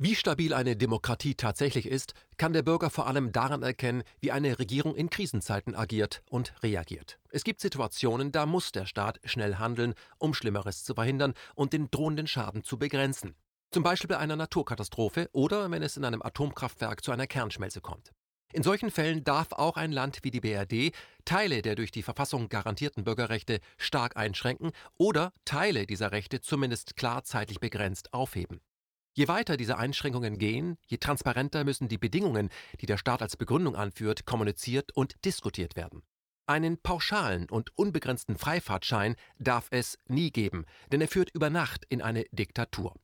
Wie 0.00 0.14
stabil 0.14 0.54
eine 0.54 0.76
Demokratie 0.76 1.34
tatsächlich 1.34 1.84
ist, 1.84 2.14
kann 2.36 2.52
der 2.52 2.62
Bürger 2.62 2.88
vor 2.88 3.08
allem 3.08 3.32
daran 3.32 3.64
erkennen, 3.64 4.04
wie 4.20 4.30
eine 4.30 4.60
Regierung 4.60 4.94
in 4.94 5.10
Krisenzeiten 5.10 5.74
agiert 5.74 6.22
und 6.30 6.54
reagiert. 6.62 7.18
Es 7.30 7.42
gibt 7.42 7.60
Situationen, 7.60 8.30
da 8.30 8.46
muss 8.46 8.70
der 8.70 8.86
Staat 8.86 9.18
schnell 9.24 9.56
handeln, 9.56 9.94
um 10.18 10.34
Schlimmeres 10.34 10.84
zu 10.84 10.94
verhindern 10.94 11.34
und 11.56 11.72
den 11.72 11.90
drohenden 11.90 12.28
Schaden 12.28 12.62
zu 12.62 12.78
begrenzen. 12.78 13.34
Zum 13.72 13.82
Beispiel 13.82 14.06
bei 14.06 14.18
einer 14.18 14.36
Naturkatastrophe 14.36 15.30
oder 15.32 15.68
wenn 15.68 15.82
es 15.82 15.96
in 15.96 16.04
einem 16.04 16.22
Atomkraftwerk 16.22 17.02
zu 17.02 17.10
einer 17.10 17.26
Kernschmelze 17.26 17.80
kommt. 17.80 18.12
In 18.52 18.62
solchen 18.62 18.92
Fällen 18.92 19.24
darf 19.24 19.50
auch 19.50 19.76
ein 19.76 19.90
Land 19.90 20.20
wie 20.22 20.30
die 20.30 20.40
BRD 20.40 20.94
Teile 21.24 21.60
der 21.60 21.74
durch 21.74 21.90
die 21.90 22.04
Verfassung 22.04 22.48
garantierten 22.48 23.02
Bürgerrechte 23.02 23.58
stark 23.78 24.16
einschränken 24.16 24.70
oder 24.96 25.32
Teile 25.44 25.88
dieser 25.88 26.12
Rechte 26.12 26.40
zumindest 26.40 26.94
klar 26.94 27.24
zeitlich 27.24 27.58
begrenzt 27.58 28.14
aufheben. 28.14 28.60
Je 29.18 29.26
weiter 29.26 29.56
diese 29.56 29.76
Einschränkungen 29.76 30.38
gehen, 30.38 30.78
je 30.86 30.98
transparenter 30.98 31.64
müssen 31.64 31.88
die 31.88 31.98
Bedingungen, 31.98 32.50
die 32.80 32.86
der 32.86 32.98
Staat 32.98 33.20
als 33.20 33.36
Begründung 33.36 33.74
anführt, 33.74 34.26
kommuniziert 34.26 34.92
und 34.94 35.16
diskutiert 35.24 35.74
werden. 35.74 36.04
Einen 36.46 36.80
pauschalen 36.80 37.50
und 37.50 37.76
unbegrenzten 37.76 38.38
Freifahrtschein 38.38 39.16
darf 39.40 39.66
es 39.70 39.98
nie 40.06 40.30
geben, 40.30 40.66
denn 40.92 41.00
er 41.00 41.08
führt 41.08 41.30
über 41.34 41.50
Nacht 41.50 41.84
in 41.88 42.00
eine 42.00 42.26
Diktatur. 42.30 42.94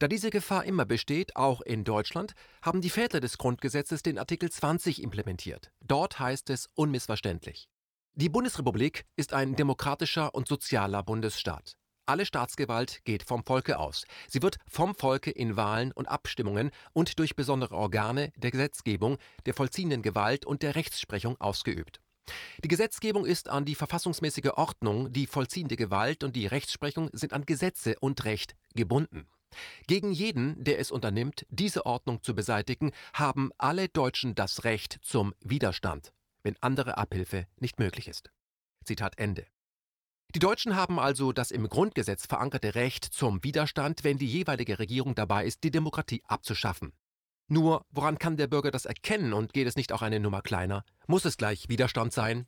Da 0.00 0.08
diese 0.08 0.30
Gefahr 0.30 0.64
immer 0.64 0.86
besteht, 0.86 1.36
auch 1.36 1.60
in 1.60 1.84
Deutschland, 1.84 2.32
haben 2.62 2.80
die 2.80 2.90
Väter 2.90 3.20
des 3.20 3.38
Grundgesetzes 3.38 4.02
den 4.02 4.18
Artikel 4.18 4.50
20 4.50 5.00
implementiert. 5.00 5.70
Dort 5.78 6.18
heißt 6.18 6.50
es 6.50 6.68
unmissverständlich. 6.74 7.68
Die 8.14 8.28
Bundesrepublik 8.28 9.06
ist 9.14 9.32
ein 9.32 9.54
demokratischer 9.54 10.34
und 10.34 10.48
sozialer 10.48 11.04
Bundesstaat. 11.04 11.76
Alle 12.10 12.26
Staatsgewalt 12.26 13.04
geht 13.04 13.22
vom 13.22 13.44
Volke 13.44 13.78
aus. 13.78 14.04
Sie 14.26 14.42
wird 14.42 14.58
vom 14.66 14.96
Volke 14.96 15.30
in 15.30 15.56
Wahlen 15.56 15.92
und 15.92 16.08
Abstimmungen 16.08 16.72
und 16.92 17.20
durch 17.20 17.36
besondere 17.36 17.76
Organe 17.76 18.32
der 18.34 18.50
Gesetzgebung, 18.50 19.16
der 19.46 19.54
vollziehenden 19.54 20.02
Gewalt 20.02 20.44
und 20.44 20.64
der 20.64 20.74
Rechtsprechung 20.74 21.40
ausgeübt. 21.40 22.00
Die 22.64 22.68
Gesetzgebung 22.68 23.24
ist 23.24 23.48
an 23.48 23.64
die 23.64 23.76
verfassungsmäßige 23.76 24.50
Ordnung, 24.56 25.12
die 25.12 25.28
vollziehende 25.28 25.76
Gewalt 25.76 26.24
und 26.24 26.34
die 26.34 26.48
Rechtsprechung 26.48 27.10
sind 27.12 27.32
an 27.32 27.46
Gesetze 27.46 27.94
und 28.00 28.24
Recht 28.24 28.56
gebunden. 28.74 29.28
Gegen 29.86 30.10
jeden, 30.10 30.64
der 30.64 30.80
es 30.80 30.90
unternimmt, 30.90 31.46
diese 31.48 31.86
Ordnung 31.86 32.24
zu 32.24 32.34
beseitigen, 32.34 32.90
haben 33.14 33.52
alle 33.56 33.88
Deutschen 33.88 34.34
das 34.34 34.64
Recht 34.64 34.98
zum 35.02 35.32
Widerstand, 35.44 36.12
wenn 36.42 36.56
andere 36.60 36.98
Abhilfe 36.98 37.46
nicht 37.60 37.78
möglich 37.78 38.08
ist. 38.08 38.32
Zitat 38.84 39.16
Ende. 39.16 39.46
Die 40.34 40.38
Deutschen 40.38 40.76
haben 40.76 41.00
also 41.00 41.32
das 41.32 41.50
im 41.50 41.68
Grundgesetz 41.68 42.26
verankerte 42.26 42.76
Recht 42.76 43.04
zum 43.04 43.42
Widerstand, 43.42 44.04
wenn 44.04 44.16
die 44.16 44.28
jeweilige 44.28 44.78
Regierung 44.78 45.16
dabei 45.16 45.44
ist, 45.44 45.64
die 45.64 45.72
Demokratie 45.72 46.22
abzuschaffen. 46.24 46.92
Nur, 47.48 47.84
woran 47.90 48.16
kann 48.16 48.36
der 48.36 48.46
Bürger 48.46 48.70
das 48.70 48.84
erkennen 48.84 49.32
und 49.32 49.52
geht 49.52 49.66
es 49.66 49.74
nicht 49.74 49.92
auch 49.92 50.02
eine 50.02 50.20
Nummer 50.20 50.40
kleiner? 50.40 50.84
Muss 51.08 51.24
es 51.24 51.36
gleich 51.36 51.68
Widerstand 51.68 52.12
sein? 52.12 52.46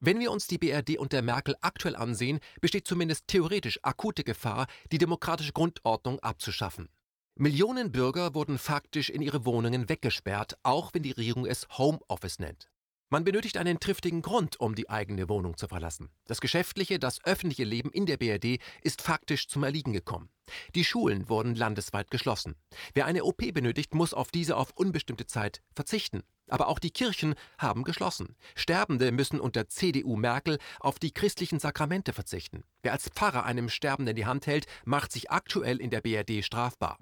Wenn 0.00 0.18
wir 0.18 0.32
uns 0.32 0.48
die 0.48 0.58
BRD 0.58 0.98
unter 0.98 1.22
Merkel 1.22 1.54
aktuell 1.60 1.94
ansehen, 1.94 2.40
besteht 2.60 2.88
zumindest 2.88 3.28
theoretisch 3.28 3.78
akute 3.84 4.24
Gefahr, 4.24 4.66
die 4.90 4.98
demokratische 4.98 5.52
Grundordnung 5.52 6.18
abzuschaffen. 6.18 6.88
Millionen 7.36 7.92
Bürger 7.92 8.34
wurden 8.34 8.58
faktisch 8.58 9.08
in 9.08 9.22
ihre 9.22 9.44
Wohnungen 9.44 9.88
weggesperrt, 9.88 10.58
auch 10.64 10.92
wenn 10.94 11.04
die 11.04 11.12
Regierung 11.12 11.46
es 11.46 11.68
Homeoffice 11.78 12.40
nennt. 12.40 12.68
Man 13.14 13.22
benötigt 13.22 13.58
einen 13.58 13.78
triftigen 13.78 14.22
Grund, 14.22 14.58
um 14.58 14.74
die 14.74 14.90
eigene 14.90 15.28
Wohnung 15.28 15.56
zu 15.56 15.68
verlassen. 15.68 16.10
Das 16.26 16.40
geschäftliche, 16.40 16.98
das 16.98 17.24
öffentliche 17.24 17.62
Leben 17.62 17.92
in 17.92 18.06
der 18.06 18.16
BRD 18.16 18.58
ist 18.82 19.02
faktisch 19.02 19.46
zum 19.46 19.62
Erliegen 19.62 19.92
gekommen. 19.92 20.30
Die 20.74 20.84
Schulen 20.84 21.28
wurden 21.28 21.54
landesweit 21.54 22.10
geschlossen. 22.10 22.56
Wer 22.92 23.06
eine 23.06 23.22
OP 23.22 23.36
benötigt, 23.36 23.94
muss 23.94 24.14
auf 24.14 24.32
diese 24.32 24.56
auf 24.56 24.72
unbestimmte 24.74 25.28
Zeit 25.28 25.62
verzichten. 25.76 26.24
Aber 26.48 26.66
auch 26.66 26.80
die 26.80 26.90
Kirchen 26.90 27.36
haben 27.56 27.84
geschlossen. 27.84 28.34
Sterbende 28.56 29.12
müssen 29.12 29.38
unter 29.38 29.68
CDU 29.68 30.16
Merkel 30.16 30.58
auf 30.80 30.98
die 30.98 31.12
christlichen 31.12 31.60
Sakramente 31.60 32.12
verzichten. 32.12 32.64
Wer 32.82 32.90
als 32.90 33.08
Pfarrer 33.10 33.44
einem 33.44 33.68
Sterbenden 33.68 34.16
die 34.16 34.26
Hand 34.26 34.48
hält, 34.48 34.66
macht 34.84 35.12
sich 35.12 35.30
aktuell 35.30 35.80
in 35.80 35.90
der 35.90 36.00
BRD 36.00 36.44
strafbar. 36.44 36.98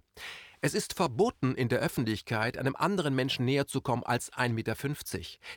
Es 0.64 0.74
ist 0.74 0.94
verboten, 0.94 1.56
in 1.56 1.68
der 1.68 1.80
Öffentlichkeit 1.80 2.56
einem 2.56 2.76
anderen 2.76 3.16
Menschen 3.16 3.44
näher 3.44 3.66
zu 3.66 3.80
kommen 3.80 4.04
als 4.04 4.32
1,50 4.32 4.50
Meter. 4.52 4.76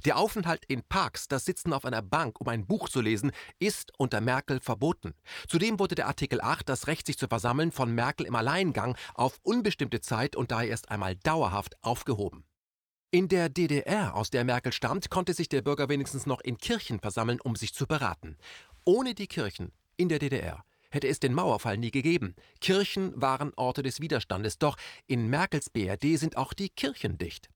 Der 0.04 0.18
Aufenthalt 0.18 0.66
in 0.66 0.82
Parks, 0.82 1.28
das 1.28 1.46
Sitzen 1.46 1.74
auf 1.74 1.86
einer 1.86 2.02
Bank, 2.02 2.42
um 2.42 2.48
ein 2.48 2.66
Buch 2.66 2.90
zu 2.90 3.02
lesen, 3.02 3.32
ist 3.60 3.92
unter 4.00 4.20
Merkel 4.20 4.60
verboten. 4.60 5.14
Zudem 5.48 5.78
wurde 5.78 5.94
der 5.94 6.08
Artikel 6.08 6.42
8, 6.42 6.68
das 6.68 6.88
Recht, 6.88 7.06
sich 7.06 7.20
zu 7.20 7.28
versammeln, 7.28 7.72
von 7.72 7.94
Merkel 7.94 8.26
im 8.26 8.34
Alleingang 8.34 8.98
auf 9.14 9.38
unbestimmte 9.44 10.02
Zeit 10.02 10.36
und 10.36 10.50
daher 10.50 10.70
erst 10.70 10.90
einmal 10.90 11.16
dauerhaft 11.18 11.76
aufgehoben. 11.84 12.44
In 13.12 13.28
der 13.28 13.50
DDR, 13.50 14.16
aus 14.16 14.32
der 14.32 14.44
Merkel 14.44 14.74
stammt, 14.74 15.12
konnte 15.12 15.36
sich 15.36 15.50
der 15.50 15.62
Bürger 15.62 15.88
wenigstens 15.88 16.26
noch 16.26 16.42
in 16.42 16.58
Kirchen 16.58 17.00
versammeln, 17.00 17.40
um 17.40 17.56
sich 17.56 17.76
zu 17.76 17.86
beraten. 17.86 18.38
Ohne 18.86 19.14
die 19.14 19.28
Kirchen 19.28 19.72
in 19.98 20.10
der 20.10 20.18
DDR 20.18 20.66
hätte 20.96 21.08
es 21.08 21.20
den 21.20 21.34
Mauerfall 21.34 21.78
nie 21.78 21.92
gegeben. 21.92 22.36
Kirchen 22.60 23.14
waren 23.22 23.54
Orte 23.56 23.84
des 23.84 24.02
Widerstandes, 24.02 24.58
doch 24.58 24.78
in 25.06 25.28
Merkels 25.28 25.70
BRD 25.70 26.18
sind 26.18 26.38
auch 26.38 26.54
die 26.54 26.70
Kirchen 26.70 27.18
dicht. 27.20 27.50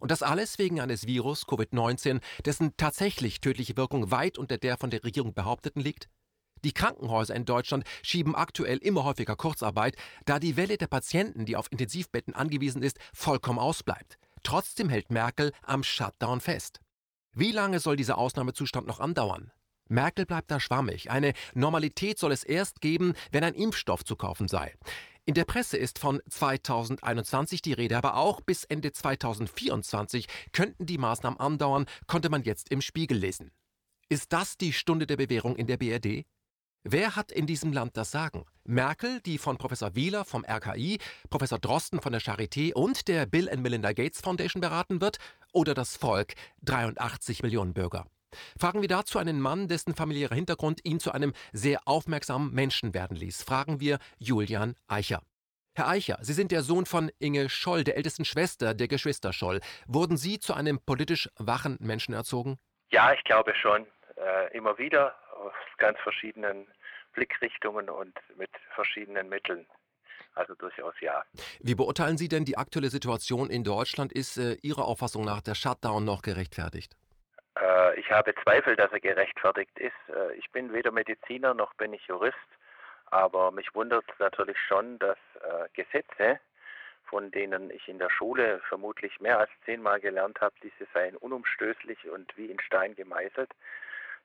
Und 0.00 0.10
das 0.10 0.22
alles 0.22 0.58
wegen 0.58 0.80
eines 0.80 1.06
Virus 1.06 1.46
Covid-19, 1.46 2.20
dessen 2.44 2.76
tatsächlich 2.76 3.40
tödliche 3.40 3.76
Wirkung 3.76 4.10
weit 4.10 4.38
unter 4.38 4.58
der 4.58 4.76
von 4.76 4.90
der 4.90 5.04
Regierung 5.04 5.34
behaupteten 5.34 5.80
liegt? 5.82 6.08
Die 6.64 6.72
Krankenhäuser 6.72 7.34
in 7.34 7.44
Deutschland 7.44 7.84
schieben 8.02 8.34
aktuell 8.34 8.78
immer 8.78 9.04
häufiger 9.04 9.36
Kurzarbeit, 9.36 9.96
da 10.24 10.38
die 10.38 10.56
Welle 10.56 10.76
der 10.76 10.88
Patienten, 10.88 11.44
die 11.46 11.56
auf 11.56 11.70
Intensivbetten 11.70 12.34
angewiesen 12.34 12.82
ist, 12.82 12.98
vollkommen 13.12 13.58
ausbleibt. 13.58 14.18
Trotzdem 14.42 14.88
hält 14.88 15.10
Merkel 15.10 15.52
am 15.62 15.82
Shutdown 15.82 16.40
fest. 16.40 16.80
Wie 17.32 17.52
lange 17.52 17.78
soll 17.78 17.96
dieser 17.96 18.18
Ausnahmezustand 18.18 18.86
noch 18.86 19.00
andauern? 19.00 19.52
Merkel 19.88 20.26
bleibt 20.26 20.50
da 20.50 20.60
schwammig. 20.60 21.10
Eine 21.10 21.32
Normalität 21.54 22.18
soll 22.18 22.32
es 22.32 22.44
erst 22.44 22.80
geben, 22.80 23.14
wenn 23.32 23.44
ein 23.44 23.54
Impfstoff 23.54 24.04
zu 24.04 24.16
kaufen 24.16 24.48
sei. 24.48 24.74
In 25.24 25.34
der 25.34 25.44
Presse 25.44 25.76
ist 25.76 25.98
von 25.98 26.22
2021 26.30 27.60
die 27.60 27.74
Rede, 27.74 27.98
aber 27.98 28.16
auch 28.16 28.40
bis 28.40 28.64
Ende 28.64 28.92
2024 28.92 30.26
könnten 30.52 30.86
die 30.86 30.96
Maßnahmen 30.96 31.38
andauern, 31.38 31.84
konnte 32.06 32.30
man 32.30 32.44
jetzt 32.44 32.70
im 32.70 32.80
Spiegel 32.80 33.18
lesen. 33.18 33.50
Ist 34.08 34.32
das 34.32 34.56
die 34.56 34.72
Stunde 34.72 35.06
der 35.06 35.18
Bewährung 35.18 35.56
in 35.56 35.66
der 35.66 35.76
BRD? 35.76 36.24
Wer 36.82 37.14
hat 37.16 37.30
in 37.30 37.46
diesem 37.46 37.74
Land 37.74 37.98
das 37.98 38.10
Sagen? 38.10 38.46
Merkel, 38.64 39.20
die 39.20 39.36
von 39.36 39.58
Professor 39.58 39.94
Wieler 39.94 40.24
vom 40.24 40.46
RKI, 40.46 40.98
Professor 41.28 41.58
Drosten 41.58 42.00
von 42.00 42.12
der 42.12 42.22
Charité 42.22 42.72
und 42.72 43.08
der 43.08 43.26
Bill 43.26 43.50
and 43.50 43.62
Melinda 43.62 43.92
Gates 43.92 44.22
Foundation 44.22 44.62
beraten 44.62 45.02
wird? 45.02 45.18
Oder 45.52 45.74
das 45.74 45.96
Volk, 45.96 46.34
83 46.62 47.42
Millionen 47.42 47.74
Bürger? 47.74 48.06
Fragen 48.58 48.80
wir 48.82 48.88
dazu 48.88 49.18
einen 49.18 49.40
Mann, 49.40 49.68
dessen 49.68 49.94
familiärer 49.94 50.34
Hintergrund 50.34 50.80
ihn 50.84 51.00
zu 51.00 51.12
einem 51.12 51.32
sehr 51.52 51.80
aufmerksamen 51.86 52.52
Menschen 52.52 52.94
werden 52.94 53.16
ließ. 53.16 53.42
Fragen 53.42 53.80
wir 53.80 53.98
Julian 54.18 54.74
Eicher. 54.86 55.22
Herr 55.74 55.88
Eicher, 55.88 56.18
Sie 56.22 56.32
sind 56.32 56.50
der 56.50 56.62
Sohn 56.62 56.86
von 56.86 57.10
Inge 57.20 57.48
Scholl, 57.48 57.84
der 57.84 57.96
ältesten 57.96 58.24
Schwester 58.24 58.74
der 58.74 58.88
Geschwister 58.88 59.32
Scholl. 59.32 59.60
Wurden 59.86 60.16
Sie 60.16 60.40
zu 60.40 60.54
einem 60.54 60.80
politisch 60.84 61.28
wachen 61.36 61.76
Menschen 61.80 62.14
erzogen? 62.14 62.58
Ja, 62.90 63.12
ich 63.12 63.22
glaube 63.22 63.54
schon. 63.54 63.86
Äh, 64.16 64.56
immer 64.56 64.76
wieder 64.78 65.14
aus 65.36 65.52
ganz 65.76 65.96
verschiedenen 66.00 66.66
Blickrichtungen 67.12 67.88
und 67.88 68.12
mit 68.36 68.50
verschiedenen 68.74 69.28
Mitteln. 69.28 69.66
Also 70.34 70.54
durchaus 70.54 70.94
ja. 71.00 71.22
Wie 71.60 71.74
beurteilen 71.74 72.18
Sie 72.18 72.28
denn 72.28 72.44
die 72.44 72.56
aktuelle 72.56 72.90
Situation 72.90 73.48
in 73.50 73.62
Deutschland? 73.62 74.12
Ist 74.12 74.36
äh, 74.36 74.54
Ihrer 74.62 74.84
Auffassung 74.84 75.24
nach 75.24 75.42
der 75.42 75.54
Shutdown 75.54 76.04
noch 76.04 76.22
gerechtfertigt? 76.22 76.96
Äh, 77.60 77.98
ich 77.98 78.10
habe 78.10 78.34
Zweifel, 78.42 78.76
dass 78.76 78.92
er 78.92 79.00
gerechtfertigt 79.00 79.78
ist. 79.78 80.14
Äh, 80.14 80.34
ich 80.34 80.50
bin 80.50 80.72
weder 80.72 80.90
Mediziner 80.90 81.54
noch 81.54 81.74
bin 81.74 81.92
ich 81.92 82.06
Jurist, 82.06 82.36
aber 83.06 83.50
mich 83.50 83.74
wundert 83.74 84.04
natürlich 84.18 84.58
schon, 84.66 84.98
dass 84.98 85.18
äh, 85.42 85.68
Gesetze, 85.72 86.40
von 87.04 87.30
denen 87.30 87.70
ich 87.70 87.88
in 87.88 87.98
der 87.98 88.10
Schule 88.10 88.60
vermutlich 88.68 89.18
mehr 89.20 89.38
als 89.38 89.50
zehnmal 89.64 90.00
gelernt 90.00 90.40
habe, 90.40 90.54
diese 90.62 90.86
seien 90.92 91.16
unumstößlich 91.16 92.08
und 92.10 92.36
wie 92.36 92.46
in 92.46 92.60
Stein 92.60 92.94
gemeißelt, 92.94 93.50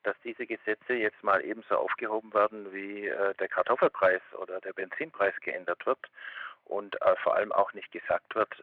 dass 0.03 0.15
diese 0.25 0.45
Gesetze 0.45 0.93
jetzt 0.93 1.23
mal 1.23 1.41
ebenso 1.45 1.77
aufgehoben 1.77 2.33
werden, 2.33 2.73
wie 2.73 3.09
der 3.39 3.47
Kartoffelpreis 3.47 4.19
oder 4.37 4.59
der 4.59 4.73
Benzinpreis 4.73 5.33
geändert 5.39 5.85
wird 5.85 5.99
und 6.65 6.97
vor 7.23 7.35
allem 7.35 7.53
auch 7.53 7.71
nicht 7.71 7.89
gesagt 7.93 8.35
wird, 8.35 8.53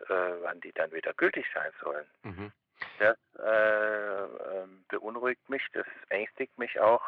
wann 0.43 0.61
die 0.61 0.73
dann 0.73 0.93
wieder 0.93 1.15
gültig 1.15 1.47
sein 1.55 1.73
sollen. 1.83 2.05
Mhm. 2.25 2.53
Das 2.99 3.17
äh, 3.39 4.23
ähm, 4.23 4.85
beunruhigt 4.89 5.49
mich, 5.49 5.63
das 5.73 5.87
ängstigt 6.09 6.57
mich 6.59 6.79
auch. 6.81 7.03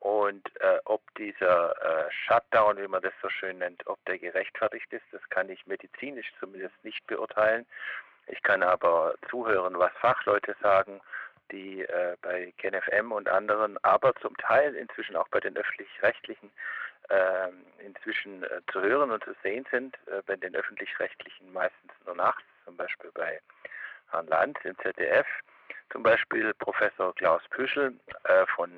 Und 0.00 0.48
äh, 0.60 0.78
ob 0.84 1.02
dieser 1.16 1.72
äh, 1.82 2.10
Shutdown, 2.10 2.78
wie 2.78 2.86
man 2.86 3.02
das 3.02 3.12
so 3.20 3.28
schön 3.28 3.58
nennt, 3.58 3.84
ob 3.86 4.04
der 4.06 4.18
gerechtfertigt 4.18 4.92
ist, 4.92 5.04
das 5.10 5.20
kann 5.30 5.48
ich 5.48 5.66
medizinisch 5.66 6.32
zumindest 6.38 6.74
nicht 6.84 7.04
beurteilen. 7.08 7.66
Ich 8.28 8.42
kann 8.42 8.62
aber 8.62 9.14
zuhören, 9.28 9.78
was 9.78 9.90
Fachleute 10.00 10.54
sagen, 10.62 11.00
die 11.50 11.82
äh, 11.82 12.16
bei 12.22 12.52
KenFM 12.58 13.10
und 13.10 13.28
anderen, 13.28 13.82
aber 13.82 14.14
zum 14.16 14.36
Teil 14.36 14.74
inzwischen 14.76 15.16
auch 15.16 15.28
bei 15.28 15.40
den 15.40 15.56
öffentlich-rechtlichen 15.56 16.50
äh, 17.08 17.48
inzwischen 17.84 18.44
äh, 18.44 18.60
zu 18.70 18.82
hören 18.82 19.10
und 19.10 19.24
zu 19.24 19.34
sehen 19.42 19.66
sind, 19.70 19.96
äh, 20.06 20.22
bei 20.26 20.36
den 20.36 20.54
öffentlich-rechtlichen 20.54 21.52
meistens 21.52 21.92
nachts, 22.14 22.44
zum 22.64 22.76
Beispiel 22.76 23.10
bei 23.14 23.40
Herrn 24.10 24.26
Lanz 24.26 24.58
im 24.64 24.76
ZDF, 24.78 25.26
zum 25.90 26.02
Beispiel 26.02 26.52
Professor 26.54 27.14
Klaus 27.14 27.42
Püschel 27.50 27.94
äh, 28.24 28.46
von 28.54 28.70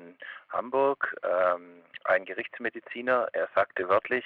Hamburg, 0.49 1.15
ähm, 1.23 1.81
ein 2.05 2.25
Gerichtsmediziner, 2.25 3.27
er 3.33 3.47
sagte 3.55 3.87
wörtlich, 3.89 4.25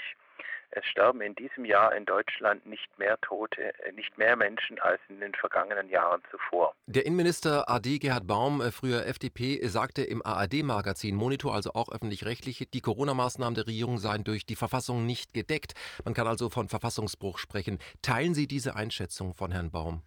es 0.72 0.86
sterben 0.86 1.22
in 1.22 1.36
diesem 1.36 1.64
Jahr 1.64 1.96
in 1.96 2.06
Deutschland 2.06 2.66
nicht 2.66 3.00
mehr 3.00 3.18
Tote, 3.22 3.74
äh, 3.84 3.92
nicht 3.94 4.18
mehr 4.18 4.36
Menschen 4.36 4.80
als 4.80 5.00
in 5.10 5.20
den 5.20 5.34
vergangenen 5.34 5.90
Jahren 5.90 6.22
zuvor. 6.32 6.74
Der 6.88 7.06
Innenminister 7.06 7.70
AD 7.70 8.00
Gerhard 8.00 8.28
Baum, 8.28 8.62
äh, 8.62 8.72
früher 8.72 9.06
FDP, 9.06 9.66
sagte 9.68 10.04
im 10.04 10.26
ARD-Magazin 10.26 11.16
Monitor, 11.16 11.54
also 11.54 11.72
auch 11.74 11.90
öffentlich-rechtlich, 11.90 12.68
die 12.74 12.82
Corona-Maßnahmen 12.82 13.56
der 13.56 13.68
Regierung 13.68 13.98
seien 14.00 14.24
durch 14.24 14.46
die 14.46 14.56
Verfassung 14.56 15.06
nicht 15.06 15.34
gedeckt. 15.34 15.74
Man 16.04 16.14
kann 16.14 16.28
also 16.28 16.50
von 16.50 16.68
Verfassungsbruch 16.68 17.38
sprechen. 17.38 17.80
Teilen 18.02 18.34
Sie 18.34 18.48
diese 18.48 18.76
Einschätzung 18.76 19.34
von 19.34 19.52
Herrn 19.52 19.72
Baum? 19.72 20.02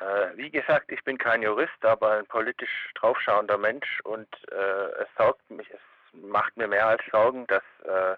Äh, 0.00 0.36
wie 0.36 0.50
gesagt, 0.50 0.90
ich 0.90 1.02
bin 1.04 1.18
kein 1.18 1.42
Jurist, 1.42 1.84
aber 1.84 2.12
ein 2.12 2.26
politisch 2.26 2.90
draufschauender 2.94 3.58
Mensch 3.58 4.00
und 4.04 4.28
äh, 4.50 5.02
es 5.02 5.08
sorgt 5.16 5.48
mich, 5.50 5.68
es 5.70 5.80
macht 6.12 6.56
mir 6.56 6.66
mehr 6.66 6.86
als 6.86 7.02
Sorgen, 7.10 7.46
dass 7.48 7.62
äh, 7.84 8.16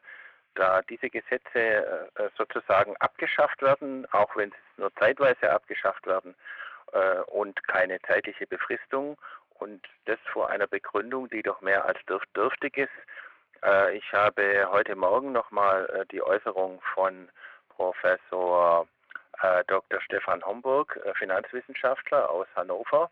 da 0.54 0.82
diese 0.82 1.10
Gesetze 1.10 2.10
äh, 2.14 2.28
sozusagen 2.36 2.96
abgeschafft 2.98 3.62
werden, 3.62 4.06
auch 4.12 4.36
wenn 4.36 4.50
sie 4.50 4.80
nur 4.80 4.94
zeitweise 4.94 5.50
abgeschafft 5.50 6.06
werden 6.06 6.36
äh, 6.92 7.18
und 7.26 7.66
keine 7.66 8.00
zeitliche 8.02 8.46
Befristung 8.46 9.18
und 9.58 9.84
das 10.04 10.18
vor 10.32 10.50
einer 10.50 10.66
Begründung, 10.68 11.28
die 11.30 11.42
doch 11.42 11.60
mehr 11.62 11.84
als 11.84 11.98
dürf 12.06 12.22
dürftig 12.36 12.76
ist. 12.76 13.64
Äh, 13.64 13.96
ich 13.96 14.12
habe 14.12 14.68
heute 14.70 14.94
Morgen 14.94 15.32
nochmal 15.32 16.06
die 16.12 16.22
Äußerung 16.22 16.80
von 16.94 17.28
Professor 17.70 18.86
Dr. 19.66 20.00
Stefan 20.02 20.42
Homburg, 20.44 21.00
Finanzwissenschaftler 21.18 22.30
aus 22.30 22.46
Hannover, 22.54 23.10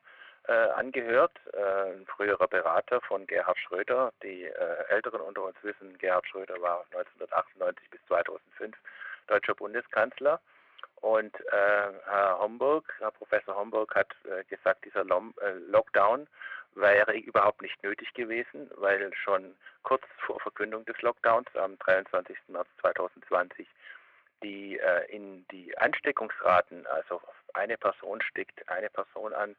äh, 0.48 0.52
angehört, 0.52 1.32
äh, 1.52 1.92
ein 1.92 2.06
früherer 2.06 2.48
Berater 2.48 3.00
von 3.02 3.26
Gerhard 3.26 3.58
Schröder. 3.58 4.12
Die 4.22 4.44
äh, 4.44 4.84
Älteren 4.88 5.20
unter 5.20 5.44
uns 5.44 5.56
wissen, 5.62 5.96
Gerhard 5.98 6.26
Schröder 6.26 6.60
war 6.60 6.84
1998 6.92 7.90
bis 7.90 8.00
2005 8.06 8.76
deutscher 9.26 9.54
Bundeskanzler. 9.54 10.40
Und 10.96 11.34
äh, 11.52 11.92
Herr 12.04 12.38
Homburg, 12.38 12.92
Herr 12.98 13.10
Professor 13.10 13.54
Homburg 13.54 13.94
hat 13.94 14.14
äh, 14.24 14.44
gesagt, 14.44 14.84
dieser 14.84 15.04
Lom 15.04 15.34
äh, 15.40 15.52
Lockdown 15.70 16.26
wäre 16.74 17.16
überhaupt 17.16 17.62
nicht 17.62 17.82
nötig 17.82 18.12
gewesen, 18.14 18.70
weil 18.76 19.12
schon 19.14 19.54
kurz 19.82 20.02
vor 20.18 20.40
Verkündung 20.40 20.84
des 20.84 21.00
Lockdowns 21.02 21.48
am 21.56 21.78
23. 21.78 22.36
März 22.48 22.68
2020 22.80 23.66
die 24.42 24.78
äh, 24.78 25.04
in 25.14 25.46
die 25.48 25.76
Ansteckungsraten, 25.78 26.86
also 26.86 27.20
eine 27.54 27.76
Person 27.76 28.20
steckt 28.22 28.68
eine 28.68 28.88
Person 28.90 29.32
an, 29.34 29.56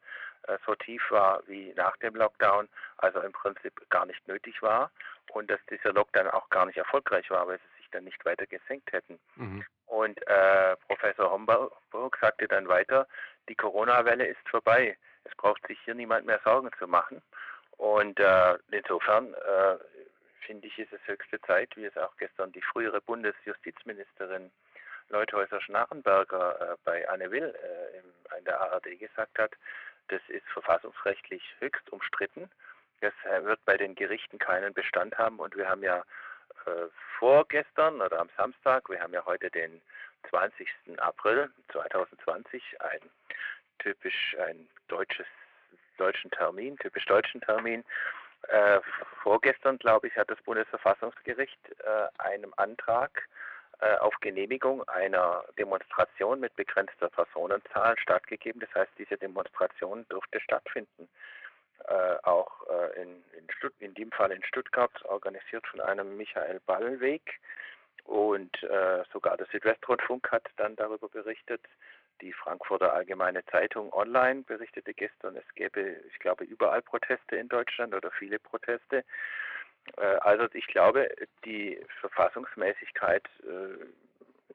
äh, 0.48 0.58
so 0.66 0.74
tief 0.74 1.02
war 1.10 1.42
wie 1.46 1.72
nach 1.76 1.96
dem 1.98 2.14
Lockdown, 2.14 2.68
also 2.98 3.20
im 3.20 3.32
Prinzip 3.32 3.72
gar 3.90 4.06
nicht 4.06 4.26
nötig 4.26 4.60
war 4.62 4.90
und 5.32 5.50
dass 5.50 5.60
dieser 5.70 5.92
Lockdown 5.92 6.28
auch 6.28 6.48
gar 6.50 6.66
nicht 6.66 6.78
erfolgreich 6.78 7.30
war, 7.30 7.46
weil 7.46 7.58
sie 7.58 7.82
sich 7.82 7.90
dann 7.90 8.04
nicht 8.04 8.24
weiter 8.24 8.46
gesenkt 8.46 8.92
hätten. 8.92 9.18
Mhm. 9.36 9.64
Und 9.86 10.26
äh, 10.26 10.76
Professor 10.88 11.30
Homburg 11.30 12.18
sagte 12.20 12.48
dann 12.48 12.68
weiter, 12.68 13.06
die 13.48 13.54
Corona-Welle 13.54 14.26
ist 14.26 14.48
vorbei. 14.48 14.96
Es 15.24 15.34
braucht 15.36 15.66
sich 15.66 15.78
hier 15.84 15.94
niemand 15.94 16.26
mehr 16.26 16.40
Sorgen 16.44 16.70
zu 16.78 16.86
machen. 16.86 17.22
Und 17.76 18.18
äh, 18.18 18.58
insofern 18.70 19.34
äh, 19.34 19.76
finde 20.46 20.66
ich, 20.66 20.78
ist 20.78 20.92
es 20.92 21.00
höchste 21.06 21.40
Zeit, 21.42 21.76
wie 21.76 21.84
es 21.84 21.96
auch 21.96 22.16
gestern 22.16 22.52
die 22.52 22.62
frühere 22.62 23.00
Bundesjustizministerin 23.00 24.50
Leuthäuser-Schnarrenberger 25.12 26.72
äh, 26.72 26.76
bei 26.84 27.08
Anne 27.08 27.30
Will 27.30 27.54
äh, 27.54 27.98
im, 27.98 28.38
in 28.38 28.44
der 28.44 28.60
ARD 28.60 28.98
gesagt 28.98 29.38
hat, 29.38 29.52
das 30.08 30.20
ist 30.28 30.46
verfassungsrechtlich 30.52 31.42
höchst 31.60 31.88
umstritten. 31.90 32.50
Das 33.00 33.12
äh, 33.24 33.44
wird 33.44 33.64
bei 33.64 33.76
den 33.76 33.94
Gerichten 33.94 34.38
keinen 34.38 34.74
Bestand 34.74 35.16
haben 35.18 35.38
und 35.38 35.56
wir 35.56 35.68
haben 35.68 35.82
ja 35.82 35.98
äh, 36.66 36.86
vorgestern 37.18 38.00
oder 38.00 38.18
am 38.20 38.30
Samstag, 38.36 38.88
wir 38.88 39.00
haben 39.00 39.12
ja 39.12 39.24
heute 39.24 39.50
den 39.50 39.80
20. 40.30 40.68
April 40.98 41.50
2020, 41.72 42.62
ein 42.80 43.00
typisch 43.78 44.36
ein 44.46 44.68
deutsches 44.88 45.26
deutschen 45.98 46.30
Termin, 46.30 46.76
typisch 46.78 47.04
deutschen 47.06 47.40
Termin. 47.40 47.84
Äh, 48.48 48.80
vorgestern, 49.22 49.78
glaube 49.78 50.08
ich, 50.08 50.16
hat 50.16 50.30
das 50.30 50.40
Bundesverfassungsgericht 50.42 51.58
äh, 51.84 52.08
einem 52.18 52.52
Antrag 52.56 53.28
auf 53.98 54.14
Genehmigung 54.20 54.86
einer 54.88 55.44
Demonstration 55.58 56.40
mit 56.40 56.54
begrenzter 56.56 57.08
Personenzahl 57.08 57.98
stattgegeben. 57.98 58.60
Das 58.60 58.74
heißt, 58.74 58.92
diese 58.98 59.16
Demonstration 59.16 60.06
durfte 60.08 60.40
stattfinden. 60.40 61.08
Äh, 61.88 62.16
auch 62.22 62.48
äh, 62.68 63.02
in, 63.02 63.08
in, 63.36 63.46
in 63.80 63.94
dem 63.94 64.12
Fall 64.12 64.30
in 64.30 64.44
Stuttgart, 64.44 65.04
organisiert 65.06 65.66
von 65.66 65.80
einem 65.80 66.16
Michael 66.16 66.60
Ballweg. 66.66 67.40
Und 68.04 68.62
äh, 68.62 69.04
sogar 69.12 69.36
der 69.36 69.46
Südwestrundfunk 69.46 70.30
hat 70.30 70.44
dann 70.56 70.76
darüber 70.76 71.08
berichtet. 71.08 71.60
Die 72.20 72.32
Frankfurter 72.32 72.92
Allgemeine 72.92 73.44
Zeitung 73.46 73.92
online 73.92 74.42
berichtete 74.42 74.94
gestern, 74.94 75.36
es 75.36 75.54
gäbe, 75.54 75.96
ich 76.08 76.18
glaube, 76.20 76.44
überall 76.44 76.82
Proteste 76.82 77.36
in 77.36 77.48
Deutschland 77.48 77.94
oder 77.94 78.10
viele 78.12 78.38
Proteste. 78.38 79.04
Äh, 79.96 80.16
also 80.20 80.46
ich 80.52 80.66
glaube, 80.66 81.08
die 81.44 81.78
Verfassungsmäßigkeit 82.00 83.24
äh, 83.42 83.84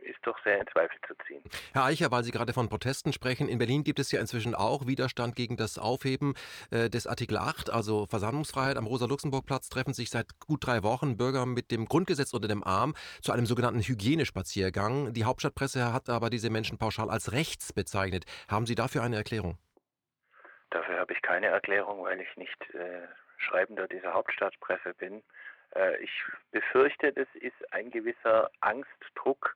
ist 0.02 0.20
doch 0.24 0.38
sehr 0.44 0.60
in 0.60 0.68
Zweifel 0.68 0.98
zu 1.08 1.14
ziehen. 1.28 1.44
Herr 1.74 1.86
Eicher, 1.86 2.12
weil 2.12 2.24
Sie 2.24 2.32
gerade 2.32 2.54
von 2.54 2.70
Protesten 2.70 3.14
sprechen, 3.14 3.50
in 3.50 3.58
Berlin 3.58 3.84
gibt 3.84 4.00
es 4.00 4.12
ja 4.12 4.20
inzwischen 4.20 4.56
auch 4.56 4.88
Widerstand 4.88 5.36
gegen 5.36 5.58
das 5.58 5.78
Aufheben 5.78 6.34
äh, 6.72 6.90
des 6.90 7.08
Artikel 7.08 7.38
8, 7.38 7.70
also 7.70 8.06
Versammlungsfreiheit. 8.06 8.78
Am 8.78 8.86
Rosa-Luxemburg-Platz 8.86 9.70
treffen 9.70 9.94
sich 9.94 10.10
seit 10.10 10.40
gut 10.40 10.66
drei 10.66 10.84
Wochen 10.84 11.18
Bürger 11.18 11.46
mit 11.46 11.72
dem 11.72 11.86
Grundgesetz 11.86 12.34
unter 12.34 12.48
dem 12.48 12.64
Arm 12.64 12.94
zu 13.22 13.32
einem 13.32 13.46
sogenannten 13.46 13.82
Hygienespaziergang. 13.82 15.14
Die 15.14 15.26
Hauptstadtpresse 15.26 15.94
hat 15.94 16.10
aber 16.10 16.30
diese 16.30 16.50
Menschen 16.50 16.78
pauschal 16.78 17.10
als 17.10 17.32
rechts 17.32 17.74
bezeichnet. 17.74 18.26
Haben 18.48 18.66
Sie 18.66 18.76
dafür 18.76 19.04
eine 19.04 19.18
Erklärung? 19.18 19.58
Dafür 20.70 21.00
habe 21.00 21.14
ich 21.14 21.22
keine 21.22 21.48
Erklärung, 21.48 22.04
weil 22.04 22.20
ich 22.20 22.36
nicht 22.36 22.62
äh, 22.74 23.08
Schreibender 23.38 23.88
dieser 23.88 24.14
Hauptstadtpresse 24.14 24.94
bin. 24.96 25.24
Äh, 25.76 25.98
ich 26.04 26.12
befürchte, 26.52 27.14
das 27.14 27.28
ist 27.36 27.74
ein 27.74 27.92
gewisser 27.92 28.50
Angstdruck, 28.62 29.56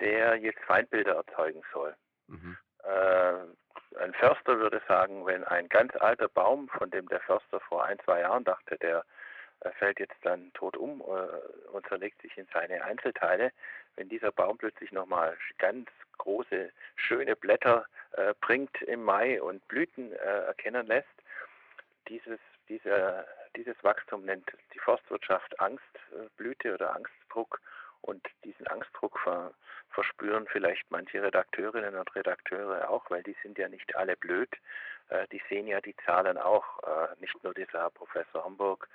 der 0.00 0.36
jetzt 0.36 0.60
Feindbilder 0.60 1.14
erzeugen 1.16 1.62
soll. 1.72 1.94
Mhm. 2.28 2.56
Äh, 2.84 3.98
ein 4.00 4.14
Förster 4.14 4.58
würde 4.58 4.80
sagen, 4.86 5.26
wenn 5.26 5.44
ein 5.44 5.68
ganz 5.68 5.94
alter 5.96 6.28
Baum, 6.28 6.68
von 6.68 6.90
dem 6.90 7.08
der 7.08 7.20
Förster 7.20 7.60
vor 7.60 7.84
ein, 7.84 7.98
zwei 8.00 8.20
Jahren 8.20 8.44
dachte, 8.44 8.76
der 8.78 9.04
äh, 9.60 9.70
fällt 9.72 9.98
jetzt 9.98 10.18
dann 10.22 10.52
tot 10.52 10.76
um 10.76 11.00
und 11.00 11.86
zerlegt 11.88 12.20
sich 12.22 12.36
in 12.38 12.46
seine 12.52 12.84
Einzelteile, 12.84 13.50
wenn 13.96 14.08
dieser 14.08 14.30
Baum 14.30 14.58
plötzlich 14.58 14.92
nochmal 14.92 15.36
ganz 15.58 15.88
große, 16.18 16.70
schöne 16.96 17.34
Blätter 17.34 17.86
bringt 18.40 18.82
im 18.82 19.04
Mai 19.04 19.40
und 19.40 19.66
Blüten 19.68 20.12
erkennen 20.12 20.86
lässt, 20.86 21.08
dieses 22.08 22.40
diese, 22.68 23.26
dieses 23.56 23.76
Wachstum 23.82 24.24
nennt 24.24 24.50
die 24.74 24.78
Forstwirtschaft 24.78 25.58
Angstblüte 25.60 26.74
oder 26.74 26.94
Angstdruck 26.94 27.60
und 28.02 28.26
diesen 28.44 28.66
Angstdruck 28.68 29.18
ver, 29.20 29.52
verspüren 29.90 30.46
vielleicht 30.50 30.90
manche 30.90 31.22
Redakteurinnen 31.22 31.96
und 31.96 32.14
Redakteure 32.14 32.88
auch, 32.88 33.10
weil 33.10 33.22
die 33.22 33.36
sind 33.42 33.58
ja 33.58 33.68
nicht 33.68 33.96
alle 33.96 34.16
blöd. 34.16 34.50
Äh, 35.08 35.26
die 35.32 35.42
sehen 35.48 35.66
ja 35.66 35.80
die 35.80 35.96
Zahlen 36.04 36.38
auch, 36.38 36.82
äh, 36.82 37.08
nicht 37.20 37.42
nur 37.42 37.54
dieser 37.54 37.80
Herr 37.80 37.90
Professor 37.90 38.44
Homburg, 38.44 38.88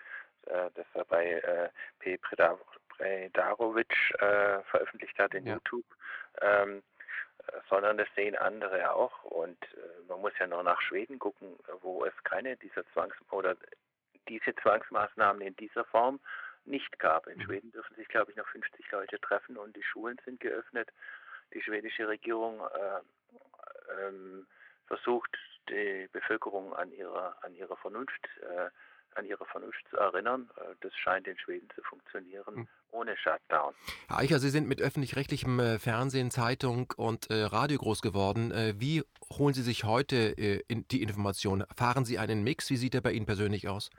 äh, 0.45 0.69
das 0.75 0.85
er 0.93 1.05
bei 1.05 1.25
äh, 1.31 1.69
P. 1.99 2.17
Predarovic 2.17 3.93
äh, 4.19 4.61
veröffentlicht 4.63 5.17
hat 5.19 5.33
in 5.33 5.45
ja. 5.47 5.53
YouTube. 5.53 5.85
Ähm, 6.41 6.83
sondern 7.69 7.97
das 7.97 8.07
sehen 8.15 8.35
andere 8.35 8.93
auch. 8.93 9.23
Und 9.23 9.61
äh, 9.73 10.07
man 10.07 10.21
muss 10.21 10.33
ja 10.39 10.47
nur 10.47 10.63
nach 10.63 10.81
Schweden 10.81 11.19
gucken, 11.19 11.57
wo 11.81 12.05
es 12.05 12.13
keine 12.23 12.55
dieser 12.57 12.85
Zwangs- 12.93 13.15
oder 13.31 13.55
diese 14.27 14.55
Zwangsmaßnahmen 14.55 15.41
in 15.41 15.55
dieser 15.57 15.85
Form 15.85 16.19
nicht 16.65 16.97
gab. 16.99 17.27
In 17.27 17.37
mhm. 17.37 17.43
Schweden 17.43 17.71
dürfen 17.71 17.95
sich, 17.95 18.07
glaube 18.07 18.31
ich, 18.31 18.37
noch 18.37 18.47
50 18.47 18.89
Leute 18.91 19.19
treffen 19.19 19.57
und 19.57 19.75
die 19.75 19.83
Schulen 19.83 20.19
sind 20.25 20.39
geöffnet. 20.39 20.89
Die 21.53 21.61
schwedische 21.61 22.07
Regierung 22.07 22.61
äh, 22.61 24.07
ähm, 24.07 24.47
versucht, 24.87 25.37
die 25.69 26.07
Bevölkerung 26.11 26.73
an 26.73 26.91
ihrer, 26.91 27.35
an 27.41 27.55
ihrer 27.55 27.77
Vernunft 27.77 28.27
äh, 28.41 28.69
an 29.17 29.25
ihre 29.25 29.45
Vernunft 29.45 29.83
zu 29.89 29.97
erinnern. 29.97 30.49
Äh, 30.57 30.75
das 30.81 30.95
scheint 30.95 31.27
in 31.27 31.37
Schweden 31.37 31.67
zu 31.75 31.81
funktionieren, 31.83 32.55
hm. 32.55 32.67
ohne 32.91 33.15
Shutdown. 33.17 33.73
Herr 34.07 34.17
Eicher, 34.19 34.39
Sie 34.39 34.49
sind 34.49 34.67
mit 34.67 34.81
öffentlich-rechtlichem 34.81 35.59
äh, 35.59 35.79
Fernsehen, 35.79 36.31
Zeitung 36.31 36.91
und 36.97 37.29
äh, 37.29 37.43
Radio 37.43 37.77
groß 37.77 38.01
geworden. 38.01 38.51
Wie 38.79 39.03
holen 39.37 39.53
Sie 39.53 39.61
sich 39.61 39.83
heute 39.83 40.33
die 40.35 41.01
Informationen? 41.01 41.65
Fahren 41.75 42.05
Sie 42.05 42.17
einen 42.17 42.43
Mix? 42.43 42.69
Wie 42.69 42.77
sieht 42.77 42.93
der 42.93 43.01
bei 43.01 43.11
Ihnen 43.11 43.25
persönlich 43.25 43.67
aus? 43.67 43.89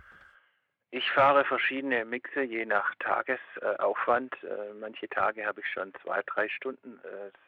Ich 0.90 1.11
fahre 1.11 1.44
verschiedene 1.44 2.04
Mixe 2.04 2.42
je 2.42 2.64
nach 2.64 2.94
Tagesaufwand. 3.00 4.35
Manche 4.80 5.09
Tage 5.09 5.44
habe 5.44 5.61
ich 5.61 5.66
schon 5.73 5.92
zwei, 6.02 6.23
drei 6.23 6.49
Stunden 6.49 7.00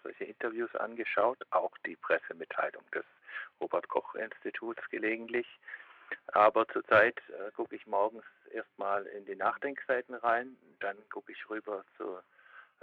solche 0.03 0.25
Interviews 0.25 0.75
angeschaut, 0.75 1.39
auch 1.51 1.73
die 1.87 1.97
Pressemitteilung 1.97 2.83
des 2.93 3.05
Robert 3.61 3.89
Koch 3.89 4.15
Instituts 4.15 4.83
gelegentlich. 4.91 5.47
Aber 6.29 6.67
zurzeit 6.69 7.19
äh, 7.29 7.51
gucke 7.53 7.77
ich 7.77 7.87
morgens 7.87 8.25
erstmal 8.53 9.07
in 9.07 9.25
die 9.25 9.37
Nachdenkseiten 9.37 10.15
rein, 10.15 10.57
dann 10.81 10.97
gucke 11.11 11.33
ich 11.33 11.51
rüber 11.51 11.85
zur 11.97 12.23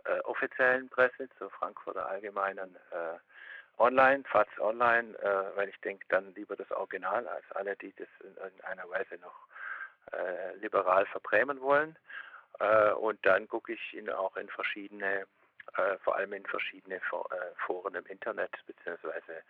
äh, 0.06 0.20
offiziellen 0.22 0.90
Presse, 0.90 1.30
zur 1.38 1.50
Frankfurter 1.52 2.08
Allgemeinen 2.08 2.76
äh, 2.92 3.18
Online, 3.78 4.24
FAZ 4.26 4.48
Online, 4.60 5.18
äh, 5.20 5.58
weil 5.58 5.70
ich 5.70 5.80
denke 5.82 6.06
dann 6.10 6.34
lieber 6.36 6.56
das 6.56 6.70
Original 6.72 7.28
als 7.28 7.46
alle, 7.52 7.76
die 7.78 7.94
das 7.96 8.08
in 8.22 8.36
irgendeiner 8.36 8.90
Weise 8.90 9.16
noch 9.22 9.48
äh, 10.12 10.56
liberal 10.58 11.06
verbrämen 11.08 11.60
wollen. 11.62 11.98
Äh, 12.60 12.92
und 12.92 13.26
dann 13.26 13.48
gucke 13.48 13.74
ich 13.74 13.94
ihn 13.94 14.10
auch 14.10 14.36
in 14.38 14.50
verschiedene, 14.50 15.26
vor 16.04 16.18
allem 16.18 16.34
in 16.34 16.46
verschiedene 16.46 17.00
For 17.10 17.28
Foren 17.66 17.96
im 17.96 18.06
Internet 18.06 18.52
beziehungsweise 18.68 19.42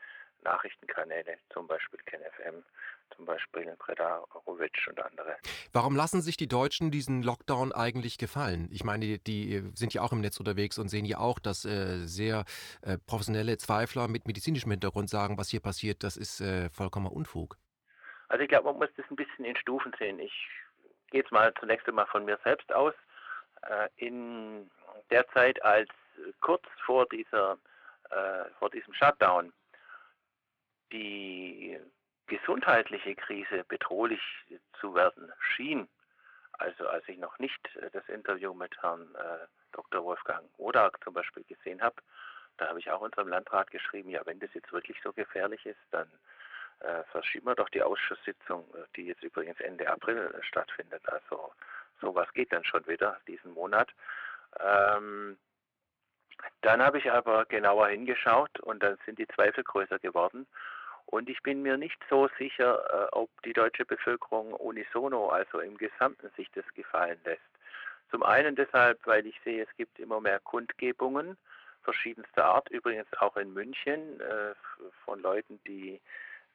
Nachrichtenkanäle, 0.43 1.37
zum 1.51 1.67
Beispiel 1.67 1.99
KenFM, 2.05 2.63
zum 3.15 3.25
Beispiel 3.25 3.75
Predarovic 3.77 4.85
und 4.87 4.99
andere. 5.01 5.37
Warum 5.71 5.95
lassen 5.95 6.21
sich 6.21 6.37
die 6.37 6.47
Deutschen 6.47 6.91
diesen 6.91 7.23
Lockdown 7.23 7.71
eigentlich 7.71 8.17
gefallen? 8.17 8.69
Ich 8.71 8.83
meine, 8.83 9.05
die, 9.05 9.23
die 9.23 9.71
sind 9.75 9.93
ja 9.93 10.01
auch 10.01 10.11
im 10.11 10.21
Netz 10.21 10.39
unterwegs 10.39 10.77
und 10.77 10.89
sehen 10.89 11.05
ja 11.05 11.19
auch, 11.19 11.39
dass 11.39 11.65
äh, 11.65 12.05
sehr 12.05 12.45
äh, 12.81 12.97
professionelle 13.05 13.57
Zweifler 13.57 14.07
mit 14.07 14.27
medizinischem 14.27 14.71
Hintergrund 14.71 15.09
sagen, 15.09 15.37
was 15.37 15.49
hier 15.49 15.61
passiert, 15.61 16.03
das 16.03 16.17
ist 16.17 16.41
äh, 16.41 16.69
vollkommener 16.69 17.13
Unfug. 17.13 17.57
Also 18.29 18.43
ich 18.43 18.49
glaube, 18.49 18.65
man 18.65 18.77
muss 18.77 18.89
das 18.97 19.05
ein 19.09 19.15
bisschen 19.15 19.45
in 19.45 19.55
Stufen 19.55 19.93
sehen. 19.99 20.19
Ich 20.19 20.33
gehe 21.11 21.21
jetzt 21.21 21.31
mal 21.31 21.53
zunächst 21.59 21.87
einmal 21.87 22.07
von 22.07 22.25
mir 22.25 22.39
selbst 22.43 22.71
aus. 22.73 22.93
Äh, 23.63 23.89
in 23.97 24.69
der 25.11 25.27
Zeit, 25.29 25.61
als 25.63 25.89
kurz 26.41 26.63
vor 26.85 27.05
dieser 27.07 27.57
äh, 28.09 28.49
vor 28.59 28.69
diesem 28.69 28.93
Shutdown 28.93 29.51
die 30.93 31.77
gesundheitliche 32.27 33.15
Krise 33.15 33.65
bedrohlich 33.67 34.21
zu 34.79 34.95
werden 34.95 35.33
schien, 35.55 35.89
also 36.53 36.87
als 36.87 37.07
ich 37.09 37.17
noch 37.17 37.37
nicht 37.39 37.59
das 37.91 38.07
Interview 38.07 38.53
mit 38.53 38.81
Herrn 38.81 39.13
äh, 39.15 39.47
Dr. 39.73 40.03
Wolfgang 40.03 40.47
Odak 40.57 41.03
zum 41.03 41.13
Beispiel 41.13 41.43
gesehen 41.43 41.81
habe, 41.81 41.95
da 42.57 42.69
habe 42.69 42.79
ich 42.79 42.89
auch 42.91 43.01
unserem 43.01 43.27
Landrat 43.27 43.71
geschrieben, 43.71 44.09
ja, 44.09 44.21
wenn 44.25 44.39
das 44.39 44.53
jetzt 44.53 44.71
wirklich 44.71 44.97
so 45.03 45.11
gefährlich 45.11 45.65
ist, 45.65 45.79
dann 45.91 46.07
äh, 46.79 47.03
verschieben 47.11 47.47
wir 47.47 47.55
doch 47.55 47.69
die 47.69 47.81
Ausschusssitzung, 47.81 48.63
äh, 48.75 48.85
die 48.95 49.07
jetzt 49.07 49.23
übrigens 49.23 49.59
Ende 49.59 49.89
April 49.89 50.33
äh, 50.33 50.43
stattfindet. 50.43 51.01
Also 51.09 51.51
sowas 52.01 52.31
geht 52.33 52.53
dann 52.53 52.63
schon 52.63 52.85
wieder 52.87 53.19
diesen 53.27 53.51
Monat. 53.53 53.89
Ähm, 54.59 55.37
dann 56.61 56.81
habe 56.81 56.97
ich 56.99 57.11
aber 57.11 57.45
genauer 57.45 57.87
hingeschaut 57.87 58.59
und 58.59 58.83
dann 58.83 58.97
sind 59.05 59.17
die 59.17 59.27
Zweifel 59.27 59.63
größer 59.63 59.99
geworden. 59.99 60.45
Und 61.05 61.29
ich 61.29 61.41
bin 61.43 61.61
mir 61.61 61.77
nicht 61.77 61.99
so 62.09 62.29
sicher, 62.37 62.83
äh, 62.91 63.15
ob 63.15 63.29
die 63.43 63.53
deutsche 63.53 63.85
Bevölkerung 63.85 64.53
unisono, 64.53 65.29
also 65.29 65.59
im 65.59 65.77
Gesamten, 65.77 66.29
sich 66.35 66.49
das 66.51 66.65
gefallen 66.73 67.19
lässt. 67.25 67.41
Zum 68.09 68.23
einen 68.23 68.55
deshalb, 68.55 68.99
weil 69.05 69.25
ich 69.25 69.39
sehe, 69.43 69.63
es 69.63 69.75
gibt 69.75 69.99
immer 69.99 70.21
mehr 70.21 70.39
Kundgebungen 70.39 71.37
verschiedenster 71.83 72.45
Art, 72.45 72.69
übrigens 72.69 73.11
auch 73.19 73.35
in 73.37 73.53
München 73.53 74.19
äh, 74.21 74.53
von 75.05 75.21
Leuten, 75.21 75.59
die 75.67 76.01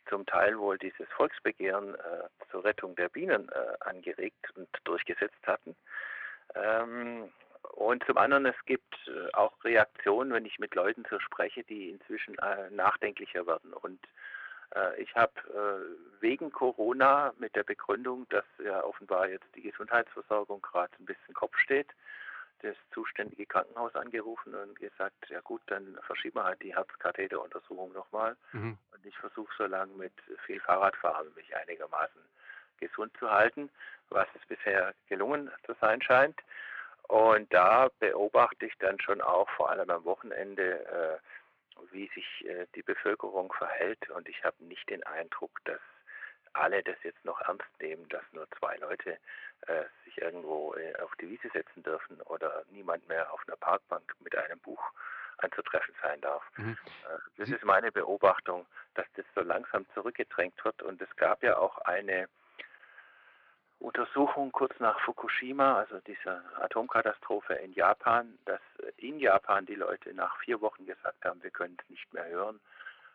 zum 0.09 0.25
Teil 0.25 0.59
wohl 0.59 0.79
dieses 0.79 1.07
Volksbegehren 1.11 1.95
äh, 1.95 2.29
zur 2.51 2.65
Rettung 2.65 2.97
der 2.97 3.11
Bienen 3.11 3.51
angeregt 3.81 4.51
und 4.57 4.69
durchgesetzt 4.85 5.47
hatten. 5.47 5.77
Ähm, 6.55 7.31
und 7.73 8.05
zum 8.05 8.17
anderen, 8.17 8.47
es 8.47 8.57
gibt 8.65 8.95
auch 9.35 9.53
Reaktionen, 9.65 10.33
wenn 10.33 10.47
ich 10.47 10.59
mit 10.59 10.75
Leuten 10.75 11.05
so 11.11 11.21
spreche, 11.21 11.63
die 11.65 11.91
inzwischen 11.91 12.37
nachdenklicher 12.71 13.47
werden. 13.47 13.75
Und 13.75 14.01
ich 14.99 15.15
habe 15.15 15.33
äh, 15.49 16.23
wegen 16.23 16.53
Corona 16.53 17.33
mit 17.39 17.57
der 17.57 17.65
Begründung, 17.65 18.27
dass 18.29 18.45
ja 18.63 18.83
offenbar 18.85 19.29
jetzt 19.29 19.47
die 19.55 19.63
Gesundheitsversorgung 19.63 20.61
gerade 20.63 20.93
ein 20.99 21.07
bisschen 21.07 21.35
Kopf 21.35 21.57
steht, 21.59 21.89
das 22.63 22.77
zuständige 22.93 23.47
Krankenhaus 23.47 23.95
angerufen 23.95 24.55
und 24.55 24.79
gesagt, 24.79 25.29
ja 25.29 25.41
gut, 25.41 25.63
dann 25.67 25.99
verschieben 26.07 26.37
wir 26.37 26.45
halt 26.45 26.63
die 26.63 26.75
Herzkatheteruntersuchung 26.75 27.93
nochmal. 27.93 28.37
Mhm. 28.53 28.77
Und 28.93 29.07
ich 29.07 29.17
versuche 29.19 29.53
so 29.57 29.67
lange 29.67 29.93
mit 29.95 30.13
viel 30.45 30.61
Fahrradfahren 30.61 31.33
mich 31.35 31.55
einigermaßen 31.57 32.21
gesund 32.81 33.17
zu 33.19 33.31
halten, 33.31 33.71
was 34.11 34.27
es 34.35 34.47
bisher 34.47 34.95
gelungen 35.09 35.51
zu 35.67 35.75
sein 35.81 36.03
scheint. 36.03 36.39
Und 37.09 37.53
da 37.55 37.89
beobachte 38.01 38.67
ich 38.67 38.77
dann 38.79 39.01
schon 39.01 39.21
auch 39.21 39.49
vor 39.51 39.71
allem 39.71 39.89
am 39.89 40.05
Wochenende, 40.05 40.85
äh, 40.87 41.19
wie 41.91 42.09
sich 42.15 42.47
äh, 42.47 42.67
die 42.75 42.83
Bevölkerung 42.83 43.53
verhält. 43.53 44.11
Und 44.11 44.29
ich 44.29 44.45
habe 44.45 44.65
nicht 44.65 44.89
den 44.91 45.03
Eindruck, 45.05 45.59
dass 45.65 45.81
alle 46.55 46.83
das 46.83 46.97
jetzt 47.03 47.25
noch 47.25 47.41
ernst 47.43 47.69
nehmen, 47.81 48.09
dass 48.09 48.25
nur 48.33 48.49
zwei 48.59 48.77
Leute 48.77 49.19
äh, 49.67 49.85
sich 50.05 50.19
irgendwo 50.19 50.75
äh, 50.75 50.95
auf 51.01 51.15
die 51.17 51.29
Wiese 51.29 51.49
setzen 51.53 51.83
dürfen 51.83 52.21
oder 52.23 52.65
niemand 52.71 53.07
mehr 53.09 53.33
auf 53.33 53.43
einer 53.47 53.57
Parkbank 53.57 54.15
mit 54.21 54.35
einem 54.37 54.59
Buch 54.61 54.83
anzutreffen 55.39 55.95
sein 56.03 56.21
darf. 56.21 56.43
Mhm. 56.57 56.77
Äh, 57.05 57.19
das 57.37 57.49
ist 57.51 57.65
meine 57.65 57.93
Beobachtung, 57.93 58.67
dass 58.95 59.07
das 59.15 59.25
so 59.35 59.43
langsam 59.43 59.87
zurückgedrängt 59.95 60.65
wird. 60.65 60.83
Und 60.83 61.01
es 61.01 61.15
gab 61.17 61.43
ja 61.43 61.57
auch 61.59 61.79
eine 61.79 62.29
Untersuchung 63.81 64.51
kurz 64.51 64.79
nach 64.81 64.99
Fukushima, 65.01 65.79
also 65.79 66.01
dieser 66.01 66.43
Atomkatastrophe 66.61 67.55
in 67.55 67.73
Japan, 67.73 68.39
dass 68.45 68.61
in 68.97 69.21
Japan 69.21 69.67
die 69.67 69.77
Leute 69.77 70.13
nach 70.15 70.37
vier 70.41 70.61
Wochen 70.61 70.85
gesagt 70.85 71.25
haben, 71.25 71.43
wir 71.43 71.51
können 71.51 71.77
es 71.81 71.91
nicht 71.91 72.13
mehr 72.13 72.27
hören. 72.27 72.61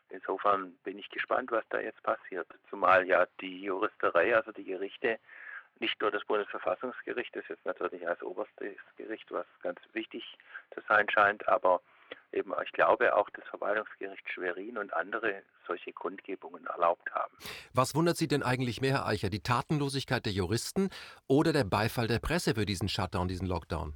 Insofern 0.10 0.74
bin 0.84 1.00
ich 1.00 1.10
gespannt, 1.10 1.51
was 1.51 1.65
da 1.70 1.79
jetzt 1.79 2.01
passiert. 2.03 2.48
Zumal 2.70 3.05
ja 3.08 3.25
die 3.41 3.63
Juristerei, 3.63 4.36
also 4.36 4.51
die 4.51 4.63
Gerichte, 4.63 5.20
nicht 5.79 6.00
nur 6.00 6.12
das 6.12 6.24
Bundesverfassungsgericht, 6.25 7.36
das 7.36 7.48
jetzt 7.50 7.65
natürlich 7.65 8.08
als 8.08 8.22
oberstes 8.24 8.77
Gericht, 8.96 9.32
was 9.32 9.46
ganz 9.62 9.79
wichtig 9.93 10.38
zu 10.74 10.82
sein 10.88 11.10
scheint, 11.10 11.48
aber 11.48 11.82
eben, 12.34 12.54
ich 12.63 12.72
glaube, 12.72 13.16
auch 13.16 13.30
das 13.32 13.46
Verwaltungsgericht 13.46 14.30
Schwerin 14.30 14.78
und 14.78 14.94
andere 14.94 15.44
solche 15.68 15.94
Kundgebungen 15.94 16.66
erlaubt 16.68 17.10
haben. 17.13 17.34
Was 17.74 17.96
wundert 17.96 18.18
Sie 18.18 18.28
denn 18.28 18.44
eigentlich 18.44 18.82
mehr, 18.82 18.94
Herr 18.94 19.08
Eicher, 19.08 19.30
die 19.30 19.42
Tatenlosigkeit 19.42 20.25
der 20.25 20.34
Juristen 20.34 20.90
oder 21.28 21.54
der 21.54 21.63
Beifall 21.63 22.08
der 22.08 22.20
Presse 22.20 22.56
für 22.56 22.66
diesen 22.66 22.90
Shutdown, 22.90 23.28
diesen 23.28 23.48
Lockdown? 23.48 23.94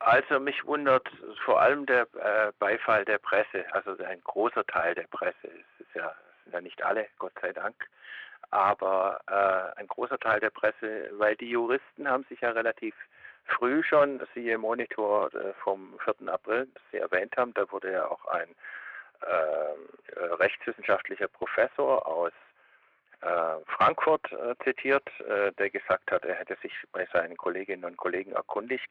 Also 0.00 0.38
mich 0.38 0.66
wundert 0.66 1.08
vor 1.46 1.62
allem 1.62 1.86
der 1.86 2.02
äh, 2.02 2.52
Beifall 2.58 3.06
der 3.06 3.18
Presse, 3.18 3.64
also 3.72 3.96
ein 4.04 4.20
großer 4.22 4.66
Teil 4.66 4.94
der 4.94 5.06
Presse. 5.06 5.34
Es 5.44 5.86
ist 5.86 5.94
ja, 5.94 6.12
sind 6.44 6.52
ja 6.52 6.60
nicht 6.60 6.82
alle, 6.82 7.06
Gott 7.18 7.32
sei 7.40 7.52
Dank, 7.54 7.74
aber 8.50 9.20
äh, 9.26 9.80
ein 9.80 9.86
großer 9.86 10.18
Teil 10.18 10.40
der 10.40 10.50
Presse, 10.50 11.08
weil 11.12 11.36
die 11.36 11.48
Juristen 11.48 12.06
haben 12.06 12.24
sich 12.28 12.40
ja 12.42 12.50
relativ 12.50 12.94
früh 13.46 13.82
schon, 13.82 14.26
siehe 14.34 14.58
Monitor 14.58 15.32
äh, 15.34 15.52
vom 15.62 15.98
4. 16.04 16.28
April, 16.32 16.68
das 16.74 16.82
Sie 16.90 16.98
erwähnt 16.98 17.36
haben, 17.36 17.54
da 17.54 17.70
wurde 17.70 17.92
ja 17.92 18.06
auch 18.06 18.24
ein 18.26 18.48
äh, 19.20 20.24
rechtswissenschaftlicher 20.34 21.28
Professor 21.28 22.06
aus 22.06 22.32
äh, 23.20 23.64
Frankfurt 23.66 24.30
äh, 24.32 24.54
zitiert, 24.64 25.08
äh, 25.20 25.52
der 25.52 25.70
gesagt 25.70 26.10
hat, 26.10 26.24
er 26.24 26.34
hätte 26.34 26.56
sich 26.62 26.72
bei 26.92 27.06
seinen 27.12 27.36
Kolleginnen 27.36 27.84
und 27.84 27.96
Kollegen 27.96 28.32
erkundigt, 28.32 28.90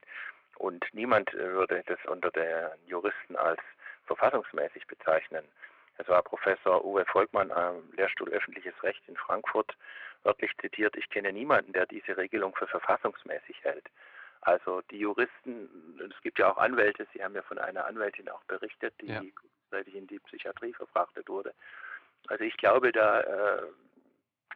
und 0.55 0.85
niemand 0.93 1.33
äh, 1.33 1.51
würde 1.51 1.83
das 1.85 1.99
unter 2.05 2.31
den 2.31 2.69
Juristen 2.87 3.35
als 3.35 3.61
verfassungsmäßig 4.05 4.85
bezeichnen. 4.87 5.43
Es 5.97 6.07
war 6.07 6.23
Professor 6.23 6.83
Uwe 6.83 7.05
Volkmann 7.05 7.51
am 7.51 7.83
Lehrstuhl 7.95 8.29
Öffentliches 8.29 8.73
Recht 8.83 9.01
in 9.07 9.15
Frankfurt 9.15 9.75
wörtlich 10.23 10.51
zitiert, 10.61 10.95
ich 10.95 11.09
kenne 11.09 11.33
niemanden, 11.33 11.73
der 11.73 11.85
diese 11.85 12.17
Regelung 12.17 12.55
für 12.55 12.67
verfassungsmäßig 12.67 13.63
hält. 13.63 13.85
Also 14.45 14.81
die 14.91 14.99
Juristen, 14.99 15.69
es 15.99 16.21
gibt 16.21 16.37
ja 16.37 16.51
auch 16.51 16.57
Anwälte, 16.57 17.07
Sie 17.13 17.23
haben 17.23 17.35
ja 17.35 17.41
von 17.43 17.57
einer 17.57 17.85
Anwältin 17.85 18.27
auch 18.29 18.43
berichtet, 18.43 18.93
die 19.01 19.07
ja. 19.07 19.21
in 19.93 20.07
die 20.07 20.19
Psychiatrie 20.19 20.73
verfrachtet 20.73 21.29
wurde. 21.29 21.53
Also 22.27 22.43
ich 22.43 22.57
glaube, 22.57 22.91
da, 22.91 23.21
äh, 23.21 23.63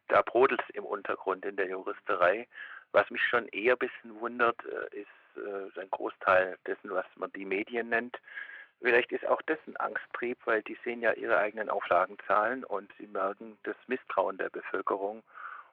da 0.09 0.21
brodelt 0.23 0.61
es 0.67 0.75
im 0.75 0.85
Untergrund 0.85 1.45
in 1.45 1.55
der 1.55 1.69
Juristerei. 1.69 2.47
Was 2.91 3.09
mich 3.09 3.23
schon 3.23 3.47
eher 3.49 3.75
ein 3.75 3.79
bisschen 3.79 4.19
wundert, 4.19 4.57
äh, 4.65 5.01
ist 5.01 5.37
äh, 5.37 5.79
ein 5.79 5.89
Großteil 5.89 6.57
dessen, 6.65 6.91
was 6.91 7.05
man 7.15 7.31
die 7.31 7.45
Medien 7.45 7.89
nennt. 7.89 8.17
Vielleicht 8.81 9.11
ist 9.11 9.25
auch 9.25 9.41
das 9.43 9.57
ein 9.67 9.77
Angsttrieb, 9.77 10.37
weil 10.45 10.61
die 10.63 10.77
sehen 10.83 11.01
ja 11.01 11.13
ihre 11.13 11.37
eigenen 11.37 11.69
Auflagenzahlen 11.69 12.63
und 12.65 12.91
sie 12.99 13.07
merken 13.07 13.57
das 13.63 13.75
Misstrauen 13.87 14.37
der 14.37 14.49
Bevölkerung. 14.49 15.23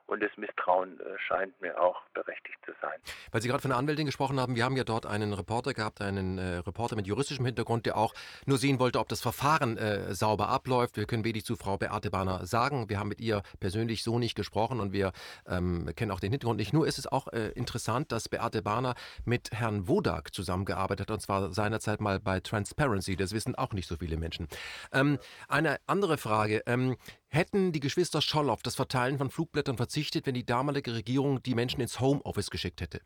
Und 0.06 0.22
das 0.22 0.30
Misstrauen 0.36 1.00
äh, 1.00 1.18
scheint 1.26 1.58
mir 1.60 1.80
auch 1.80 2.02
berechtigt 2.12 2.58
zu 2.64 2.72
sein. 2.80 2.98
Weil 3.32 3.40
Sie 3.40 3.48
gerade 3.48 3.62
von 3.62 3.70
der 3.70 3.78
Anwältin 3.78 4.06
gesprochen 4.06 4.38
haben, 4.38 4.54
wir 4.54 4.64
haben 4.64 4.76
ja 4.76 4.84
dort 4.84 5.06
einen 5.06 5.32
Reporter 5.32 5.72
gehabt, 5.72 6.00
einen 6.00 6.38
äh, 6.38 6.56
Reporter 6.58 6.96
mit 6.96 7.06
juristischem 7.06 7.44
Hintergrund, 7.44 7.86
der 7.86 7.96
auch 7.96 8.14
nur 8.46 8.58
sehen 8.58 8.78
wollte, 8.78 8.98
ob 8.98 9.08
das 9.08 9.20
Verfahren 9.20 9.76
äh, 9.78 10.14
sauber 10.14 10.48
abläuft. 10.48 10.96
Wir 10.96 11.06
können 11.06 11.24
wenig 11.24 11.44
zu 11.44 11.56
Frau 11.56 11.78
Beate 11.78 12.10
Bahner 12.10 12.46
sagen. 12.46 12.88
Wir 12.88 12.98
haben 12.98 13.08
mit 13.08 13.20
ihr 13.20 13.42
persönlich 13.60 14.02
so 14.02 14.18
nicht 14.18 14.34
gesprochen 14.34 14.80
und 14.80 14.92
wir 14.92 15.12
ähm, 15.46 15.90
kennen 15.96 16.10
auch 16.10 16.20
den 16.20 16.30
Hintergrund 16.30 16.58
nicht. 16.58 16.72
Nur 16.72 16.86
ist 16.86 16.98
es 16.98 17.06
auch 17.06 17.28
äh, 17.28 17.48
interessant, 17.50 18.12
dass 18.12 18.28
Beate 18.28 18.62
Bahner 18.62 18.94
mit 19.24 19.50
Herrn 19.52 19.88
Wodak 19.88 20.34
zusammengearbeitet 20.34 21.08
hat, 21.08 21.14
und 21.14 21.20
zwar 21.20 21.52
seinerzeit 21.52 22.00
mal 22.00 22.20
bei 22.20 22.40
Transparency. 22.40 23.16
Das 23.16 23.32
wissen 23.32 23.54
auch 23.54 23.72
nicht 23.72 23.88
so 23.88 23.96
viele 23.96 24.16
Menschen. 24.16 24.48
Ähm, 24.92 25.18
eine 25.48 25.78
andere 25.86 26.18
Frage. 26.18 26.62
Ähm, 26.66 26.96
Hätten 27.34 27.72
die 27.72 27.80
Geschwister 27.80 28.22
Scholl 28.22 28.48
auf 28.48 28.62
das 28.62 28.76
Verteilen 28.76 29.18
von 29.18 29.28
Flugblättern 29.28 29.76
verzichtet, 29.76 30.24
wenn 30.24 30.34
die 30.34 30.46
damalige 30.46 30.94
Regierung 30.94 31.42
die 31.42 31.56
Menschen 31.56 31.80
ins 31.80 31.98
Homeoffice 31.98 32.48
geschickt 32.48 32.80
hätte? 32.80 33.00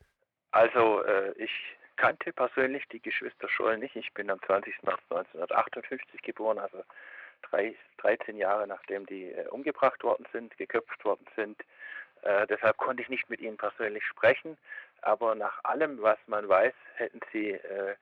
Also 0.51 1.03
äh, 1.03 1.33
ich 1.39 1.51
kannte 1.97 2.35
persönlich 2.35 2.87
die 2.93 3.01
Geschwister 3.01 3.49
Scholl 3.49 3.79
nicht. 3.79 3.97
Ich 3.97 4.13
bin 4.13 4.31
am 4.31 4.39
20. 4.43 4.83
März 4.83 5.01
1958 5.09 6.21
geboren, 6.21 6.59
also 6.59 6.83
drei, 7.49 7.75
13 8.03 8.37
Jahre 8.37 8.67
nachdem 8.67 9.07
die 9.07 9.33
äh, 9.33 9.49
umgebracht 9.49 10.05
worden 10.05 10.27
sind, 10.31 10.55
geköpft 10.59 11.03
worden 11.07 11.25
sind. 11.35 11.59
Äh, 12.21 12.47
deshalb 12.49 12.77
konnte 12.77 13.03
ich 13.03 13.09
nicht 13.09 13.31
mit 13.31 13.41
ihnen 13.41 13.57
persönlich 13.57 14.05
sprechen. 14.05 14.59
Aber 15.01 15.37
nach 15.37 15.65
allem, 15.65 16.03
was 16.03 16.19
man 16.27 16.47
weiß, 16.47 16.75
hätten 16.97 17.21
sie 17.33 17.53
äh, 17.53 17.95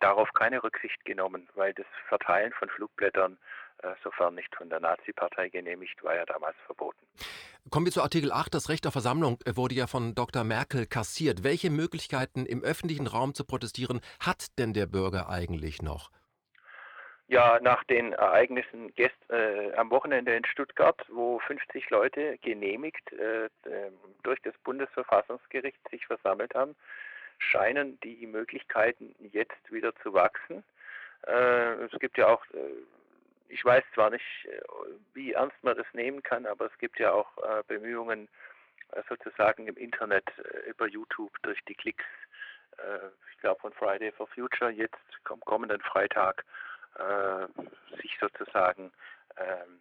darauf 0.00 0.30
keine 0.34 0.62
Rücksicht 0.62 1.02
genommen, 1.06 1.48
weil 1.54 1.72
das 1.72 1.86
Verteilen 2.08 2.52
von 2.52 2.68
Flugblättern, 2.68 3.38
sofern 4.02 4.34
nicht 4.34 4.54
von 4.54 4.68
der 4.70 4.80
Nazi-Partei 4.80 5.48
genehmigt, 5.48 6.02
war 6.02 6.14
ja 6.14 6.24
damals 6.24 6.56
verboten. 6.66 6.98
Kommen 7.70 7.86
wir 7.86 7.92
zu 7.92 8.02
Artikel 8.02 8.32
8. 8.32 8.54
Das 8.54 8.68
Recht 8.68 8.86
auf 8.86 8.92
Versammlung 8.92 9.38
äh, 9.44 9.56
wurde 9.56 9.74
ja 9.74 9.86
von 9.86 10.14
Dr. 10.14 10.44
Merkel 10.44 10.86
kassiert. 10.86 11.44
Welche 11.44 11.70
Möglichkeiten 11.70 12.44
im 12.46 12.62
öffentlichen 12.62 13.06
Raum 13.06 13.34
zu 13.34 13.44
protestieren 13.44 14.00
hat 14.20 14.58
denn 14.58 14.72
der 14.72 14.86
Bürger 14.86 15.28
eigentlich 15.28 15.82
noch? 15.82 16.10
Ja, 17.28 17.60
nach 17.62 17.82
den 17.84 18.12
Ereignissen 18.12 18.92
gest, 18.94 19.16
äh, 19.30 19.72
am 19.76 19.90
Wochenende 19.90 20.34
in 20.34 20.44
Stuttgart, 20.44 21.00
wo 21.08 21.38
50 21.38 21.88
Leute 21.88 22.36
genehmigt 22.42 23.10
äh, 23.12 23.48
durch 24.22 24.40
das 24.42 24.54
Bundesverfassungsgericht 24.64 25.78
sich 25.90 26.06
versammelt 26.06 26.54
haben, 26.54 26.76
scheinen 27.38 27.98
die 28.00 28.26
Möglichkeiten 28.26 29.14
jetzt 29.32 29.72
wieder 29.72 29.94
zu 30.02 30.12
wachsen. 30.12 30.62
Äh, 31.26 31.84
es 31.84 31.98
gibt 32.00 32.18
ja 32.18 32.28
auch, 32.28 32.44
äh, 32.52 32.58
ich 33.52 33.64
weiß 33.64 33.84
zwar 33.94 34.10
nicht, 34.10 34.24
äh, 34.46 34.60
wie 35.12 35.32
ernst 35.32 35.62
man 35.62 35.76
das 35.76 35.86
nehmen 35.92 36.22
kann, 36.22 36.46
aber 36.46 36.66
es 36.66 36.78
gibt 36.78 36.98
ja 36.98 37.12
auch 37.12 37.36
äh, 37.38 37.62
Bemühungen 37.68 38.28
äh, 38.92 39.02
sozusagen 39.08 39.66
im 39.68 39.76
Internet 39.76 40.26
über 40.66 40.88
YouTube 40.88 41.32
durch 41.42 41.60
die 41.66 41.74
Klicks, 41.74 42.04
ich 43.30 43.38
glaube 43.38 43.60
von 43.60 43.72
Friday 43.74 44.10
for 44.12 44.26
Future, 44.28 44.70
jetzt 44.70 44.96
am 45.24 45.40
kommenden 45.40 45.80
Freitag, 45.82 46.42
sich 48.00 48.16
sozusagen 48.18 48.90
ähm, 49.36 49.80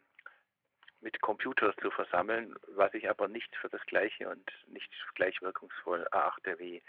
mit 0.99 1.21
Computers 1.21 1.73
zu 1.81 1.89
versammeln, 1.89 2.53
was 2.75 2.93
ich 2.93 3.09
aber 3.09 3.29
nicht 3.29 3.55
für 3.55 3.69
das 3.69 3.81
Gleiche 3.85 4.29
und 4.29 4.51
nicht 4.67 4.91
gleich 5.15 5.41
wirkungsvoll 5.41 6.05
erachte 6.11 6.59
wie 6.59 6.83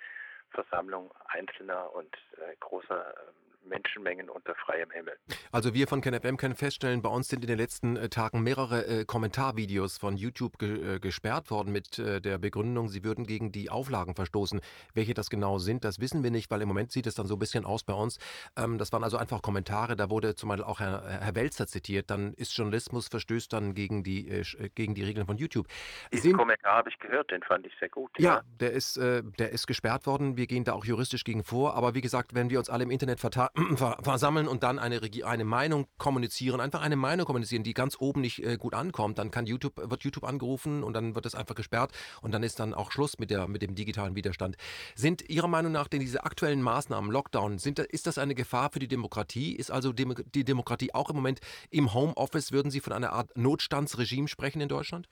Versammlung 0.51 1.15
einzelner 1.29 1.95
und 1.95 2.17
großer 2.59 3.15
ähm, 3.17 3.52
Menschenmengen 3.64 4.28
unter 4.28 4.54
freiem 4.54 4.90
Himmel. 4.90 5.16
Also 5.50 5.75
wir 5.75 5.87
von 5.87 6.00
KenFM 6.00 6.37
können 6.37 6.54
feststellen, 6.54 7.02
bei 7.02 7.09
uns 7.09 7.28
sind 7.28 7.42
in 7.42 7.49
den 7.49 7.59
letzten 7.59 7.97
äh, 7.97 8.09
Tagen 8.09 8.42
mehrere 8.42 8.87
äh, 8.87 9.04
Kommentarvideos 9.04 9.99
von 9.99 10.16
YouTube 10.16 10.59
ge 10.59 10.97
äh, 10.97 10.99
gesperrt 11.00 11.50
worden 11.50 11.73
mit 11.73 11.99
äh, 11.99 12.21
der 12.21 12.38
Begründung, 12.38 12.88
sie 12.88 13.04
würden 13.04 13.26
gegen 13.26 13.52
die 13.52 13.71
Auflagen 13.71 14.14
verstoßen. 14.14 14.61
Welche 14.95 15.14
das 15.14 15.31
genau 15.31 15.59
sind, 15.59 15.85
das 15.85 16.00
wissen 16.00 16.23
wir 16.23 16.31
nicht, 16.31 16.50
weil 16.50 16.62
im 16.62 16.69
Moment 16.69 16.92
sieht 16.92 17.07
es 17.07 17.14
dann 17.14 17.26
so 17.26 17.37
ein 17.37 17.38
bisschen 17.38 17.64
aus 17.64 17.85
bei 17.85 17.95
uns. 17.95 18.19
Ähm, 18.57 18.78
das 18.78 18.92
waren 18.92 19.04
also 19.04 19.16
einfach 19.16 19.42
Kommentare, 19.42 19.97
da 19.97 20.11
wurde 20.11 20.35
zum 20.35 20.49
Beispiel 20.49 20.64
auch 20.64 20.81
Herr, 20.81 21.02
Herr 21.21 21.35
Welzer 21.35 21.66
zitiert, 21.66 22.11
dann 22.11 22.35
ist 22.35 22.57
Journalismus 22.57 23.09
verstößt 23.09 23.52
dann 23.52 23.75
gegen 23.75 24.02
die, 24.02 24.28
äh, 24.28 24.45
gegen 24.75 24.95
die 24.95 25.04
Regeln 25.04 25.26
von 25.26 25.37
YouTube. 25.37 25.66
Diesen 26.12 26.35
Kommentar 26.35 26.76
habe 26.76 26.90
ich 26.90 26.99
gehört, 26.99 27.31
den 27.31 27.42
fand 27.42 27.66
ich 27.66 27.73
sehr 27.78 27.88
gut. 27.88 28.11
Ja, 28.19 28.37
ja. 28.37 28.42
Der, 28.61 28.73
ist, 28.73 28.97
der 28.97 29.50
ist 29.50 29.66
gesperrt 29.66 30.07
worden, 30.07 30.37
wir 30.37 30.47
gehen 30.47 30.64
da 30.64 30.73
auch 30.73 30.85
juristisch 30.85 31.25
gegen 31.25 31.45
vor, 31.45 31.75
aber 31.75 31.95
wie 31.95 32.00
gesagt, 32.00 32.35
wenn 32.35 32.50
wir 32.50 32.59
uns 32.59 32.71
alle 32.71 32.85
im 32.85 32.90
Internet 32.90 33.21
versammeln 34.03 34.49
und 34.49 34.63
dann 34.63 34.79
eine, 34.79 35.01
eine 35.25 35.45
Meinung 35.45 35.87
kommunizieren, 35.99 36.61
einfach 36.61 36.81
eine 36.83 36.97
Meinung 36.97 37.27
kommunizieren, 37.27 37.63
die 37.63 37.75
ganz 37.75 37.97
oben 38.01 38.23
nicht 38.23 38.45
äh, 38.45 38.57
gut 38.57 38.75
ankommt, 38.75 39.19
dann 39.19 39.31
kann 39.31 39.47
YouTube, 39.47 39.77
wird 39.77 40.05
YouTube 40.05 40.25
angerufen 40.25 40.83
und 40.83 40.95
dann 40.95 41.15
wird 41.15 41.27
es 41.27 41.35
einfach 41.35 41.55
gesperrt 41.55 41.93
und 42.23 42.33
dann 42.33 42.43
ist 42.43 42.61
dann 42.61 42.73
auch 42.73 42.91
Schluss 42.91 43.19
mit, 43.19 43.31
der, 43.31 43.49
mit 43.49 43.62
dem 43.62 43.75
digitalen 43.75 44.17
Widerstand. 44.17 44.57
Sind 44.95 45.29
Ihrer 45.29 45.49
Meinung 45.49 45.73
nach 45.73 45.88
denn 45.88 46.01
diese 46.01 46.25
aktuellen 46.25 46.62
Maßnahmen, 46.62 47.11
Lockdown, 47.11 47.59
sind, 47.59 47.79
ist 47.79 48.07
das 48.07 48.19
eine 48.19 48.35
Gefahr 48.35 48.71
für 48.73 48.79
die 48.79 48.88
Demokratie? 48.88 49.55
Ist 49.55 49.71
also 49.71 49.93
die 49.93 50.45
Demokratie 50.45 50.95
auch 50.95 51.11
im 51.11 51.17
Moment 51.17 51.41
im 51.71 51.93
Homeoffice? 51.93 52.53
Würden 52.53 52.71
Sie 52.71 52.81
von 52.81 52.93
einer 52.93 53.12
Art 53.12 53.37
Notstandsregime 53.37 54.29
sprechen 54.29 54.61
in 54.61 54.69
Deutschland? 54.69 55.09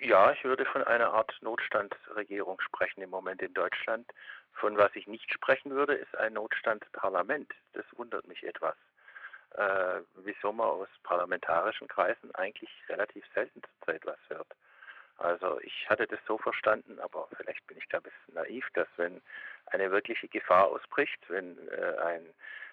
Ja, 0.00 0.30
ich 0.32 0.44
würde 0.44 0.64
von 0.66 0.84
einer 0.84 1.12
Art 1.12 1.32
Notstandsregierung 1.40 2.60
sprechen 2.60 3.02
im 3.02 3.10
Moment 3.10 3.42
in 3.42 3.52
Deutschland. 3.54 4.06
Von 4.60 4.76
was 4.76 4.94
ich 4.94 5.06
nicht 5.06 5.32
sprechen 5.32 5.70
würde, 5.70 5.94
ist 5.94 6.16
ein 6.16 6.32
Notstandsparlament. 6.32 7.52
Das 7.74 7.84
wundert 7.96 8.26
mich 8.26 8.42
etwas. 8.42 8.74
Äh, 9.54 10.00
wieso 10.16 10.52
man 10.52 10.66
aus 10.66 10.88
parlamentarischen 11.04 11.88
Kreisen 11.88 12.34
eigentlich 12.34 12.70
relativ 12.88 13.24
selten 13.34 13.62
zurzeit 13.62 14.04
was 14.04 14.18
hört. 14.28 14.48
Also 15.18 15.60
ich 15.60 15.88
hatte 15.88 16.06
das 16.06 16.20
so 16.26 16.38
verstanden, 16.38 16.98
aber 17.00 17.28
vielleicht 17.36 17.66
bin 17.66 17.78
ich 17.78 17.88
da 17.88 17.98
ein 17.98 18.04
bisschen 18.04 18.34
naiv, 18.34 18.66
dass 18.74 18.88
wenn 18.96 19.20
eine 19.66 19.90
wirkliche 19.90 20.28
Gefahr 20.28 20.66
ausbricht, 20.66 21.18
wenn 21.28 21.56
äh, 21.68 21.96
ein, 22.04 22.26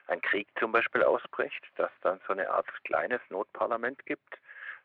ein 0.08 0.22
Krieg 0.22 0.48
zum 0.60 0.72
Beispiel 0.72 1.04
ausbricht, 1.04 1.64
dass 1.78 1.92
dann 2.02 2.20
so 2.28 2.34
eine 2.34 2.50
Art 2.50 2.68
kleines 2.84 3.22
Notparlament 3.30 4.06
gibt. 4.06 4.38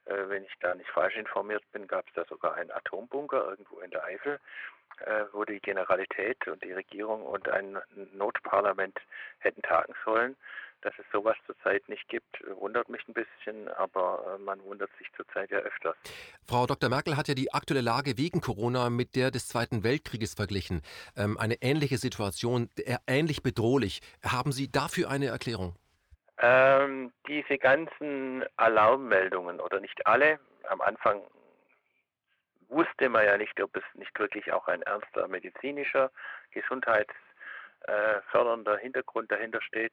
Äh, 0.06 0.28
wenn 0.28 0.44
ich 0.44 0.54
da 0.60 0.74
nicht 0.74 0.90
falsch 0.90 1.16
informiert 1.16 1.62
bin, 1.72 1.86
gab 1.86 2.06
es 2.08 2.14
da 2.14 2.24
sogar 2.24 2.54
einen 2.54 2.70
Atombunker 2.70 3.48
irgendwo 3.50 3.80
in 3.80 3.90
der 3.90 4.04
Eifel 4.04 4.40
äh, 5.06 5.24
wo 5.32 5.44
die 5.44 5.60
Generalität 5.60 6.46
und 6.46 6.62
die 6.62 6.72
Regierung 6.72 7.22
und 7.22 7.48
ein 7.48 7.78
Notparlament 8.12 8.98
hätten 9.38 9.62
tagen 9.62 9.94
sollen. 10.04 10.36
Dass 10.82 10.94
es 10.98 11.04
sowas 11.12 11.36
zurzeit 11.46 11.86
nicht 11.88 12.08
gibt, 12.08 12.42
wundert 12.58 12.88
mich 12.88 13.06
ein 13.06 13.14
bisschen, 13.14 13.68
aber 13.68 14.36
äh, 14.38 14.42
man 14.42 14.62
wundert 14.64 14.90
sich 14.98 15.08
zurzeit 15.14 15.50
ja 15.50 15.58
öfters. 15.58 15.96
Frau 16.46 16.66
Dr. 16.66 16.88
Merkel 16.88 17.16
hat 17.16 17.28
ja 17.28 17.34
die 17.34 17.52
aktuelle 17.52 17.82
Lage 17.82 18.16
wegen 18.16 18.40
Corona 18.40 18.88
mit 18.88 19.14
der 19.14 19.30
des 19.30 19.48
Zweiten 19.48 19.84
Weltkrieges 19.84 20.34
verglichen. 20.34 20.82
Ähm, 21.16 21.38
eine 21.38 21.62
ähnliche 21.62 21.98
Situation, 21.98 22.68
ähnlich 23.06 23.42
bedrohlich. 23.42 24.00
Haben 24.22 24.52
Sie 24.52 24.70
dafür 24.70 25.10
eine 25.10 25.26
Erklärung? 25.26 25.76
Ähm, 26.42 27.12
diese 27.26 27.58
ganzen 27.58 28.46
Alarmmeldungen 28.56 29.60
oder 29.60 29.78
nicht 29.78 30.06
alle, 30.06 30.40
am 30.68 30.80
Anfang 30.80 31.22
wusste 32.70 33.10
man 33.10 33.26
ja 33.26 33.36
nicht, 33.36 33.60
ob 33.60 33.76
es 33.76 33.82
nicht 33.94 34.18
wirklich 34.18 34.50
auch 34.52 34.66
ein 34.68 34.80
ernster 34.82 35.26
medizinischer, 35.28 36.10
gesundheitsfördernder 36.52 38.78
Hintergrund 38.78 39.30
dahinter 39.30 39.60
steht. 39.60 39.92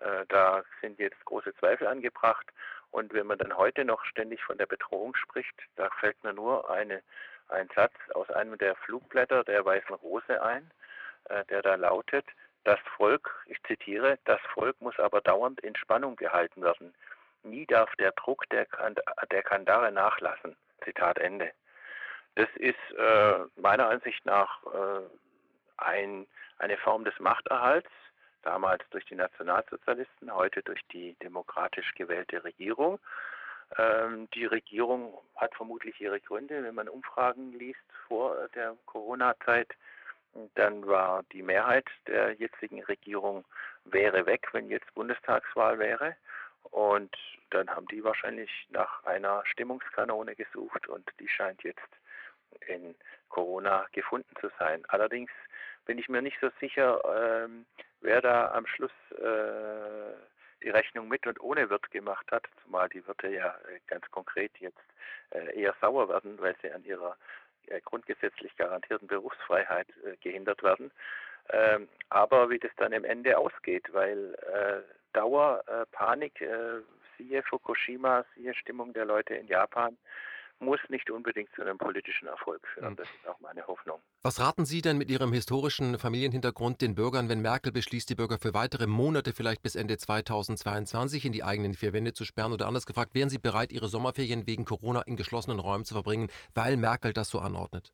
Äh, 0.00 0.26
da 0.28 0.62
sind 0.82 0.98
jetzt 0.98 1.24
große 1.24 1.54
Zweifel 1.54 1.86
angebracht. 1.86 2.46
Und 2.90 3.14
wenn 3.14 3.26
man 3.26 3.38
dann 3.38 3.56
heute 3.56 3.86
noch 3.86 4.04
ständig 4.04 4.44
von 4.44 4.58
der 4.58 4.66
Bedrohung 4.66 5.16
spricht, 5.16 5.54
da 5.76 5.88
fällt 6.00 6.22
mir 6.24 6.34
nur 6.34 6.68
eine, 6.70 7.02
ein 7.48 7.70
Satz 7.74 7.94
aus 8.14 8.30
einem 8.30 8.58
der 8.58 8.76
Flugblätter 8.76 9.42
der 9.44 9.64
Weißen 9.64 9.94
Rose 9.94 10.42
ein, 10.42 10.70
äh, 11.30 11.46
der 11.46 11.62
da 11.62 11.76
lautet, 11.76 12.26
das 12.66 12.80
Volk, 12.96 13.30
ich 13.46 13.62
zitiere, 13.62 14.18
das 14.24 14.40
Volk 14.52 14.80
muss 14.80 14.98
aber 14.98 15.20
dauernd 15.20 15.60
in 15.60 15.76
Spannung 15.76 16.16
gehalten 16.16 16.62
werden. 16.62 16.92
Nie 17.44 17.64
darf 17.64 17.94
der 17.94 18.10
Druck 18.12 18.48
der, 18.50 18.66
der 19.30 19.42
Kandare 19.44 19.92
nachlassen. 19.92 20.56
Zitat 20.84 21.18
Ende. 21.18 21.52
Das 22.34 22.48
ist 22.56 22.74
äh, 22.98 23.38
meiner 23.56 23.88
Ansicht 23.88 24.24
nach 24.26 24.64
äh, 24.66 25.02
ein, 25.76 26.26
eine 26.58 26.76
Form 26.78 27.04
des 27.04 27.18
Machterhalts, 27.20 27.88
damals 28.42 28.82
durch 28.90 29.04
die 29.06 29.14
Nationalsozialisten, 29.14 30.34
heute 30.34 30.62
durch 30.62 30.80
die 30.92 31.14
demokratisch 31.22 31.94
gewählte 31.94 32.42
Regierung. 32.42 32.98
Ähm, 33.78 34.28
die 34.34 34.44
Regierung 34.44 35.16
hat 35.36 35.54
vermutlich 35.54 36.00
ihre 36.00 36.20
Gründe. 36.20 36.64
Wenn 36.64 36.74
man 36.74 36.88
Umfragen 36.88 37.52
liest 37.52 37.80
vor 38.08 38.48
der 38.56 38.76
Corona-Zeit, 38.86 39.68
dann 40.54 40.86
war 40.86 41.22
die 41.32 41.42
Mehrheit 41.42 41.86
der 42.06 42.32
jetzigen 42.32 42.82
Regierung 42.84 43.44
wäre 43.84 44.26
weg, 44.26 44.48
wenn 44.52 44.68
jetzt 44.68 44.92
Bundestagswahl 44.94 45.78
wäre. 45.78 46.16
Und 46.70 47.14
dann 47.50 47.70
haben 47.70 47.86
die 47.86 48.02
wahrscheinlich 48.02 48.50
nach 48.70 49.04
einer 49.04 49.42
Stimmungskanone 49.46 50.34
gesucht 50.34 50.88
und 50.88 51.08
die 51.20 51.28
scheint 51.28 51.62
jetzt 51.62 51.88
in 52.66 52.94
Corona 53.28 53.86
gefunden 53.92 54.34
zu 54.40 54.50
sein. 54.58 54.84
Allerdings 54.88 55.30
bin 55.84 55.98
ich 55.98 56.08
mir 56.08 56.22
nicht 56.22 56.38
so 56.40 56.50
sicher, 56.60 57.00
ähm, 57.44 57.66
wer 58.00 58.20
da 58.20 58.50
am 58.52 58.66
Schluss 58.66 58.90
äh, 59.12 60.14
die 60.62 60.70
Rechnung 60.70 61.08
mit 61.08 61.26
und 61.26 61.40
ohne 61.40 61.70
Wirt 61.70 61.90
gemacht 61.90 62.26
hat, 62.32 62.44
zumal 62.62 62.88
die 62.88 63.06
Wirte 63.06 63.28
ja 63.28 63.54
äh, 63.68 63.80
ganz 63.86 64.10
konkret 64.10 64.52
jetzt 64.58 64.82
äh, 65.30 65.60
eher 65.60 65.74
sauer 65.80 66.08
werden, 66.08 66.38
weil 66.40 66.56
sie 66.62 66.70
an 66.72 66.84
ihrer 66.84 67.16
grundgesetzlich 67.84 68.56
garantierten 68.56 69.08
Berufsfreiheit 69.08 69.88
gehindert 70.22 70.62
werden. 70.62 70.90
Ähm, 71.50 71.88
aber 72.08 72.50
wie 72.50 72.58
das 72.58 72.72
dann 72.76 72.92
im 72.92 73.04
Ende 73.04 73.38
ausgeht, 73.38 73.92
weil 73.92 74.36
Dauerpanik, 75.12 76.44
siehe 77.16 77.42
Fukushima, 77.42 78.24
siehe 78.34 78.54
Stimmung 78.54 78.92
der 78.92 79.04
Leute 79.04 79.34
in 79.34 79.46
Japan, 79.46 79.96
muss 80.58 80.80
nicht 80.88 81.10
unbedingt 81.10 81.50
zu 81.54 81.62
einem 81.62 81.78
politischen 81.78 82.28
Erfolg 82.28 82.66
führen. 82.68 82.90
Hm. 82.90 82.96
Das 82.96 83.08
ist 83.08 83.28
auch 83.28 83.38
meine 83.40 83.66
Hoffnung. 83.66 84.00
Was 84.22 84.40
raten 84.40 84.64
Sie 84.64 84.80
denn 84.80 84.98
mit 84.98 85.10
Ihrem 85.10 85.32
historischen 85.32 85.98
Familienhintergrund 85.98 86.80
den 86.80 86.94
Bürgern, 86.94 87.28
wenn 87.28 87.42
Merkel 87.42 87.72
beschließt, 87.72 88.08
die 88.08 88.14
Bürger 88.14 88.38
für 88.38 88.54
weitere 88.54 88.86
Monate, 88.86 89.32
vielleicht 89.32 89.62
bis 89.62 89.76
Ende 89.76 89.98
2022, 89.98 91.24
in 91.24 91.32
die 91.32 91.44
eigenen 91.44 91.74
vier 91.74 91.92
Wände 91.92 92.12
zu 92.12 92.24
sperren? 92.24 92.52
Oder 92.52 92.66
anders 92.66 92.86
gefragt, 92.86 93.14
wären 93.14 93.28
Sie 93.28 93.38
bereit, 93.38 93.72
Ihre 93.72 93.88
Sommerferien 93.88 94.46
wegen 94.46 94.64
Corona 94.64 95.02
in 95.02 95.16
geschlossenen 95.16 95.60
Räumen 95.60 95.84
zu 95.84 95.94
verbringen, 95.94 96.28
weil 96.54 96.76
Merkel 96.76 97.12
das 97.12 97.28
so 97.28 97.38
anordnet? 97.38 97.92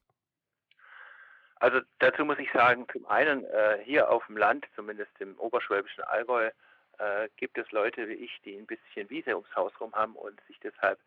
Also 1.56 1.80
dazu 2.00 2.24
muss 2.24 2.38
ich 2.38 2.50
sagen, 2.52 2.86
zum 2.90 3.06
einen 3.06 3.44
äh, 3.44 3.78
hier 3.84 4.10
auf 4.10 4.26
dem 4.26 4.36
Land, 4.36 4.66
zumindest 4.74 5.12
im 5.20 5.38
oberschwäbischen 5.38 6.02
Allgäu, 6.02 6.50
äh, 6.98 7.28
gibt 7.36 7.56
es 7.56 7.70
Leute 7.70 8.08
wie 8.08 8.14
ich, 8.14 8.40
die 8.44 8.56
ein 8.56 8.66
bisschen 8.66 9.08
Wiese 9.10 9.36
ums 9.36 9.54
Haus 9.54 9.72
rum 9.80 9.92
haben 9.92 10.16
und 10.16 10.40
sich 10.48 10.58
deshalb 10.60 10.98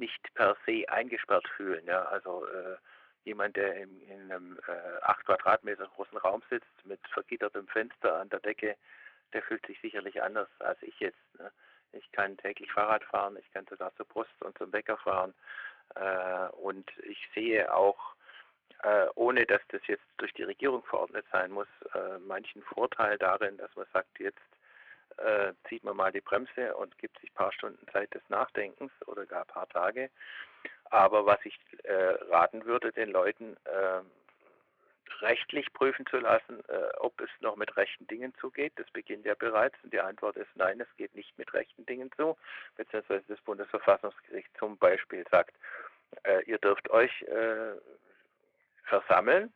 nicht 0.00 0.34
per 0.34 0.56
se 0.66 0.88
eingesperrt 0.88 1.46
fühlen. 1.56 1.86
Ja? 1.86 2.02
Also 2.06 2.44
äh, 2.46 2.76
jemand, 3.24 3.56
der 3.56 3.76
in, 3.76 4.00
in 4.08 4.32
einem 4.32 4.58
äh, 4.66 5.02
8 5.02 5.26
Quadratmeter 5.26 5.86
großen 5.86 6.18
Raum 6.18 6.42
sitzt 6.50 6.84
mit 6.84 7.00
vergittertem 7.08 7.68
Fenster 7.68 8.16
an 8.16 8.28
der 8.30 8.40
Decke, 8.40 8.76
der 9.32 9.42
fühlt 9.42 9.64
sich 9.66 9.80
sicherlich 9.80 10.20
anders 10.22 10.48
als 10.58 10.82
ich 10.82 10.98
jetzt. 10.98 11.38
Ne? 11.38 11.52
Ich 11.92 12.10
kann 12.12 12.36
täglich 12.36 12.72
Fahrrad 12.72 13.04
fahren, 13.04 13.36
ich 13.38 13.52
kann 13.52 13.66
sogar 13.68 13.94
zur 13.96 14.06
Post 14.06 14.30
und 14.40 14.56
zum 14.58 14.70
Bäcker 14.70 14.96
fahren. 14.98 15.34
Äh, 15.94 16.48
und 16.56 16.90
ich 17.02 17.18
sehe 17.34 17.72
auch, 17.72 18.14
äh, 18.82 19.06
ohne 19.14 19.44
dass 19.44 19.60
das 19.68 19.82
jetzt 19.86 20.04
durch 20.16 20.32
die 20.34 20.44
Regierung 20.44 20.82
verordnet 20.84 21.26
sein 21.32 21.50
muss, 21.50 21.68
äh, 21.94 22.18
manchen 22.26 22.62
Vorteil 22.62 23.18
darin, 23.18 23.56
dass 23.58 23.74
man 23.76 23.86
sagt, 23.92 24.18
jetzt 24.18 24.38
äh, 25.18 25.52
zieht 25.68 25.84
man 25.84 25.96
mal 25.96 26.12
die 26.12 26.20
Bremse 26.20 26.74
und 26.76 26.96
gibt 26.98 27.18
sich 27.20 27.30
ein 27.30 27.34
paar 27.34 27.52
Stunden 27.52 27.86
Zeit 27.92 28.12
des 28.14 28.22
Nachdenkens 28.28 28.92
oder 29.06 29.26
gar 29.26 29.42
ein 29.42 29.48
paar 29.48 29.68
Tage. 29.68 30.10
Aber 30.84 31.26
was 31.26 31.38
ich 31.44 31.58
äh, 31.84 32.14
raten 32.30 32.64
würde, 32.64 32.92
den 32.92 33.10
Leuten 33.10 33.56
äh, 33.64 34.02
rechtlich 35.22 35.72
prüfen 35.72 36.06
zu 36.06 36.18
lassen, 36.18 36.62
äh, 36.68 36.96
ob 36.98 37.20
es 37.20 37.28
noch 37.40 37.56
mit 37.56 37.76
rechten 37.76 38.06
Dingen 38.06 38.34
zugeht. 38.40 38.72
Das 38.76 38.90
beginnt 38.90 39.26
ja 39.26 39.34
bereits 39.34 39.76
und 39.82 39.92
die 39.92 40.00
Antwort 40.00 40.36
ist 40.36 40.50
nein, 40.54 40.80
es 40.80 40.96
geht 40.96 41.14
nicht 41.14 41.36
mit 41.38 41.52
rechten 41.52 41.84
Dingen 41.86 42.10
zu, 42.16 42.36
beziehungsweise 42.76 43.24
das 43.28 43.40
Bundesverfassungsgericht 43.42 44.48
zum 44.58 44.76
Beispiel 44.78 45.24
sagt, 45.30 45.54
äh, 46.24 46.42
ihr 46.44 46.58
dürft 46.58 46.90
euch 46.90 47.22
äh, 47.22 47.74
versammeln, 48.84 49.52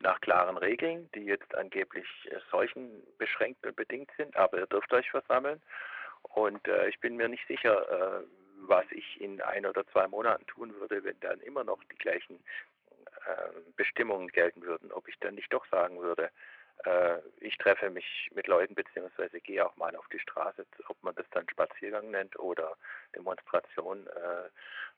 nach 0.00 0.20
klaren 0.20 0.56
Regeln, 0.56 1.10
die 1.14 1.24
jetzt 1.24 1.54
angeblich 1.54 2.06
äh, 2.30 2.38
Seuchen 2.50 3.02
beschränkt 3.18 3.66
und 3.66 3.76
bedingt 3.76 4.10
sind, 4.16 4.36
aber 4.36 4.58
ihr 4.58 4.66
dürft 4.66 4.92
euch 4.92 5.10
versammeln. 5.10 5.60
Und 6.22 6.66
äh, 6.68 6.88
ich 6.88 7.00
bin 7.00 7.16
mir 7.16 7.28
nicht 7.28 7.46
sicher, 7.46 8.20
äh, 8.20 8.24
was 8.66 8.84
ich 8.90 9.20
in 9.20 9.40
ein 9.42 9.66
oder 9.66 9.86
zwei 9.88 10.06
Monaten 10.08 10.46
tun 10.46 10.74
würde, 10.76 11.04
wenn 11.04 11.18
dann 11.20 11.40
immer 11.40 11.64
noch 11.64 11.82
die 11.84 11.98
gleichen 11.98 12.42
äh, 13.26 13.60
Bestimmungen 13.76 14.28
gelten 14.28 14.62
würden, 14.62 14.92
ob 14.92 15.08
ich 15.08 15.18
dann 15.20 15.34
nicht 15.34 15.52
doch 15.52 15.66
sagen 15.66 16.00
würde, 16.00 16.30
äh, 16.84 17.18
ich 17.40 17.56
treffe 17.58 17.90
mich 17.90 18.30
mit 18.34 18.46
Leuten 18.46 18.74
beziehungsweise 18.74 19.40
gehe 19.40 19.64
auch 19.64 19.76
mal 19.76 19.94
auf 19.96 20.08
die 20.08 20.18
Straße, 20.18 20.66
ob 20.88 21.02
man 21.02 21.14
das 21.14 21.26
dann 21.30 21.48
Spaziergang 21.48 22.10
nennt 22.10 22.38
oder 22.38 22.76
Demonstration. 23.14 24.06
Äh, 24.06 24.48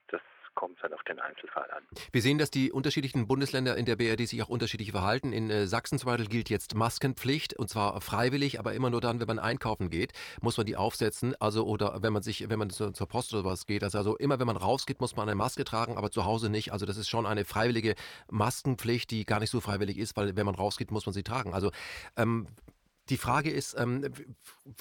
das 0.08 0.20
kommt 0.54 0.78
dann 0.82 0.92
auf 0.92 1.02
den 1.04 1.18
Einzelfall 1.20 1.70
an. 1.70 1.82
Wir 2.12 2.22
sehen, 2.22 2.38
dass 2.38 2.50
die 2.50 2.72
unterschiedlichen 2.72 3.26
Bundesländer 3.26 3.76
in 3.76 3.86
der 3.86 3.96
BRD 3.96 4.28
sich 4.28 4.42
auch 4.42 4.48
unterschiedlich 4.48 4.92
verhalten. 4.92 5.32
In 5.32 5.50
äh, 5.50 5.66
Sachsen 5.66 5.98
zum 5.98 6.06
Beispiel 6.06 6.28
gilt 6.28 6.50
jetzt 6.50 6.74
Maskenpflicht 6.74 7.54
und 7.54 7.68
zwar 7.68 8.00
freiwillig, 8.00 8.58
aber 8.58 8.74
immer 8.74 8.90
nur 8.90 9.00
dann, 9.00 9.20
wenn 9.20 9.26
man 9.26 9.38
einkaufen 9.38 9.90
geht, 9.90 10.12
muss 10.40 10.56
man 10.56 10.66
die 10.66 10.76
aufsetzen. 10.76 11.34
Also 11.40 11.66
oder 11.66 12.02
wenn 12.02 12.12
man 12.12 12.22
sich, 12.22 12.48
wenn 12.48 12.58
man 12.58 12.70
zur, 12.70 12.92
zur 12.92 13.08
Post 13.08 13.32
oder 13.34 13.44
was 13.44 13.66
geht. 13.66 13.84
Also, 13.84 13.98
also 13.98 14.16
immer, 14.16 14.38
wenn 14.38 14.46
man 14.46 14.56
rausgeht, 14.56 15.00
muss 15.00 15.16
man 15.16 15.28
eine 15.28 15.36
Maske 15.36 15.64
tragen, 15.64 15.96
aber 15.96 16.10
zu 16.10 16.24
Hause 16.24 16.50
nicht. 16.50 16.72
Also 16.72 16.86
das 16.86 16.96
ist 16.96 17.08
schon 17.08 17.26
eine 17.26 17.44
freiwillige 17.44 17.94
Maskenpflicht, 18.30 19.10
die 19.10 19.24
gar 19.24 19.40
nicht 19.40 19.50
so 19.50 19.60
freiwillig 19.60 19.98
ist, 19.98 20.16
weil 20.16 20.36
wenn 20.36 20.46
man 20.46 20.54
rausgeht, 20.54 20.90
muss 20.90 21.06
man 21.06 21.12
sie 21.12 21.22
tragen. 21.22 21.54
Also 21.54 21.70
ähm, 22.16 22.46
die 23.10 23.16
Frage 23.16 23.50
ist, 23.50 23.76
ähm, 23.78 24.06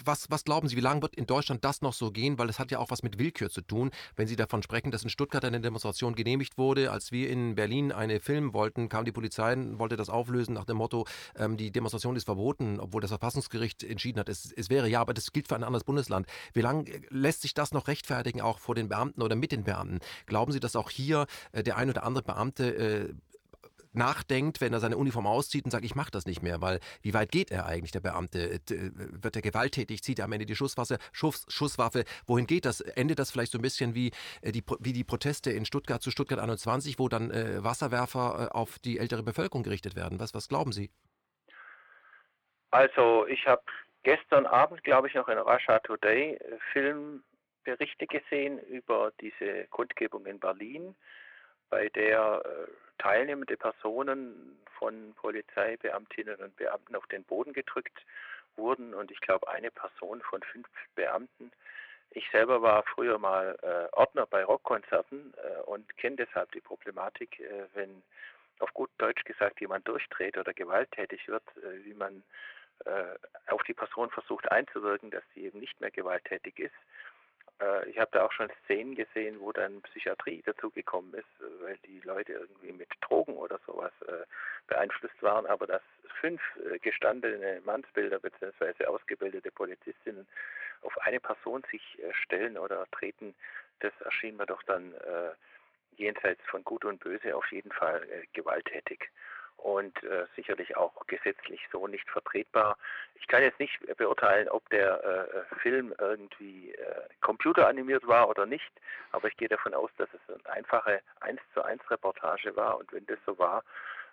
was, 0.06 0.30
was 0.30 0.44
glauben 0.44 0.68
Sie, 0.68 0.78
wie 0.78 0.82
lange 0.82 1.02
wird 1.02 1.16
in 1.16 1.26
Deutschland 1.26 1.66
das 1.66 1.82
noch 1.82 1.94
so 1.94 2.12
gehen? 2.12 2.38
Weil 2.38 2.50
es 2.50 2.60
hat 2.60 2.72
ja 2.72 2.80
auch 2.80 2.92
was 2.92 3.04
mit 3.04 3.18
Willkür 3.20 3.50
zu 3.50 3.62
tun. 3.62 3.92
Wenn 4.16 4.28
Sie 4.28 4.36
davon 4.36 4.64
sprechen, 4.64 4.92
dass 4.92 5.04
in 5.04 5.10
Stuttgart 5.10 5.44
eine 5.44 5.60
Demonstration 5.60 6.16
genehmigt 6.16 6.58
wurde, 6.58 6.92
als 6.92 7.12
wir 7.12 7.30
in 7.30 7.56
Berlin 7.56 7.92
eine 7.92 8.20
filmen 8.20 8.54
wollten, 8.54 8.88
kam 8.88 9.06
die 9.06 9.12
Polizei 9.12 9.54
und 9.54 9.80
wollte 9.80 9.98
das 9.98 10.10
auflösen 10.10 10.54
nach 10.54 10.66
dem 10.66 10.78
Motto, 10.78 11.06
ähm, 11.36 11.58
die 11.58 11.72
Demonstration 11.72 12.16
ist 12.16 12.26
verboten, 12.26 12.80
obwohl 12.80 13.02
das 13.02 13.10
Verfassungsgericht 13.10 13.84
entschieden 13.84 14.20
hat, 14.20 14.30
es, 14.30 14.52
es 14.52 14.70
wäre 14.70 14.88
ja, 14.88 15.02
aber 15.02 15.14
das 15.14 15.32
gilt 15.32 15.48
für 15.48 15.56
ein 15.56 15.64
anderes 15.64 15.84
Bundesland. 15.84 16.28
Wie 16.54 16.62
lange 16.62 16.86
lässt 17.10 17.42
sich 17.42 17.54
das 17.54 17.72
noch 17.74 17.88
rechtfertigen, 17.88 18.42
auch 18.42 18.60
vor 18.60 18.76
den 18.76 18.90
Beamten 18.90 19.22
oder 19.22 19.36
mit 19.36 19.52
den 19.52 19.64
Beamten? 19.64 20.00
Glauben 20.28 20.52
Sie, 20.52 20.60
dass 20.60 20.76
auch 20.76 20.90
hier 20.90 21.26
äh, 21.52 21.64
der 21.64 21.78
ein 21.78 21.90
oder 21.90 22.04
andere 22.04 22.24
Beamte 22.24 22.76
äh, 22.76 23.14
nachdenkt, 24.00 24.62
wenn 24.62 24.74
er 24.74 24.80
seine 24.80 24.98
Uniform 24.98 25.28
auszieht 25.28 25.66
und 25.66 25.72
sagt, 25.72 25.86
ich 25.86 25.94
mache 25.94 26.10
das 26.10 26.26
nicht 26.26 26.42
mehr, 26.42 26.62
weil 26.62 26.80
wie 27.04 27.14
weit 27.14 27.32
geht 27.32 27.52
er 27.52 27.68
eigentlich, 27.68 27.92
der 27.92 28.00
Beamte? 28.00 28.40
Äh, 28.40 28.60
wird 28.68 29.36
er 29.36 29.44
gewalttätig? 29.44 30.02
Zieht 30.02 30.18
er 30.18 30.26
am 30.26 30.32
Ende 30.32 30.48
die 30.48 30.56
Schusswaffe? 30.56 30.98
Schuss, 31.12 31.46
Schusswaffe? 31.50 32.06
Wohin 32.26 32.48
geht 32.48 32.66
das? 32.66 32.82
Endet 32.82 33.20
das 33.20 33.32
vielleicht 33.32 33.52
so 33.52 33.60
ein 33.60 33.62
bisschen 33.62 33.94
wie 33.94 34.12
äh, 34.42 34.52
die, 34.52 34.64
wie 34.80 34.94
die 34.94 35.04
Proteste 35.04 35.52
in 35.52 35.66
Stuttgart 35.66 36.02
zu 36.02 36.10
Stuttgart 36.10 36.40
21, 36.40 36.98
wo 36.98 37.08
dann 37.08 37.30
äh, 37.30 37.64
Wasserwerfer 37.64 38.50
äh, 38.52 38.58
auf 38.58 38.80
die 38.80 38.98
ältere 38.98 39.22
Bevölkerung 39.22 39.62
gerichtet 39.62 39.96
werden? 39.96 40.20
Was, 40.20 40.34
was 40.34 40.48
glauben 40.48 40.72
Sie? 40.72 40.90
Also 42.72 43.28
ich 43.28 43.46
habe 43.46 43.64
gestern 44.04 44.46
Abend, 44.46 44.84
glaube 44.84 45.08
ich, 45.08 45.14
noch 45.14 45.28
in 45.28 45.38
Russia 45.38 45.80
Today 45.80 46.36
äh, 46.36 46.58
Filmberichte 46.72 48.08
gesehen 48.08 48.60
über 48.60 49.12
diese 49.20 49.66
Kundgebung 49.70 50.26
in 50.26 50.40
Berlin, 50.40 50.96
bei 51.70 51.90
der 51.90 52.42
äh, 52.46 52.89
teilnehmende 53.00 53.58
Personen 53.58 54.60
von 54.78 55.14
Polizeibeamtinnen 55.16 56.36
und 56.36 56.56
Beamten 56.56 56.96
auf 56.96 57.08
den 57.08 57.24
Boden 57.24 57.54
gedrückt 57.54 58.06
wurden 58.56 58.94
und 58.94 59.12
ich 59.12 59.20
glaube 59.22 59.48
eine 59.50 59.72
Person 59.72 60.22
von 60.22 60.42
fünf 60.44 60.68
Beamten. 60.96 61.52
Ich 62.12 62.30
selber 62.32 62.62
war 62.62 62.84
früher 62.84 63.18
mal 63.20 63.58
äh, 63.62 63.96
Ordner 63.96 64.26
bei 64.26 64.44
Rockkonzerten 64.44 65.34
äh, 65.38 65.62
und 65.62 65.98
kenne 65.98 66.18
deshalb 66.18 66.52
die 66.52 66.62
Problematik, 66.62 67.40
äh, 67.40 67.66
wenn 67.74 68.04
auf 68.60 68.74
gut 68.74 68.90
Deutsch 68.98 69.24
gesagt 69.24 69.62
jemand 69.62 69.88
durchdreht 69.88 70.38
oder 70.38 70.54
gewalttätig 70.54 71.28
wird, 71.28 71.44
äh, 71.58 71.86
wie 71.86 71.94
man 71.94 72.24
äh, 72.86 73.16
auf 73.48 73.64
die 73.64 73.74
Person 73.74 74.10
versucht 74.10 74.52
einzuwirken, 74.52 75.12
dass 75.12 75.24
sie 75.34 75.46
eben 75.46 75.60
nicht 75.60 75.80
mehr 75.80 75.92
gewalttätig 75.92 76.60
ist 76.60 76.76
ich 77.90 78.00
habe 78.00 78.10
da 78.12 78.26
auch 78.26 78.32
schon 78.32 78.50
Szenen 78.64 78.96
gesehen, 78.96 79.40
wo 79.40 79.52
dann 79.52 79.82
Psychiatrie 79.82 80.42
dazugekommen 80.46 81.14
ist, 81.14 81.28
äh, 81.42 81.64
weil 81.64 81.78
die 81.86 82.00
Leute 82.02 82.34
irgendwie 82.34 82.72
mit 82.72 82.90
Drogen 83.02 83.36
oder 83.36 83.60
sowas 83.66 83.92
äh, 84.08 84.26
beeinflusst 84.68 85.22
waren, 85.22 85.46
aber 85.46 85.68
dass 85.68 85.82
fünf 86.22 86.42
gestandene 86.82 87.62
Mannsbilder 87.64 88.20
bzw. 88.20 88.86
ausgebildete 88.86 89.52
Polizistinnen 89.52 90.28
auf 90.82 90.98
eine 91.00 91.20
Person 91.20 91.64
sich 91.72 91.98
stellen 92.12 92.58
oder 92.58 92.86
treten, 92.92 93.34
das 93.80 93.94
erschien 94.02 94.36
mir 94.36 94.46
doch 94.46 94.62
dann 94.64 94.94
jenseits 95.96 96.42
von 96.48 96.64
Gut 96.66 96.84
und 96.84 97.00
Böse 97.00 97.36
auf 97.38 97.50
jeden 97.54 97.72
Fall 97.72 98.06
gewalttätig 98.34 99.10
und 99.64 100.02
äh, 100.04 100.26
sicherlich 100.36 100.76
auch 100.78 101.06
gesetzlich 101.08 101.62
so 101.72 101.88
nicht 101.88 102.10
vertretbar. 102.10 102.78
Ich 103.16 103.28
kann 103.28 103.44
jetzt 103.44 103.60
nicht 103.60 103.80
beurteilen, 103.98 104.50
ob 104.50 104.68
der 104.70 105.04
äh, 105.04 105.56
Film 105.62 105.94
irgendwie 106.00 106.74
äh, 106.74 107.02
computeranimiert 107.22 108.08
war 108.08 108.30
oder 108.30 108.46
nicht, 108.46 108.72
aber 109.12 109.28
ich 109.28 109.38
gehe 109.38 109.50
davon 109.50 109.74
aus, 109.74 109.92
dass 109.98 110.10
es 110.14 110.36
eine 110.46 110.54
einfache 110.54 111.02
1 111.22 111.40
zu 111.54 111.64
1 111.64 111.90
Reportage 111.92 112.56
war 112.56 112.78
und 112.78 112.92
wenn 112.94 113.06
das 113.06 113.20
so 113.26 113.38
war, 113.38 113.64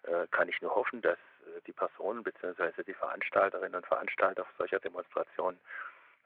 äh, 0.07 0.27
kann 0.31 0.49
ich 0.49 0.61
nur 0.63 0.75
hoffen, 0.75 1.03
dass 1.03 1.19
äh, 1.19 1.61
die 1.67 1.73
Personen 1.73 2.23
bzw. 2.23 2.83
die 2.85 2.95
Veranstalterinnen 2.95 3.75
und 3.75 3.87
Veranstalter 3.87 4.47
solcher 4.57 4.79
Demonstrationen 4.79 5.59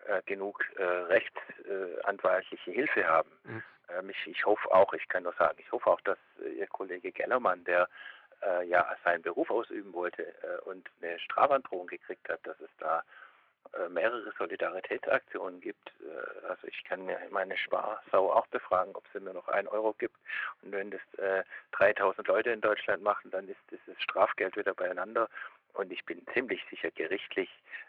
äh, 0.06 0.22
genug 0.26 0.64
rechtsanwaltliche 0.78 2.70
Hilfe 2.70 3.06
haben. 3.06 3.30
Mhm. 3.44 3.62
Ähm, 3.98 4.10
ich, 4.10 4.26
ich 4.26 4.44
hoffe 4.46 4.70
auch, 4.70 4.92
ich 4.92 5.08
kann 5.08 5.22
nur 5.22 5.32
sagen, 5.34 5.56
ich 5.58 5.70
hoffe 5.72 5.90
auch, 5.90 6.00
dass 6.02 6.18
Ihr 6.56 6.66
Kollege 6.66 7.12
Gellermann, 7.12 7.64
der 7.64 7.88
äh, 8.42 8.64
ja 8.66 8.96
seinen 9.04 9.22
Beruf 9.22 9.50
ausüben 9.50 9.92
wollte 9.92 10.26
äh, 10.26 10.60
und 10.64 10.88
eine 11.00 11.18
Strafandrohung 11.18 11.86
gekriegt 11.86 12.28
hat, 12.28 12.40
dass 12.44 12.60
es 12.60 12.70
da 12.78 13.02
äh, 13.74 13.88
mehrere 13.88 14.32
Solidaritätsaktionen 14.36 15.60
gibt. 15.60 15.92
Äh, 16.00 16.46
also 16.48 16.66
ich 16.66 16.82
kann 16.84 17.08
meine 17.30 17.56
Sparsau 17.56 18.32
auch 18.32 18.46
befragen, 18.48 18.94
ob 18.96 19.04
sie 19.12 19.20
mir 19.20 19.32
noch 19.32 19.48
einen 19.48 19.68
Euro 19.68 19.92
gibt. 19.92 20.16
Und 20.62 20.72
wenn 20.72 20.90
das 20.90 21.00
3000 21.72 22.26
äh, 22.26 22.32
Leute 22.32 22.50
in 22.50 22.60
Deutschland 22.60 23.02
machen, 23.02 23.30
dann 23.30 23.48
ist 23.48 23.60
dieses 23.70 24.00
Strafgeld 24.02 24.56
wieder 24.56 24.74
beieinander. 24.74 25.28
Und 25.74 25.92
ich 25.92 26.04
bin 26.04 26.24
ziemlich 26.32 26.64
sicher, 26.70 26.90
gerichtlich 26.90 27.48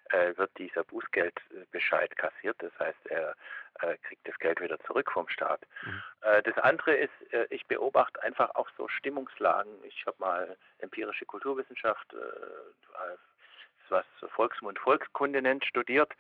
äh, 0.10 0.36
wird 0.38 0.52
dieser 0.58 0.84
Bußgeldbescheid 0.84 2.16
kassiert. 2.18 2.58
Das 2.60 2.72
heißt, 2.80 3.06
er 3.06 3.36
äh, 3.82 3.98
kriegt 4.04 4.28
das 4.28 4.38
Geld 4.40 4.62
wieder 4.62 4.80
zurück 4.82 5.12
vom 5.12 5.28
Staat. 5.30 5.62
Mhm. 5.84 6.04
Äh, 6.22 6.44
das 6.44 6.58
andere 6.58 6.96
ist, 6.96 7.34
äh, 7.34 7.48
ich 7.50 7.66
beobachte 7.66 8.22
einfach 8.24 8.54
auch 8.56 8.70
so 8.78 8.88
Stimmungslagen. 8.88 9.74
Ich 9.84 10.06
habe 10.06 10.18
mal 10.20 10.58
empirische 10.80 11.26
Kulturwissenschaft, 11.26 12.14
äh, 12.14 13.18
was 13.90 14.06
Volksmund 14.36 14.80
Volkskunde 14.80 15.42
nennt, 15.42 15.66
studiert 15.66 16.14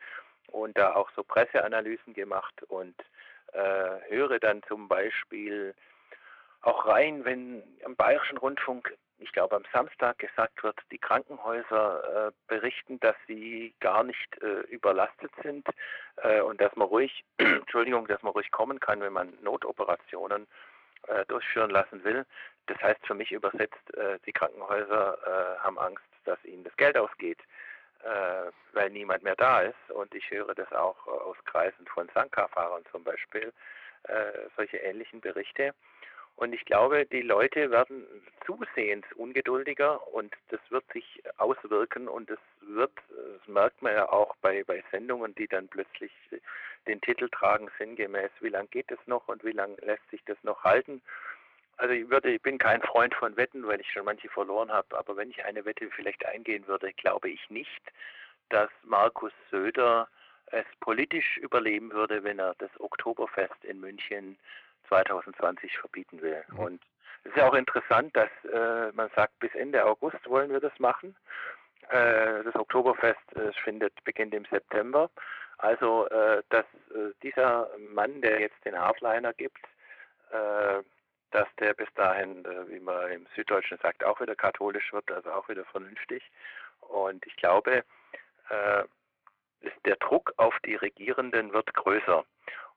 und 0.48 0.78
da 0.78 0.94
auch 0.94 1.10
so 1.16 1.24
Presseanalysen 1.24 2.14
gemacht 2.14 2.62
und 2.64 2.96
äh, 3.54 4.10
höre 4.10 4.40
dann 4.40 4.62
zum 4.64 4.88
Beispiel 4.88 5.74
auch 6.62 6.86
rein, 6.86 7.26
wenn 7.26 7.64
am 7.86 7.96
Bayerischen 7.96 8.38
Rundfunk 8.38 8.96
ich 9.22 9.32
glaube, 9.32 9.56
am 9.56 9.64
Samstag 9.72 10.20
gesagt 10.20 10.64
wird, 10.64 10.80
die 10.92 10.98
Krankenhäuser 10.98 12.28
äh, 12.28 12.32
berichten, 12.48 13.00
dass 13.00 13.16
sie 13.28 13.74
gar 13.80 14.04
nicht 14.04 14.42
äh, 14.42 14.62
überlastet 14.62 15.32
sind 15.44 15.68
äh, 16.18 16.42
und 16.42 16.60
dass 16.60 16.76
man 16.76 16.88
ruhig, 16.88 17.24
Entschuldigung, 17.38 18.08
dass 18.08 18.22
man 18.24 18.34
ruhig 18.34 18.52
kommen 18.52 18.80
kann, 18.80 19.02
wenn 19.02 19.14
man 19.14 19.38
Notoperationen 19.42 20.48
äh, 21.08 21.26
durchführen 21.26 21.72
lassen 21.72 22.04
will. 22.04 22.26
Das 22.68 22.80
heißt 22.80 23.06
für 23.08 23.16
mich 23.16 23.32
übersetzt, 23.32 23.94
äh, 23.96 24.20
die 24.26 24.34
Krankenhäuser 24.34 25.18
äh, 25.26 25.60
haben 25.60 25.80
Angst, 25.80 26.04
dass 26.26 26.44
ihnen 26.46 26.64
das 26.64 26.76
Geld 26.78 26.98
ausgeht, 26.98 27.40
weil 28.74 28.90
niemand 28.90 29.22
mehr 29.22 29.36
da 29.36 29.62
ist. 29.62 29.92
Und 29.92 30.14
ich 30.16 30.32
höre 30.32 30.56
das 30.56 30.72
auch 30.72 31.06
aus 31.06 31.38
Kreisen 31.46 31.86
von 31.86 32.10
Sanka-Fahrern 32.16 32.84
zum 32.92 33.04
Beispiel, 33.04 33.54
solche 34.56 34.78
ähnlichen 34.78 35.22
Berichte. 35.22 35.76
Und 36.36 36.54
ich 36.54 36.66
glaube, 36.66 37.06
die 37.06 37.22
Leute 37.22 37.70
werden 37.70 38.06
zusehends 38.46 39.08
ungeduldiger 39.14 40.08
und 40.14 40.34
das 40.50 40.60
wird 40.70 40.84
sich 40.92 41.22
auswirken 41.38 42.08
und 42.08 42.30
das 42.30 42.40
wird, 42.62 42.92
das 43.10 43.48
merkt 43.48 43.82
man 43.82 43.94
ja 43.94 44.10
auch 44.10 44.36
bei, 44.42 44.64
bei 44.64 44.84
Sendungen, 44.92 45.36
die 45.36 45.48
dann 45.48 45.68
plötzlich 45.68 46.12
den 46.88 47.00
Titel 47.02 47.30
tragen, 47.30 47.70
sinngemäß, 47.78 48.32
wie 48.40 48.50
lange 48.50 48.70
geht 48.70 48.92
es 48.92 49.00
noch 49.06 49.28
und 49.28 49.44
wie 49.44 49.52
lange 49.52 49.76
lässt 49.82 50.10
sich 50.10 50.24
das 50.26 50.38
noch 50.44 50.64
halten. 50.64 51.02
Also 51.78 51.94
ich 51.94 52.10
würde, 52.10 52.32
ich 52.32 52.42
bin 52.42 52.58
kein 52.58 52.82
Freund 52.82 53.14
von 53.16 53.38
Wetten, 53.38 53.66
weil 53.68 53.82
ich 53.82 53.92
schon 53.92 54.06
manche 54.06 54.30
verloren 54.30 54.72
habe, 54.72 54.98
aber 54.98 55.16
wenn 55.18 55.32
ich 55.32 55.44
eine 55.44 55.66
Wette 55.66 55.90
vielleicht 55.92 56.26
eingehen 56.26 56.68
würde, 56.68 56.92
glaube 56.94 57.30
ich 57.30 57.50
nicht, 57.50 57.82
dass 58.50 58.70
Markus 58.84 59.32
Söder 59.50 60.08
es 60.48 60.66
politisch 60.80 61.38
überleben 61.38 61.92
würde, 61.92 62.24
wenn 62.24 62.40
er 62.40 62.56
das 62.58 62.70
Oktoberfest 62.80 63.64
in 63.64 63.80
München 63.80 64.38
2020 64.92 65.78
verbieten 65.78 66.22
will. 66.22 66.44
Mhm. 66.52 66.60
Und 66.60 66.82
es 67.24 67.32
ist 67.32 67.38
ja 67.38 67.48
auch 67.48 67.54
interessant, 67.54 68.16
dass 68.16 68.30
äh, 68.52 68.92
man 68.94 69.10
sagt, 69.16 69.40
bis 69.40 69.54
Ende 69.56 69.86
August 69.86 70.28
wollen 70.30 70.52
wir 70.52 70.60
das 70.60 70.78
machen. 70.80 71.16
Äh, 71.90 72.44
das 72.44 72.56
Oktoberfest 72.56 73.36
äh, 73.36 73.54
findet 73.64 73.94
beginnt 74.04 74.34
im 74.34 74.46
September. 74.46 75.10
Also, 75.62 76.08
äh, 76.08 76.42
dass 76.50 76.66
äh, 76.94 77.14
dieser 77.22 77.70
Mann, 77.94 78.22
der 78.22 78.42
jetzt 78.42 78.66
den 78.66 78.78
Hardliner 78.78 79.32
gibt, 79.34 79.64
äh, 80.32 80.82
dass 81.30 81.48
der 81.60 81.74
bis 81.76 81.88
dahin, 81.94 82.44
wie 82.68 82.82
man 82.82 83.10
im 83.10 83.28
Süddeutschen 83.36 83.78
sagt, 83.82 84.04
auch 84.04 84.20
wieder 84.20 84.36
katholisch 84.36 84.92
wird, 84.92 85.10
also 85.12 85.32
auch 85.32 85.48
wieder 85.48 85.64
vernünftig. 85.64 86.30
Und 86.82 87.26
ich 87.26 87.38
glaube, 87.38 87.86
der 88.50 89.96
Druck 90.02 90.34
auf 90.36 90.54
die 90.66 90.76
Regierenden 90.76 91.54
wird 91.54 91.74
größer. 91.74 92.26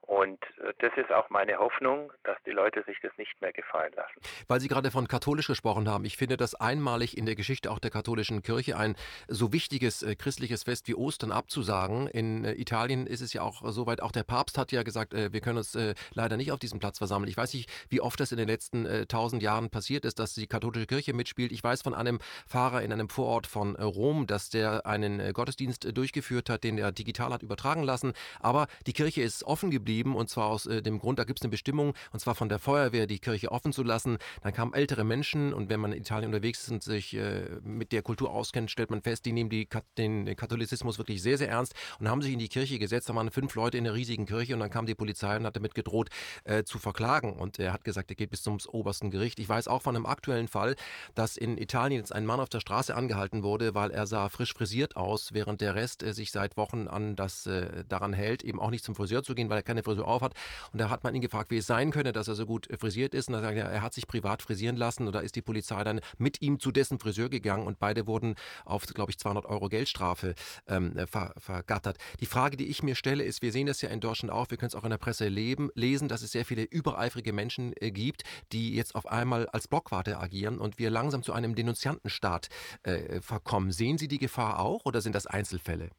Und 0.06 0.42
äh, 0.58 0.74
das 0.80 0.92
ist 0.96 1.10
auch 1.10 1.30
meine 1.30 1.56
Hoffnung, 1.58 2.12
dass 2.24 2.36
die 2.44 2.50
Leute 2.50 2.82
sich 2.84 2.98
das 3.02 3.12
nicht 3.16 3.40
mehr 3.40 3.52
gefallen 3.52 3.92
lassen. 3.96 4.20
Weil 4.48 4.60
Sie 4.60 4.68
gerade 4.68 4.90
von 4.90 5.08
katholisch 5.08 5.46
gesprochen 5.46 5.88
haben, 5.88 6.04
ich 6.04 6.18
finde 6.18 6.36
das 6.36 6.54
einmalig 6.54 7.16
in 7.16 7.24
der 7.24 7.36
Geschichte 7.36 7.70
auch 7.70 7.78
der 7.78 7.90
katholischen 7.90 8.42
Kirche 8.42 8.76
ein 8.76 8.96
so 9.28 9.52
wichtiges 9.52 10.02
äh, 10.02 10.14
christliches 10.14 10.64
Fest 10.64 10.88
wie 10.88 10.94
Ostern 10.94 11.32
abzusagen. 11.32 12.06
In 12.08 12.44
äh, 12.44 12.52
Italien 12.52 13.06
ist 13.06 13.22
es 13.22 13.32
ja 13.32 13.42
auch 13.42 13.62
soweit, 13.70 14.02
auch 14.02 14.12
der 14.12 14.24
Papst 14.24 14.58
hat 14.58 14.72
ja 14.72 14.82
gesagt, 14.82 15.14
äh, 15.14 15.32
wir 15.32 15.40
können 15.40 15.58
uns 15.58 15.74
äh, 15.74 15.94
leider 16.12 16.36
nicht 16.36 16.52
auf 16.52 16.58
diesem 16.58 16.80
Platz 16.80 16.98
versammeln. 16.98 17.30
Ich 17.30 17.36
weiß 17.38 17.54
nicht, 17.54 17.70
wie 17.88 18.02
oft 18.02 18.20
das 18.20 18.30
in 18.30 18.38
den 18.38 18.48
letzten 18.48 18.84
äh, 18.84 19.06
tausend 19.06 19.42
Jahren 19.42 19.70
passiert 19.70 20.04
ist, 20.04 20.18
dass 20.18 20.34
die 20.34 20.46
katholische 20.46 20.86
Kirche 20.86 21.14
mitspielt. 21.14 21.50
Ich 21.50 21.64
weiß 21.64 21.80
von 21.80 21.94
einem 21.94 22.18
Pfarrer 22.46 22.82
in 22.82 22.92
einem 22.92 23.08
Vorort 23.08 23.46
von 23.46 23.74
Rom, 23.76 24.26
dass 24.26 24.50
der 24.50 24.84
einen 24.86 25.32
Gottesdienst 25.32 25.96
durchgeführt 25.96 26.50
hat, 26.50 26.62
den 26.62 26.76
er 26.76 26.92
digital 26.92 27.32
hat 27.32 27.42
übertragen 27.42 27.82
lassen. 27.82 28.12
Aber 28.40 28.66
die 28.86 28.92
Kirche 28.92 29.22
ist 29.22 29.44
offen 29.44 29.70
geblieben 29.70 29.93
geblieben 29.94 30.16
und 30.16 30.28
zwar 30.28 30.46
aus 30.46 30.66
äh, 30.66 30.82
dem 30.82 30.98
Grund, 30.98 31.18
da 31.18 31.24
gibt 31.24 31.38
es 31.38 31.44
eine 31.44 31.50
Bestimmung 31.50 31.94
und 32.12 32.18
zwar 32.18 32.34
von 32.34 32.48
der 32.48 32.58
Feuerwehr, 32.58 33.06
die 33.06 33.20
Kirche 33.20 33.52
offen 33.52 33.72
zu 33.72 33.82
lassen. 33.82 34.18
Dann 34.42 34.52
kamen 34.52 34.74
ältere 34.74 35.04
Menschen 35.04 35.54
und 35.54 35.68
wenn 35.68 35.78
man 35.80 35.92
in 35.92 36.00
Italien 36.00 36.26
unterwegs 36.26 36.64
ist 36.64 36.70
und 36.70 36.82
sich 36.82 37.14
äh, 37.14 37.44
mit 37.62 37.92
der 37.92 38.02
Kultur 38.02 38.32
auskennt, 38.32 38.70
stellt 38.70 38.90
man 38.90 39.02
fest, 39.02 39.24
die 39.24 39.32
nehmen 39.32 39.50
die, 39.50 39.68
den 39.96 40.34
Katholizismus 40.36 40.98
wirklich 40.98 41.22
sehr, 41.22 41.38
sehr 41.38 41.48
ernst 41.48 41.74
und 42.00 42.08
haben 42.08 42.22
sich 42.22 42.32
in 42.32 42.38
die 42.40 42.48
Kirche 42.48 42.78
gesetzt. 42.78 43.08
Da 43.08 43.14
waren 43.14 43.30
fünf 43.30 43.54
Leute 43.54 43.78
in 43.78 43.84
der 43.84 43.94
riesigen 43.94 44.26
Kirche 44.26 44.54
und 44.54 44.60
dann 44.60 44.70
kam 44.70 44.86
die 44.86 44.94
Polizei 44.94 45.36
und 45.36 45.46
hat 45.46 45.54
damit 45.54 45.74
gedroht 45.74 46.08
äh, 46.44 46.64
zu 46.64 46.78
verklagen 46.78 47.34
und 47.34 47.58
er 47.58 47.72
hat 47.72 47.84
gesagt, 47.84 48.10
er 48.10 48.16
geht 48.16 48.30
bis 48.30 48.42
zum 48.42 48.58
obersten 48.68 49.10
Gericht. 49.10 49.38
Ich 49.38 49.48
weiß 49.48 49.68
auch 49.68 49.82
von 49.82 49.94
einem 49.94 50.06
aktuellen 50.06 50.48
Fall, 50.48 50.74
dass 51.14 51.36
in 51.36 51.56
Italien 51.58 52.00
jetzt 52.00 52.12
ein 52.12 52.26
Mann 52.26 52.40
auf 52.40 52.48
der 52.48 52.60
Straße 52.60 52.94
angehalten 52.94 53.42
wurde, 53.42 53.74
weil 53.74 53.90
er 53.90 54.06
sah 54.06 54.28
frisch 54.28 54.54
frisiert 54.54 54.96
aus, 54.96 55.32
während 55.32 55.60
der 55.60 55.74
Rest 55.74 56.02
äh, 56.02 56.12
sich 56.12 56.32
seit 56.32 56.56
Wochen 56.56 56.88
an 56.88 57.16
das 57.16 57.46
äh, 57.46 57.84
daran 57.88 58.12
hält, 58.12 58.42
eben 58.42 58.60
auch 58.60 58.70
nicht 58.70 58.84
zum 58.84 58.94
Friseur 58.94 59.22
zu 59.22 59.34
gehen, 59.34 59.50
weil 59.50 59.58
er 59.58 59.62
keine 59.62 59.83
Frisur 59.84 60.08
auf 60.08 60.22
hat. 60.22 60.34
Und 60.72 60.80
da 60.80 60.90
hat 60.90 61.04
man 61.04 61.14
ihn 61.14 61.20
gefragt, 61.20 61.50
wie 61.50 61.58
es 61.58 61.66
sein 61.66 61.90
könne, 61.90 62.12
dass 62.12 62.28
er 62.28 62.34
so 62.34 62.46
gut 62.46 62.68
äh, 62.70 62.76
frisiert 62.76 63.14
ist. 63.14 63.28
Und 63.28 63.34
er 63.34 63.42
sagt, 63.42 63.56
er 63.56 63.82
hat 63.82 63.94
sich 63.94 64.06
privat 64.06 64.42
frisieren 64.42 64.76
lassen. 64.76 65.06
Und 65.06 65.14
da 65.14 65.20
ist 65.20 65.36
die 65.36 65.42
Polizei 65.42 65.82
dann 65.84 66.00
mit 66.18 66.42
ihm 66.42 66.58
zu 66.58 66.72
dessen 66.72 66.98
Friseur 66.98 67.28
gegangen 67.28 67.66
und 67.66 67.78
beide 67.78 68.06
wurden 68.06 68.34
auf, 68.64 68.86
glaube 68.86 69.10
ich, 69.10 69.18
200 69.18 69.46
Euro 69.46 69.68
Geldstrafe 69.68 70.34
ähm, 70.66 70.96
äh, 70.96 71.06
ver, 71.06 71.34
vergattert. 71.38 71.98
Die 72.20 72.26
Frage, 72.26 72.56
die 72.56 72.66
ich 72.66 72.82
mir 72.82 72.94
stelle, 72.94 73.24
ist, 73.24 73.42
wir 73.42 73.52
sehen 73.52 73.66
das 73.66 73.80
ja 73.82 73.88
in 73.90 74.00
Deutschland 74.00 74.32
auch, 74.32 74.50
wir 74.50 74.58
können 74.58 74.68
es 74.68 74.74
auch 74.74 74.84
in 74.84 74.90
der 74.90 74.98
Presse 74.98 75.28
leben, 75.28 75.70
lesen, 75.74 76.08
dass 76.08 76.22
es 76.22 76.32
sehr 76.32 76.44
viele 76.44 76.62
übereifrige 76.62 77.32
Menschen 77.32 77.72
äh, 77.76 77.90
gibt, 77.90 78.22
die 78.52 78.74
jetzt 78.74 78.94
auf 78.94 79.06
einmal 79.06 79.48
als 79.48 79.68
Blockwarte 79.68 80.18
agieren 80.18 80.58
und 80.58 80.78
wir 80.78 80.90
langsam 80.90 81.22
zu 81.22 81.32
einem 81.32 81.54
Denunziantenstaat 81.54 82.48
äh, 82.82 83.20
verkommen. 83.20 83.72
Sehen 83.72 83.98
Sie 83.98 84.08
die 84.08 84.18
Gefahr 84.18 84.60
auch 84.60 84.84
oder 84.84 85.00
sind 85.00 85.14
das 85.14 85.26
Einzelfälle? 85.26 85.90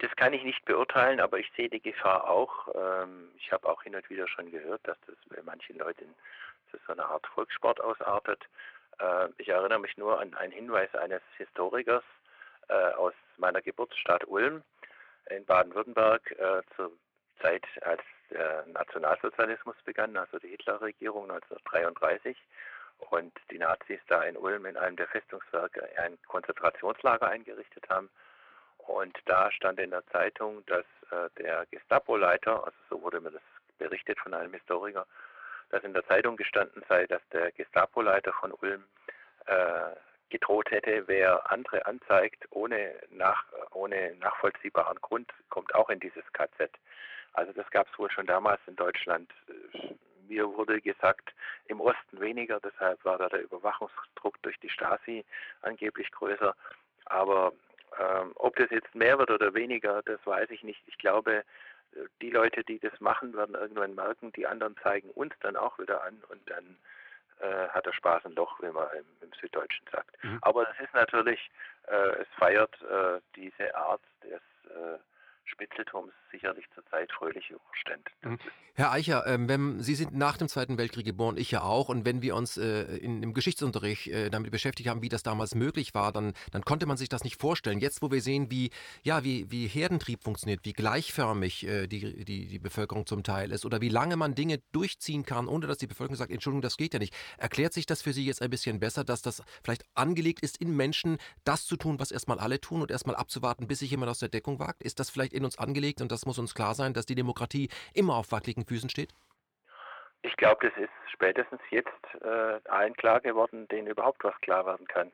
Das 0.00 0.10
kann 0.16 0.32
ich 0.32 0.42
nicht 0.44 0.64
beurteilen, 0.64 1.20
aber 1.20 1.38
ich 1.38 1.50
sehe 1.56 1.68
die 1.68 1.80
Gefahr 1.80 2.28
auch. 2.28 2.68
Ähm, 2.74 3.30
ich 3.36 3.52
habe 3.52 3.68
auch 3.68 3.82
hin 3.82 3.94
und 3.94 4.08
wieder 4.08 4.26
schon 4.28 4.50
gehört, 4.50 4.80
dass 4.88 4.96
das 5.06 5.16
bei 5.28 5.42
manchen 5.42 5.76
Leuten 5.76 6.14
zu 6.70 6.78
so 6.86 6.92
einer 6.92 7.04
Art 7.04 7.26
Volkssport 7.26 7.82
ausartet. 7.82 8.42
Äh, 8.98 9.28
ich 9.36 9.48
erinnere 9.50 9.78
mich 9.78 9.98
nur 9.98 10.18
an 10.18 10.34
einen 10.34 10.52
Hinweis 10.52 10.94
eines 10.94 11.20
Historikers 11.36 12.02
äh, 12.68 12.92
aus 12.92 13.12
meiner 13.36 13.60
Geburtsstadt 13.60 14.26
Ulm 14.26 14.62
in 15.28 15.44
Baden-Württemberg 15.44 16.30
äh, 16.32 16.62
zur 16.76 16.92
Zeit, 17.42 17.66
als 17.82 18.02
der 18.30 18.64
Nationalsozialismus 18.68 19.76
begann, 19.84 20.16
also 20.16 20.38
die 20.38 20.48
Hitlerregierung 20.48 21.30
1933 21.30 22.36
und 23.10 23.32
die 23.50 23.58
Nazis 23.58 24.00
da 24.08 24.22
in 24.22 24.36
Ulm 24.36 24.64
in 24.64 24.78
einem 24.78 24.96
der 24.96 25.08
Festungswerke 25.08 25.86
ein 25.98 26.18
Konzentrationslager 26.26 27.28
eingerichtet 27.28 27.86
haben. 27.90 28.08
Und 28.90 29.16
da 29.26 29.50
stand 29.52 29.78
in 29.78 29.90
der 29.90 30.04
Zeitung, 30.08 30.66
dass 30.66 30.84
äh, 31.10 31.30
der 31.38 31.64
Gestapo-Leiter, 31.70 32.64
also 32.64 32.76
so 32.88 33.02
wurde 33.02 33.20
mir 33.20 33.30
das 33.30 33.42
berichtet 33.78 34.18
von 34.18 34.34
einem 34.34 34.52
Historiker, 34.52 35.06
dass 35.70 35.84
in 35.84 35.94
der 35.94 36.04
Zeitung 36.06 36.36
gestanden 36.36 36.82
sei, 36.88 37.06
dass 37.06 37.22
der 37.32 37.52
Gestapo-Leiter 37.52 38.32
von 38.32 38.52
Ulm 38.52 38.84
äh, 39.46 39.94
gedroht 40.28 40.70
hätte, 40.72 41.06
wer 41.06 41.50
andere 41.50 41.86
anzeigt 41.86 42.46
ohne, 42.50 42.94
nach, 43.10 43.44
ohne 43.72 44.16
nachvollziehbaren 44.16 45.00
Grund, 45.00 45.32
kommt 45.50 45.72
auch 45.74 45.88
in 45.88 46.00
dieses 46.00 46.24
KZ. 46.32 46.70
Also 47.32 47.52
das 47.52 47.70
gab 47.70 47.86
es 47.90 47.98
wohl 47.98 48.10
schon 48.10 48.26
damals 48.26 48.60
in 48.66 48.74
Deutschland. 48.74 49.32
Mir 50.28 50.48
wurde 50.56 50.80
gesagt, 50.80 51.32
im 51.66 51.80
Osten 51.80 52.20
weniger, 52.20 52.58
deshalb 52.60 53.04
war 53.04 53.18
da 53.18 53.28
der 53.28 53.42
Überwachungsdruck 53.42 54.42
durch 54.42 54.58
die 54.58 54.68
Stasi 54.68 55.24
angeblich 55.62 56.10
größer. 56.10 56.54
Aber 57.06 57.52
ähm, 57.98 58.32
ob 58.36 58.56
das 58.56 58.70
jetzt 58.70 58.94
mehr 58.94 59.18
wird 59.18 59.30
oder 59.30 59.54
weniger, 59.54 60.02
das 60.02 60.20
weiß 60.24 60.50
ich 60.50 60.62
nicht. 60.62 60.82
Ich 60.86 60.98
glaube, 60.98 61.44
die 62.20 62.30
Leute, 62.30 62.62
die 62.64 62.78
das 62.78 62.98
machen, 63.00 63.34
werden 63.34 63.54
irgendwann 63.54 63.94
merken, 63.94 64.32
die 64.32 64.46
anderen 64.46 64.76
zeigen 64.78 65.10
uns 65.10 65.34
dann 65.40 65.56
auch 65.56 65.78
wieder 65.78 66.02
an 66.04 66.22
und 66.28 66.40
dann 66.48 66.76
äh, 67.40 67.68
hat 67.68 67.86
der 67.86 67.92
Spaß 67.92 68.24
ein 68.26 68.34
Loch, 68.34 68.60
wie 68.60 68.70
man 68.70 68.88
im, 68.92 69.04
im 69.22 69.32
Süddeutschen 69.40 69.86
sagt. 69.90 70.22
Mhm. 70.22 70.38
Aber 70.42 70.68
es 70.70 70.80
ist 70.80 70.94
natürlich, 70.94 71.50
äh, 71.88 72.20
es 72.20 72.28
feiert 72.38 72.74
äh, 72.82 73.20
diese 73.34 73.74
Art 73.74 74.02
des, 74.22 74.42
äh, 74.70 74.98
Spitzelturms 75.44 76.12
sicherlich 76.30 76.64
zurzeit 76.74 77.10
fröhliche 77.12 77.58
Umstände. 77.58 78.10
Mhm. 78.22 78.38
Herr 78.74 78.92
Eicher, 78.92 79.26
ähm, 79.26 79.48
wenn, 79.48 79.82
Sie 79.82 79.94
sind 79.94 80.14
nach 80.14 80.36
dem 80.36 80.48
Zweiten 80.48 80.78
Weltkrieg 80.78 81.04
geboren, 81.04 81.36
ich 81.36 81.50
ja 81.50 81.62
auch. 81.62 81.88
Und 81.88 82.04
wenn 82.04 82.22
wir 82.22 82.34
uns 82.34 82.56
äh, 82.56 82.82
in, 82.96 83.22
im 83.22 83.34
Geschichtsunterricht 83.34 84.06
äh, 84.06 84.30
damit 84.30 84.50
beschäftigt 84.50 84.88
haben, 84.88 85.02
wie 85.02 85.08
das 85.08 85.22
damals 85.22 85.54
möglich 85.54 85.92
war, 85.94 86.12
dann, 86.12 86.32
dann 86.52 86.62
konnte 86.62 86.86
man 86.86 86.96
sich 86.96 87.08
das 87.08 87.24
nicht 87.24 87.40
vorstellen. 87.40 87.80
Jetzt, 87.80 88.00
wo 88.00 88.10
wir 88.10 88.22
sehen, 88.22 88.50
wie, 88.50 88.70
ja, 89.02 89.24
wie, 89.24 89.50
wie 89.50 89.66
Herdentrieb 89.66 90.22
funktioniert, 90.22 90.60
wie 90.64 90.72
gleichförmig 90.72 91.66
äh, 91.66 91.86
die, 91.88 92.24
die, 92.24 92.46
die 92.46 92.58
Bevölkerung 92.58 93.06
zum 93.06 93.22
Teil 93.22 93.50
ist 93.50 93.64
oder 93.64 93.80
wie 93.80 93.88
lange 93.88 94.16
man 94.16 94.34
Dinge 94.34 94.62
durchziehen 94.72 95.24
kann, 95.24 95.48
ohne 95.48 95.66
dass 95.66 95.78
die 95.78 95.86
Bevölkerung 95.86 96.16
sagt, 96.16 96.30
Entschuldigung, 96.30 96.62
das 96.62 96.76
geht 96.76 96.94
ja 96.94 97.00
nicht. 97.00 97.14
Erklärt 97.38 97.72
sich 97.72 97.86
das 97.86 98.02
für 98.02 98.12
Sie 98.12 98.24
jetzt 98.24 98.40
ein 98.40 98.50
bisschen 98.50 98.80
besser, 98.80 99.04
dass 99.04 99.20
das 99.20 99.42
vielleicht 99.62 99.84
angelegt 99.94 100.40
ist, 100.40 100.58
in 100.58 100.76
Menschen 100.76 101.18
das 101.44 101.66
zu 101.66 101.76
tun, 101.76 101.98
was 101.98 102.12
erstmal 102.12 102.38
alle 102.38 102.60
tun 102.60 102.82
und 102.82 102.90
erstmal 102.90 103.16
abzuwarten, 103.16 103.66
bis 103.66 103.80
sich 103.80 103.90
jemand 103.90 104.10
aus 104.10 104.20
der 104.20 104.28
Deckung 104.28 104.58
wagt? 104.58 104.82
Ist 104.82 105.00
das 105.00 105.10
vielleicht 105.10 105.29
in 105.32 105.44
uns 105.44 105.58
angelegt 105.58 106.00
und 106.00 106.12
das 106.12 106.26
muss 106.26 106.38
uns 106.38 106.54
klar 106.54 106.74
sein, 106.74 106.94
dass 106.94 107.06
die 107.06 107.14
Demokratie 107.14 107.68
immer 107.94 108.16
auf 108.16 108.32
wackeligen 108.32 108.64
Füßen 108.64 108.90
steht? 108.90 109.14
Ich 110.22 110.36
glaube, 110.36 110.68
das 110.68 110.76
ist 110.82 110.90
spätestens 111.12 111.60
jetzt 111.70 111.88
äh, 112.22 112.68
allen 112.68 112.94
klar 112.94 113.20
geworden, 113.20 113.66
denen 113.68 113.88
überhaupt 113.88 114.22
was 114.22 114.38
klar 114.42 114.66
werden 114.66 114.86
kann, 114.86 115.10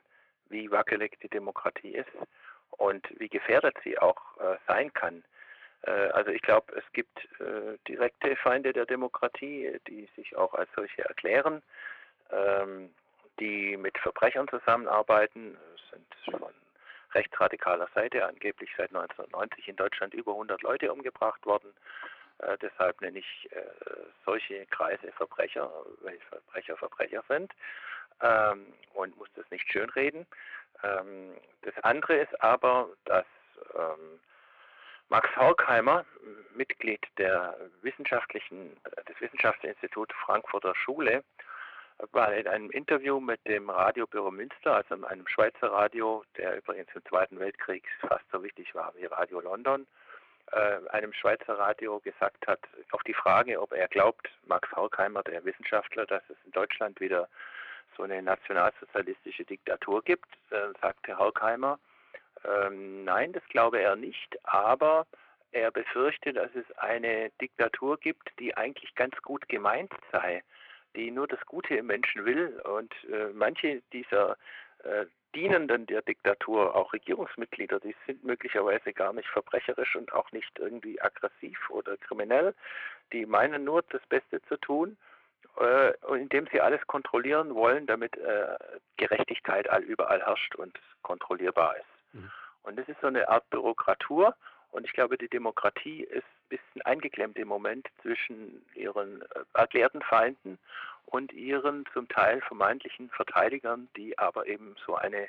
wie 0.49 0.71
wackelig 0.71 1.19
die 1.21 1.29
Demokratie 1.29 1.95
ist 1.95 2.11
und 2.71 3.07
wie 3.19 3.29
gefährdet 3.29 3.77
sie 3.85 3.99
auch 3.99 4.21
äh, 4.39 4.57
sein 4.67 4.93
kann. 4.93 5.23
Äh, 5.83 5.91
also 5.91 6.31
ich 6.31 6.43
glaube, 6.43 6.73
es 6.77 6.85
gibt 6.93 7.19
äh, 7.41 7.79
direkte 7.89 8.37
Feinde 8.37 8.73
der 8.73 8.87
Demokratie, 8.87 9.79
die 9.87 10.09
sich 10.17 10.37
auch 10.37 10.55
als 10.55 10.69
solche 10.75 11.05
erklären, 11.05 11.63
ähm, 12.31 12.91
die 13.39 13.77
mit 13.77 13.97
Verbrechern 13.99 14.49
zusammenarbeiten, 14.49 15.57
sind 15.91 16.39
von 16.39 16.53
rechtsradikaler 17.13 17.89
Seite 17.95 18.27
angeblich 18.27 18.71
seit 18.77 18.89
1990 18.89 19.69
in 19.69 19.77
Deutschland 19.77 20.15
über 20.15 20.33
100 20.33 20.63
Leute 20.63 20.93
umgebracht 20.93 21.45
worden. 21.47 21.73
Äh, 22.39 22.59
deshalb 22.61 23.01
nenne 23.01 23.19
ich 23.19 23.49
äh, 23.53 23.63
solche 24.25 24.67
Kreise 24.67 25.11
Verbrecher, 25.13 25.71
weil 26.03 26.19
Verbrecher 26.29 26.77
Verbrecher 26.77 27.23
sind 27.29 27.53
ähm, 28.21 28.67
und 28.95 29.17
muss 29.17 29.29
das 29.35 29.51
nicht 29.51 29.71
schönreden. 29.71 30.27
Ähm, 30.83 31.35
das 31.63 31.75
andere 31.83 32.17
ist 32.17 32.43
aber, 32.43 32.89
dass 33.05 33.27
ähm, 33.75 34.21
Max 35.09 35.29
Horkheimer, 35.37 36.05
Mitglied 36.55 37.01
der 37.17 37.57
wissenschaftlichen, 37.83 38.77
äh, 38.85 39.05
des 39.05 39.21
Wissenschaftsinstituts 39.21 40.15
Frankfurter 40.25 40.75
Schule, 40.75 41.23
war 42.13 42.33
in 42.35 42.47
einem 42.47 42.71
Interview 42.71 43.21
mit 43.21 43.47
dem 43.47 43.71
Radiobüro 43.71 44.31
Münster, 44.31 44.77
also 44.77 44.95
einem 45.07 45.27
Schweizer 45.29 45.73
Radio, 45.73 46.25
der 46.37 46.59
übrigens 46.59 46.89
im 46.95 47.05
Zweiten 47.07 47.39
Weltkrieg 47.39 47.85
fast 48.01 48.25
so 48.31 48.43
wichtig 48.43 48.75
war 48.75 48.93
wie 48.97 49.07
Radio 49.07 49.41
London, 49.41 49.87
äh, 50.53 50.79
einem 50.91 51.13
Schweizer 51.13 51.59
Radio 51.59 51.99
gesagt 52.01 52.47
hat, 52.47 52.61
auf 52.93 53.03
die 53.05 53.15
Frage, 53.15 53.61
ob 53.61 53.73
er 53.73 53.89
glaubt, 53.89 54.29
Max 54.47 54.71
Horkheimer, 54.73 55.23
der 55.23 55.45
Wissenschaftler, 55.45 56.07
dass 56.07 56.23
es 56.29 56.37
in 56.45 56.53
Deutschland 56.53 57.01
wieder 57.01 57.29
so 57.97 58.03
eine 58.03 58.23
nationalsozialistische 58.23 59.45
Diktatur 59.45 60.03
gibt, 60.03 60.29
äh, 60.51 60.69
sagte 60.81 61.19
Horkheimer, 61.19 61.79
äh, 62.45 62.71
nein, 62.71 63.33
das 63.33 63.43
glaube 63.49 63.81
er 63.81 63.97
nicht, 63.97 64.39
aber 64.45 65.07
er 65.53 65.71
befürchtet, 65.71 66.37
dass 66.37 66.55
es 66.55 66.71
eine 66.79 67.31
Diktatur 67.41 67.99
gibt, 67.99 68.31
die 68.39 68.55
eigentlich 68.57 68.95
ganz 68.95 69.17
gut 69.23 69.49
gemeint 69.49 69.93
sei 70.13 70.43
die 70.97 71.11
nur 71.11 71.29
das 71.29 71.45
Gute 71.47 71.77
im 71.77 71.87
Menschen 71.87 72.25
will. 72.25 72.61
Und 72.65 72.93
äh, 73.05 73.29
manche 73.35 73.83
dieser 73.93 74.37
äh, 74.83 75.07
Dienenden 75.35 75.87
der 75.87 76.03
Diktatur, 76.03 76.75
auch 76.75 76.93
Regierungsmitglieder, 76.93 77.79
die 77.81 77.95
sind 78.07 78.25
möglicherweise 78.25 78.93
gar 78.93 79.13
nicht 79.13 79.29
verbrecherisch 79.29 79.95
und 79.95 80.13
auch 80.13 80.33
nicht 80.33 80.59
irgendwie 80.59 81.01
aggressiv 81.01 81.59
oder 81.71 81.97
kriminell. 81.99 82.55
Die 83.13 83.27
meinen 83.27 83.65
nur, 83.65 83.83
das 83.91 84.01
Beste 84.09 84.41
zu 84.43 84.57
tun, 84.57 84.97
äh, 85.61 85.93
indem 86.17 86.47
sie 86.51 86.61
alles 86.61 86.87
kontrollieren 86.87 87.55
wollen, 87.55 87.87
damit 87.87 88.17
äh, 88.17 88.57
Gerechtigkeit 88.97 89.69
all 89.69 89.83
überall 89.83 90.23
herrscht 90.23 90.55
und 90.55 90.79
kontrollierbar 91.03 91.77
ist. 91.77 92.15
Mhm. 92.15 92.31
Und 92.63 92.79
das 92.79 92.89
ist 92.89 93.01
so 93.01 93.07
eine 93.07 93.29
Art 93.29 93.49
Bürokratur. 93.51 94.35
Und 94.71 94.85
ich 94.85 94.93
glaube, 94.93 95.17
die 95.17 95.29
Demokratie 95.29 96.03
ist 96.03 96.25
ein 96.25 96.49
bisschen 96.49 96.83
eingeklemmt 96.83 97.39
im 97.39 97.49
Moment 97.49 97.89
zwischen 98.03 98.65
ihren 98.75 99.23
äh, 99.23 99.45
erklärten 99.55 100.03
Feinden 100.03 100.59
und 101.07 101.33
ihren 101.33 101.85
zum 101.93 102.09
Teil 102.09 102.41
vermeintlichen 102.43 103.11
Verteidigern, 103.11 103.89
die 103.97 104.19
aber 104.19 104.47
eben 104.47 104.75
so 104.85 104.97
eine 104.97 105.29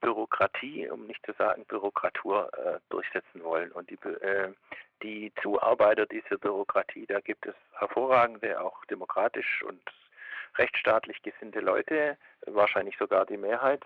Bürokratie, 0.00 0.88
um 0.90 1.06
nicht 1.06 1.24
zu 1.24 1.32
sagen 1.32 1.64
Bürokratur, 1.66 2.50
äh, 2.58 2.78
durchsetzen 2.90 3.42
wollen. 3.42 3.72
Und 3.72 3.90
die, 3.90 3.98
äh, 4.06 4.52
die 5.02 5.32
Zuarbeiter 5.42 6.06
dieser 6.06 6.36
Bürokratie, 6.36 7.06
da 7.06 7.20
gibt 7.20 7.46
es 7.46 7.54
hervorragende, 7.78 8.60
auch 8.60 8.84
demokratisch 8.86 9.62
und 9.62 9.80
rechtsstaatlich 10.56 11.22
gesinnte 11.22 11.60
Leute, 11.60 12.16
wahrscheinlich 12.46 12.96
sogar 12.98 13.26
die 13.26 13.36
Mehrheit, 13.36 13.82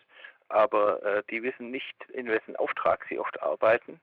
aber 0.48 1.02
äh, 1.02 1.22
die 1.30 1.42
wissen 1.42 1.70
nicht, 1.70 1.96
in 2.12 2.26
wessen 2.26 2.56
Auftrag 2.56 3.04
sie 3.08 3.18
oft 3.18 3.40
arbeiten. 3.42 4.00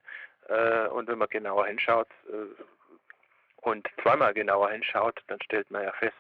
Äh, 0.50 0.88
und 0.88 1.08
wenn 1.08 1.18
man 1.18 1.30
genauer 1.30 1.68
hinschaut 1.68 2.08
äh, 2.30 2.64
und 3.62 3.88
zweimal 4.02 4.34
genauer 4.34 4.72
hinschaut, 4.72 5.22
dann 5.28 5.42
stellt 5.44 5.70
man 5.72 5.84
ja 5.84 5.92
fest, 5.94 6.16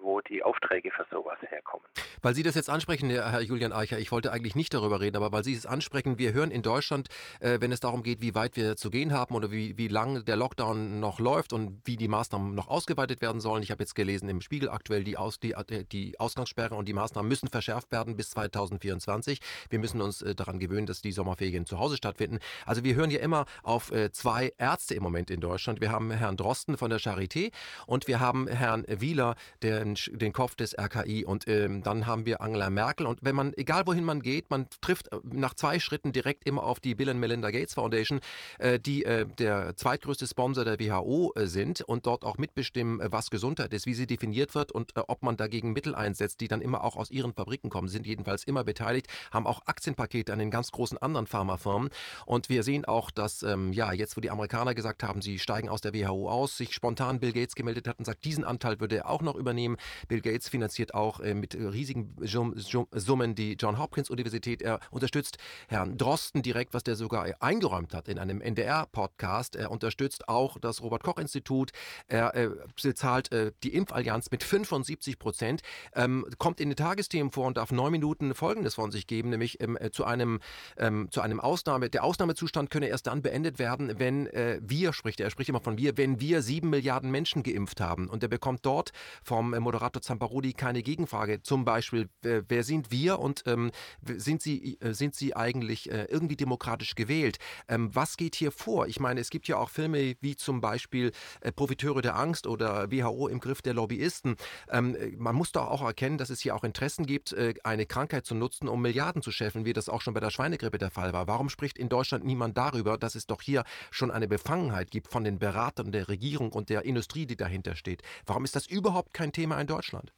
wo 0.00 0.20
die 0.20 0.42
Aufträge 0.42 0.90
für 0.90 1.06
sowas 1.10 1.38
herkommen. 1.48 1.86
Weil 2.22 2.34
Sie 2.34 2.42
das 2.42 2.54
jetzt 2.54 2.70
ansprechen, 2.70 3.10
Herr 3.10 3.40
Julian 3.40 3.72
Eicher, 3.72 3.98
ich 3.98 4.10
wollte 4.12 4.32
eigentlich 4.32 4.54
nicht 4.54 4.74
darüber 4.74 5.00
reden, 5.00 5.16
aber 5.16 5.32
weil 5.32 5.44
Sie 5.44 5.54
es 5.54 5.66
ansprechen, 5.66 6.18
wir 6.18 6.32
hören 6.32 6.50
in 6.50 6.62
Deutschland, 6.62 7.08
äh, 7.40 7.58
wenn 7.60 7.72
es 7.72 7.80
darum 7.80 8.02
geht, 8.02 8.20
wie 8.20 8.34
weit 8.34 8.56
wir 8.56 8.76
zu 8.76 8.90
gehen 8.90 9.12
haben 9.12 9.34
oder 9.34 9.50
wie, 9.50 9.76
wie 9.78 9.88
lang 9.88 10.24
der 10.24 10.36
Lockdown 10.36 11.00
noch 11.00 11.20
läuft 11.20 11.52
und 11.52 11.80
wie 11.84 11.96
die 11.96 12.08
Maßnahmen 12.08 12.54
noch 12.54 12.68
ausgeweitet 12.68 13.20
werden 13.20 13.40
sollen. 13.40 13.62
Ich 13.62 13.70
habe 13.70 13.82
jetzt 13.82 13.94
gelesen 13.94 14.28
im 14.28 14.40
Spiegel 14.40 14.68
aktuell, 14.68 15.04
die, 15.04 15.16
Aus, 15.16 15.38
die, 15.38 15.52
äh, 15.52 15.84
die 15.84 16.18
Ausgangssperre 16.18 16.74
und 16.74 16.88
die 16.88 16.92
Maßnahmen 16.92 17.28
müssen 17.28 17.48
verschärft 17.48 17.92
werden 17.92 18.16
bis 18.16 18.30
2024. 18.30 19.40
Wir 19.70 19.78
müssen 19.78 20.00
uns 20.00 20.22
äh, 20.22 20.34
daran 20.34 20.58
gewöhnen, 20.58 20.86
dass 20.86 21.02
die 21.02 21.12
Sommerferien 21.12 21.66
zu 21.66 21.78
Hause 21.78 21.96
stattfinden. 21.96 22.38
Also 22.66 22.84
wir 22.84 22.94
hören 22.94 23.10
ja 23.10 23.20
immer 23.20 23.46
auf 23.62 23.92
äh, 23.92 24.10
zwei 24.10 24.52
Ärzte 24.58 24.94
im 24.94 25.02
Moment 25.02 25.30
in 25.30 25.40
Deutschland. 25.40 25.80
Wir 25.80 25.92
haben 25.92 26.10
Herrn 26.10 26.36
Drosten 26.36 26.76
von 26.76 26.90
der 26.90 27.00
Charité 27.00 27.52
und 27.86 28.08
wir 28.08 28.20
haben 28.20 28.48
Herrn 28.48 28.84
Wieler, 28.88 29.36
den, 29.62 29.96
den 30.12 30.32
Kopf 30.32 30.54
des 30.54 30.76
RKI. 30.78 31.24
Und 31.24 31.48
ähm, 31.48 31.82
dann 31.82 32.06
haben 32.06 32.26
wir 32.26 32.40
Angela 32.40 32.70
Merkel. 32.70 33.06
Und 33.06 33.20
wenn 33.22 33.34
man, 33.34 33.52
egal 33.56 33.86
wohin 33.86 34.04
man 34.04 34.20
geht, 34.20 34.50
man 34.50 34.66
trifft 34.80 35.12
äh, 35.12 35.18
nach 35.24 35.54
zwei 35.54 35.78
Schritten 35.78 36.12
direkt 36.12 36.46
immer 36.46 36.62
auf 36.62 36.80
die 36.80 36.94
Bill 36.94 37.10
and 37.10 37.20
Melinda 37.20 37.50
Gates 37.50 37.74
Foundation, 37.74 38.20
äh, 38.58 38.78
die 38.78 39.04
äh, 39.04 39.26
der 39.38 39.76
zweitgrößte 39.76 40.26
Sponsor 40.26 40.64
der 40.64 40.78
WHO 40.78 41.32
äh, 41.34 41.46
sind 41.46 41.80
und 41.82 42.06
dort 42.06 42.24
auch 42.24 42.38
mitbestimmen, 42.38 43.00
äh, 43.00 43.10
was 43.10 43.30
Gesundheit 43.30 43.72
ist, 43.72 43.86
wie 43.86 43.94
sie 43.94 44.06
definiert 44.06 44.54
wird 44.54 44.72
und 44.72 44.96
äh, 44.96 45.00
ob 45.06 45.22
man 45.22 45.36
dagegen 45.36 45.72
Mittel 45.72 45.94
einsetzt, 45.94 46.40
die 46.40 46.48
dann 46.48 46.60
immer 46.60 46.84
auch 46.84 46.96
aus 46.96 47.10
ihren 47.10 47.32
Fabriken 47.32 47.70
kommen, 47.70 47.88
sind 47.88 48.06
jedenfalls 48.06 48.44
immer 48.44 48.64
beteiligt, 48.64 49.08
haben 49.32 49.46
auch 49.46 49.62
Aktienpakete 49.66 50.32
an 50.32 50.38
den 50.38 50.50
ganz 50.50 50.70
großen 50.70 50.98
anderen 50.98 51.26
Pharmafirmen. 51.26 51.90
Und 52.26 52.48
wir 52.48 52.62
sehen 52.62 52.84
auch, 52.84 53.10
dass 53.10 53.42
ähm, 53.42 53.72
ja 53.72 53.92
jetzt, 53.92 54.16
wo 54.16 54.20
die 54.20 54.30
Amerikaner 54.30 54.74
gesagt 54.74 55.02
haben, 55.02 55.22
sie 55.22 55.38
steigen 55.38 55.68
aus 55.68 55.80
der 55.80 55.94
WHO 55.94 56.28
aus, 56.28 56.56
sich 56.56 56.74
spontan 56.74 57.20
Bill 57.20 57.32
Gates 57.32 57.54
gemeldet 57.54 57.88
hat 57.88 57.98
und 57.98 58.04
sagt, 58.04 58.24
diesen 58.24 58.44
Anteil 58.44 58.80
würde 58.80 58.96
er 58.96 59.10
auch 59.10 59.22
noch 59.22 59.34
übernehmen. 59.38 59.76
Bill 60.08 60.20
Gates 60.20 60.48
finanziert 60.48 60.94
auch 60.94 61.20
äh, 61.20 61.34
mit 61.34 61.54
riesigen 61.54 62.16
Summen 62.24 63.34
die 63.34 63.54
John 63.54 63.78
Hopkins 63.78 64.10
Universität. 64.10 64.62
Er 64.62 64.80
unterstützt 64.90 65.38
Herrn 65.68 65.96
Drosten 65.96 66.42
direkt, 66.42 66.74
was 66.74 66.82
der 66.82 66.96
sogar 66.96 67.26
eingeräumt 67.40 67.94
hat 67.94 68.08
in 68.08 68.18
einem 68.18 68.40
NDR-Podcast. 68.40 69.56
Er 69.56 69.70
unterstützt 69.70 70.28
auch 70.28 70.58
das 70.58 70.82
Robert 70.82 71.02
Koch 71.02 71.18
Institut. 71.18 71.70
Er 72.08 72.34
äh, 72.34 72.50
bezahlt 72.82 73.32
äh, 73.32 73.52
die 73.62 73.74
Impfallianz 73.74 74.30
mit 74.30 74.42
75 74.42 75.18
Prozent. 75.18 75.62
Ähm, 75.94 76.26
kommt 76.38 76.60
in 76.60 76.70
den 76.70 76.76
Tagesthemen 76.76 77.30
vor 77.30 77.46
und 77.46 77.56
darf 77.56 77.70
neun 77.70 77.92
Minuten 77.92 78.34
Folgendes 78.34 78.74
von 78.74 78.90
sich 78.90 79.06
geben, 79.06 79.30
nämlich 79.30 79.60
ähm, 79.60 79.76
äh, 79.80 79.90
zu 79.90 80.04
einem 80.04 80.40
ähm, 80.76 81.08
zu 81.10 81.20
einem 81.20 81.40
Ausnahme. 81.40 81.90
Der 81.90 82.04
Ausnahmezustand 82.04 82.70
könne 82.70 82.88
erst 82.88 83.06
dann 83.06 83.22
beendet 83.22 83.58
werden, 83.58 83.98
wenn 83.98 84.26
äh, 84.28 84.60
wir, 84.62 84.92
spricht 84.92 85.20
er, 85.20 85.26
er 85.26 85.30
spricht 85.30 85.50
immer 85.50 85.60
von 85.60 85.78
wir, 85.78 85.96
wenn 85.96 86.20
wir 86.20 86.42
sieben 86.42 86.70
Milliarden 86.70 87.10
Menschen 87.10 87.42
geimpft 87.42 87.80
haben. 87.80 88.08
Und 88.08 88.22
er 88.22 88.28
bekommt 88.28 88.64
dort 88.64 88.92
vom 89.28 89.50
Moderator 89.50 90.00
Zamparodi 90.00 90.54
keine 90.54 90.82
Gegenfrage. 90.82 91.42
Zum 91.42 91.66
Beispiel, 91.66 92.08
wer 92.22 92.64
sind 92.64 92.90
wir 92.90 93.18
und 93.18 93.42
ähm, 93.46 93.70
sind, 94.02 94.40
sie, 94.40 94.78
äh, 94.80 94.94
sind 94.94 95.14
sie 95.14 95.36
eigentlich 95.36 95.90
äh, 95.92 96.04
irgendwie 96.04 96.36
demokratisch 96.36 96.94
gewählt? 96.94 97.38
Ähm, 97.68 97.94
was 97.94 98.16
geht 98.16 98.34
hier 98.34 98.50
vor? 98.50 98.86
Ich 98.86 99.00
meine, 99.00 99.20
es 99.20 99.28
gibt 99.28 99.46
ja 99.46 99.58
auch 99.58 99.68
Filme 99.68 100.14
wie 100.22 100.34
zum 100.34 100.62
Beispiel 100.62 101.12
äh, 101.42 101.52
Profiteure 101.52 102.00
der 102.00 102.16
Angst 102.16 102.46
oder 102.46 102.90
WHO 102.90 103.28
im 103.28 103.38
Griff 103.38 103.60
der 103.60 103.74
Lobbyisten. 103.74 104.36
Ähm, 104.70 104.96
man 105.18 105.36
muss 105.36 105.52
doch 105.52 105.68
auch 105.68 105.82
erkennen, 105.82 106.16
dass 106.16 106.30
es 106.30 106.40
hier 106.40 106.56
auch 106.56 106.64
Interessen 106.64 107.04
gibt, 107.04 107.34
äh, 107.34 107.52
eine 107.64 107.84
Krankheit 107.84 108.24
zu 108.24 108.34
nutzen, 108.34 108.66
um 108.66 108.80
Milliarden 108.80 109.20
zu 109.20 109.30
scheffeln, 109.30 109.66
wie 109.66 109.74
das 109.74 109.90
auch 109.90 110.00
schon 110.00 110.14
bei 110.14 110.20
der 110.20 110.30
Schweinegrippe 110.30 110.78
der 110.78 110.90
Fall 110.90 111.12
war. 111.12 111.26
Warum 111.26 111.50
spricht 111.50 111.76
in 111.76 111.90
Deutschland 111.90 112.24
niemand 112.24 112.56
darüber, 112.56 112.96
dass 112.96 113.14
es 113.14 113.26
doch 113.26 113.42
hier 113.42 113.64
schon 113.90 114.10
eine 114.10 114.26
Befangenheit 114.26 114.90
gibt 114.90 115.08
von 115.08 115.22
den 115.22 115.38
Beratern 115.38 115.92
der 115.92 116.08
Regierung 116.08 116.50
und 116.50 116.70
der 116.70 116.86
Industrie, 116.86 117.26
die 117.26 117.36
dahinter 117.36 117.76
steht? 117.76 118.00
Warum 118.24 118.46
ist 118.46 118.56
das 118.56 118.66
überhaupt 118.66 119.17
kein 119.18 119.32
Thema 119.32 119.60
in 119.60 119.66
Deutschland? 119.66 120.12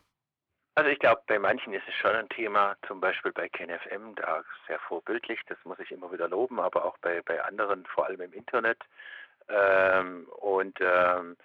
Also 0.76 0.90
ich 0.90 0.98
glaube, 0.98 1.22
bei 1.26 1.38
manchen 1.38 1.72
ist 1.72 1.86
es 1.88 1.94
schon 1.94 2.14
ein 2.14 2.28
Thema, 2.28 2.76
zum 2.86 3.00
Beispiel 3.00 3.32
bei 3.32 3.48
KenFM, 3.48 4.14
da 4.14 4.42
sehr 4.68 4.78
vorbildlich, 4.78 5.40
das 5.48 5.58
muss 5.64 5.78
ich 5.80 5.90
immer 5.90 6.12
wieder 6.12 6.28
loben, 6.28 6.60
aber 6.60 6.84
auch 6.84 6.96
bei, 6.98 7.20
bei 7.22 7.42
anderen, 7.42 7.84
vor 7.86 8.06
allem 8.06 8.20
im 8.20 8.32
Internet. 8.32 8.78
Ähm, 9.48 10.28
und 10.40 10.78
ähm, 10.80 11.36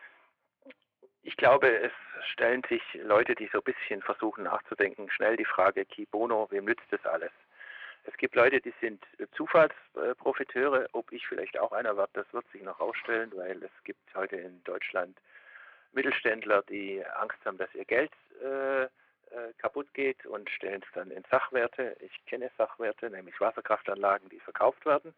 ich 1.23 1.35
glaube, 1.37 1.67
es 1.67 1.91
stellen 2.31 2.61
sich 2.69 2.83
Leute, 2.93 3.33
die 3.33 3.49
so 3.51 3.57
ein 3.57 3.63
bisschen 3.63 4.01
versuchen 4.03 4.43
nachzudenken, 4.43 5.09
schnell 5.09 5.37
die 5.37 5.45
Frage, 5.45 5.85
Ki 5.85 6.05
Bono, 6.05 6.47
wem 6.51 6.65
nützt 6.65 6.85
das 6.91 7.03
alles? 7.05 7.31
Es 8.03 8.15
gibt 8.17 8.35
Leute, 8.35 8.61
die 8.61 8.73
sind 8.79 9.03
Zufallsprofiteure. 9.35 10.87
Ob 10.91 11.12
ich 11.12 11.25
vielleicht 11.25 11.58
auch 11.58 11.71
einer 11.71 11.97
werde, 11.97 12.12
das 12.13 12.31
wird 12.31 12.47
sich 12.51 12.62
noch 12.62 12.79
ausstellen, 12.79 13.31
weil 13.35 13.63
es 13.63 13.71
gibt 13.83 14.13
heute 14.13 14.35
in 14.35 14.63
Deutschland 14.63 15.17
Mittelständler, 15.96 16.63
die 16.63 17.04
Angst 17.06 17.37
haben, 17.46 17.58
dass 17.58 17.73
ihr 17.73 17.85
Geld 17.85 18.12
äh, 18.43 18.83
äh, 18.83 19.54
kaputt 19.58 19.91
geht 19.93 20.25
und 20.25 20.50
stellen 20.50 20.81
es 20.85 20.93
dann 20.93 21.12
in 21.12 21.23
Sachwerte. 21.31 21.96
Ich 22.00 22.25
kenne 22.25 22.52
Sachwerte, 22.58 23.10
nämlich 23.10 23.39
Wasserkraftanlagen, 23.41 24.29
die 24.29 24.39
verkauft 24.39 24.85
werden 24.85 25.13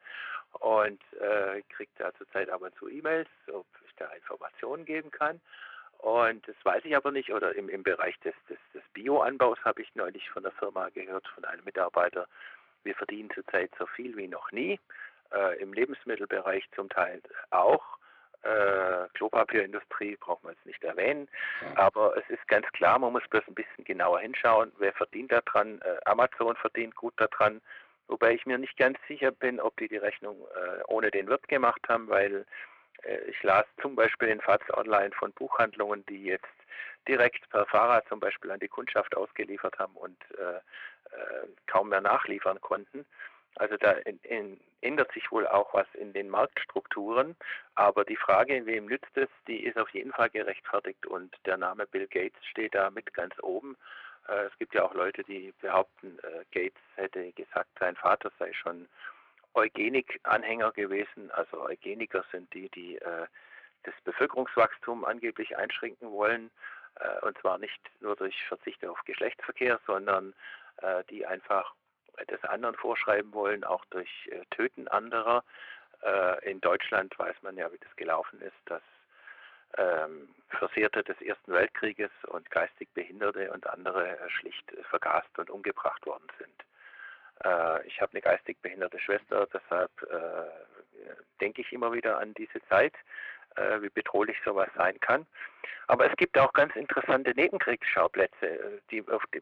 und 0.54 1.02
äh, 1.20 1.62
kriege 1.70 1.92
da 1.98 2.14
zurzeit 2.14 2.50
aber 2.50 2.74
zu 2.76 2.88
E-Mails, 2.88 3.30
ob 3.52 3.66
ich 3.86 3.94
da 3.98 4.06
Informationen 4.14 4.86
geben 4.86 5.12
kann. 5.12 5.42
Und 6.00 6.48
das 6.48 6.56
weiß 6.64 6.86
ich 6.86 6.96
aber 6.96 7.12
nicht. 7.12 7.34
Oder 7.34 7.56
im, 7.56 7.70
im 7.70 7.84
Bereich 7.84 8.18
des, 8.20 8.36
des, 8.50 8.60
des 8.74 8.84
Bioanbaus 8.94 9.58
habe 9.66 9.82
ich 9.82 9.94
neulich 9.96 10.30
von 10.30 10.44
der 10.44 10.52
Firma 10.54 10.90
gehört, 10.90 11.28
von 11.30 11.44
einem 11.46 11.64
Mitarbeiter, 11.66 12.28
wir 12.84 12.96
verdienen 12.96 13.30
zurzeit 13.32 13.72
so 13.78 13.86
viel 13.88 14.16
wie 14.16 14.28
noch 14.28 14.52
nie. 14.52 14.80
Äh, 15.34 15.60
Im 15.62 15.74
Lebensmittelbereich 15.74 16.64
zum 16.76 16.88
Teil 16.90 17.22
auch. 17.50 17.98
Äh, 18.48 19.08
Klopapierindustrie 19.14 20.16
braucht 20.16 20.44
man 20.44 20.54
jetzt 20.54 20.66
nicht 20.66 20.84
erwähnen. 20.84 21.28
Aber 21.76 22.16
es 22.16 22.30
ist 22.30 22.48
ganz 22.48 22.66
klar, 22.72 22.98
man 23.00 23.12
muss 23.12 23.28
bloß 23.30 23.44
ein 23.48 23.56
bisschen 23.56 23.84
genauer 23.84 24.20
hinschauen, 24.20 24.72
wer 24.78 24.94
verdient 24.94 25.32
daran. 25.32 25.82
Äh, 25.82 25.98
Amazon 26.06 26.56
verdient 26.56 26.96
gut 26.96 27.14
daran. 27.18 27.62
Wobei 28.08 28.34
ich 28.34 28.46
mir 28.46 28.58
nicht 28.58 28.78
ganz 28.78 28.98
sicher 29.08 29.32
bin, 29.32 29.60
ob 29.60 29.76
die 29.78 29.90
die 29.90 29.98
Rechnung 29.98 30.38
äh, 30.56 30.82
ohne 30.88 31.12
den 31.12 31.28
Wirt 31.28 31.48
gemacht 31.50 31.82
haben, 31.90 32.08
weil 32.08 32.46
äh, 33.04 33.18
ich 33.28 33.42
las 33.44 33.66
zum 33.82 33.96
Beispiel 33.96 34.30
in 34.30 34.40
FATS 34.40 34.66
Online 34.74 35.12
von 35.12 35.34
Buchhandlungen, 35.34 36.06
die 36.06 36.24
jetzt 36.24 36.46
direkt 37.08 37.50
per 37.50 37.66
Fahrrad 37.66 38.08
zum 38.08 38.20
Beispiel 38.20 38.52
an 38.52 38.60
die 38.60 38.68
Kundschaft 38.68 39.16
ausgeliefert 39.16 39.78
haben 39.80 39.96
und 39.96 40.18
äh, 40.38 40.58
äh, 40.58 41.48
kaum 41.68 41.90
mehr 41.90 42.02
nachliefern 42.02 42.62
konnten. 42.62 43.06
Also 43.56 43.76
da 43.78 43.92
in, 43.92 44.20
in, 44.20 44.60
ändert 44.82 45.12
sich 45.14 45.32
wohl 45.32 45.48
auch 45.48 45.74
was 45.74 45.88
in 45.94 46.14
den 46.14 46.30
Marktstrukturen. 46.30 47.36
Aber 47.76 48.06
die 48.06 48.16
Frage, 48.16 48.66
wem 48.66 48.86
nützt 48.86 49.16
es, 49.16 49.30
die 49.48 49.64
ist 49.64 49.78
auf 49.78 49.90
jeden 49.90 50.12
Fall 50.12 50.30
gerechtfertigt 50.30 51.06
und 51.06 51.36
der 51.46 51.58
Name 51.58 51.88
Bill 51.88 52.08
Gates 52.08 52.46
steht 52.46 52.76
da 52.76 52.90
mit 52.90 53.14
ganz 53.14 53.34
oben. 53.42 53.76
Äh, 54.28 54.46
es 54.46 54.58
gibt 54.58 54.74
ja 54.74 54.84
auch 54.84 54.94
Leute, 54.94 55.24
die 55.24 55.54
behaupten, 55.62 56.20
äh, 56.20 56.44
Gates 56.52 56.82
hätte 56.96 57.32
gesagt, 57.34 57.70
sein 57.80 57.96
Vater 57.96 58.32
sei 58.40 58.54
schon 58.54 58.88
Eugenik-Anhänger 59.54 60.72
gewesen. 60.72 61.32
Also 61.32 61.62
Eugeniker 61.62 62.24
sind 62.32 62.54
die, 62.54 62.70
die 62.70 62.98
äh, 62.98 63.26
das 63.84 63.96
Bevölkerungswachstum 64.04 65.06
angeblich 65.06 65.58
einschränken 65.58 66.12
wollen. 66.12 66.52
Und 67.22 67.38
zwar 67.38 67.60
nicht 67.60 67.80
nur 68.02 68.16
durch 68.16 68.36
Verzicht 68.48 68.84
auf 68.84 69.00
Geschlechtsverkehr, 69.06 69.80
sondern 69.86 70.34
die 71.12 71.28
einfach 71.28 71.74
des 72.26 72.44
anderen 72.44 72.76
vorschreiben 72.76 73.34
wollen, 73.34 73.64
auch 73.64 73.86
durch 73.86 74.30
äh, 74.32 74.44
Töten 74.52 74.88
anderer. 74.88 75.44
Äh, 76.02 76.52
in 76.52 76.62
Deutschland 76.62 77.18
weiß 77.18 77.36
man 77.42 77.58
ja, 77.58 77.72
wie 77.72 77.78
das 77.78 77.96
gelaufen 77.96 78.42
ist, 78.42 78.58
dass 78.66 78.82
ähm, 79.78 80.30
Versehrte 80.50 81.04
des 81.04 81.20
Ersten 81.22 81.52
Weltkrieges 81.52 82.12
und 82.28 82.50
geistig 82.52 82.90
Behinderte 82.94 83.52
und 83.52 83.68
andere 83.68 84.18
äh, 84.18 84.30
schlicht 84.30 84.72
vergast 84.90 85.38
und 85.38 85.50
umgebracht 85.50 86.06
worden 86.06 86.28
sind. 86.40 86.64
Äh, 87.44 87.86
ich 87.88 88.02
habe 88.02 88.14
eine 88.14 88.22
geistig 88.22 88.58
behinderte 88.62 89.00
Schwester, 89.00 89.48
deshalb 89.54 89.92
äh, 90.04 91.10
denke 91.42 91.62
ich 91.62 91.72
immer 91.72 91.94
wieder 91.94 92.18
an 92.18 92.34
diese 92.34 92.62
Zeit, 92.68 92.94
äh, 93.56 93.82
wie 93.82 93.90
bedrohlich 93.90 94.38
sowas 94.44 94.70
sein 94.76 95.00
kann. 95.00 95.26
Aber 95.88 96.10
es 96.10 96.16
gibt 96.18 96.38
auch 96.38 96.52
ganz 96.54 96.76
interessante 96.76 97.32
Nebenkriegsschauplätze. 97.32 98.82
Die, 98.92 99.02
die, 99.34 99.42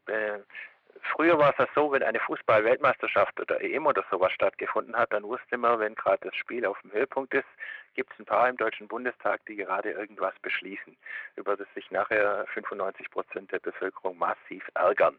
früher 1.13 1.37
war 1.37 1.51
es 1.51 1.57
ja 1.57 1.67
so, 1.75 1.91
wenn 1.91 2.03
eine 2.03 2.19
Fußball-Weltmeisterschaft 2.19 3.39
oder 3.39 3.61
EM 3.61 3.85
oder 3.85 4.03
sowas 4.09 4.31
stattgefunden 4.31 4.95
hat, 4.95 5.13
dann 5.13 5.23
wusste 5.23 5.57
man, 5.57 5.79
wenn 5.79 5.95
gerade 5.95 6.27
das 6.27 6.35
Spiel 6.35 6.65
auf 6.65 6.79
dem 6.81 6.91
Höhepunkt 6.91 7.33
ist, 7.33 7.47
gibt 7.95 8.11
es 8.13 8.19
ein 8.19 8.25
paar 8.25 8.49
im 8.49 8.57
Deutschen 8.57 8.87
Bundestag, 8.87 9.45
die 9.45 9.55
gerade 9.55 9.91
irgendwas 9.91 10.33
beschließen, 10.41 10.95
über 11.35 11.55
das 11.55 11.67
sich 11.73 11.89
nachher 11.91 12.45
95 12.53 13.09
Prozent 13.09 13.51
der 13.51 13.59
Bevölkerung 13.59 14.17
massiv 14.17 14.69
ärgern. 14.73 15.17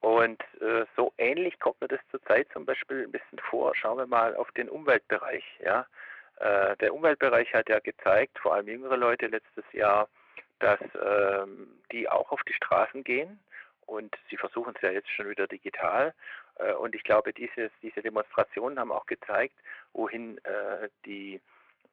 Und 0.00 0.42
äh, 0.60 0.86
so 0.96 1.12
ähnlich 1.18 1.58
kommt 1.60 1.80
mir 1.80 1.88
das 1.88 2.00
zurzeit 2.10 2.48
zum 2.52 2.64
Beispiel 2.64 3.02
ein 3.02 3.12
bisschen 3.12 3.38
vor. 3.38 3.74
Schauen 3.74 3.98
wir 3.98 4.06
mal 4.06 4.34
auf 4.34 4.50
den 4.52 4.68
Umweltbereich. 4.68 5.44
Ja? 5.62 5.86
Äh, 6.38 6.76
der 6.78 6.94
Umweltbereich 6.94 7.52
hat 7.52 7.68
ja 7.68 7.80
gezeigt, 7.80 8.38
vor 8.38 8.54
allem 8.54 8.68
jüngere 8.68 8.96
Leute 8.96 9.26
letztes 9.26 9.64
Jahr, 9.72 10.08
dass 10.60 10.80
ähm, 10.94 11.68
die 11.92 12.08
auch 12.08 12.32
auf 12.32 12.42
die 12.44 12.54
Straßen 12.54 13.04
gehen 13.04 13.38
und 13.90 14.16
sie 14.30 14.36
versuchen 14.36 14.72
es 14.76 14.82
ja 14.82 14.90
jetzt 14.90 15.10
schon 15.10 15.28
wieder 15.28 15.48
digital. 15.48 16.14
Äh, 16.56 16.74
und 16.74 16.94
ich 16.94 17.02
glaube, 17.02 17.32
dieses, 17.32 17.70
diese 17.82 18.02
Demonstrationen 18.02 18.78
haben 18.78 18.92
auch 18.92 19.06
gezeigt, 19.06 19.56
wohin 19.92 20.38
äh, 20.44 20.88
die, 21.04 21.40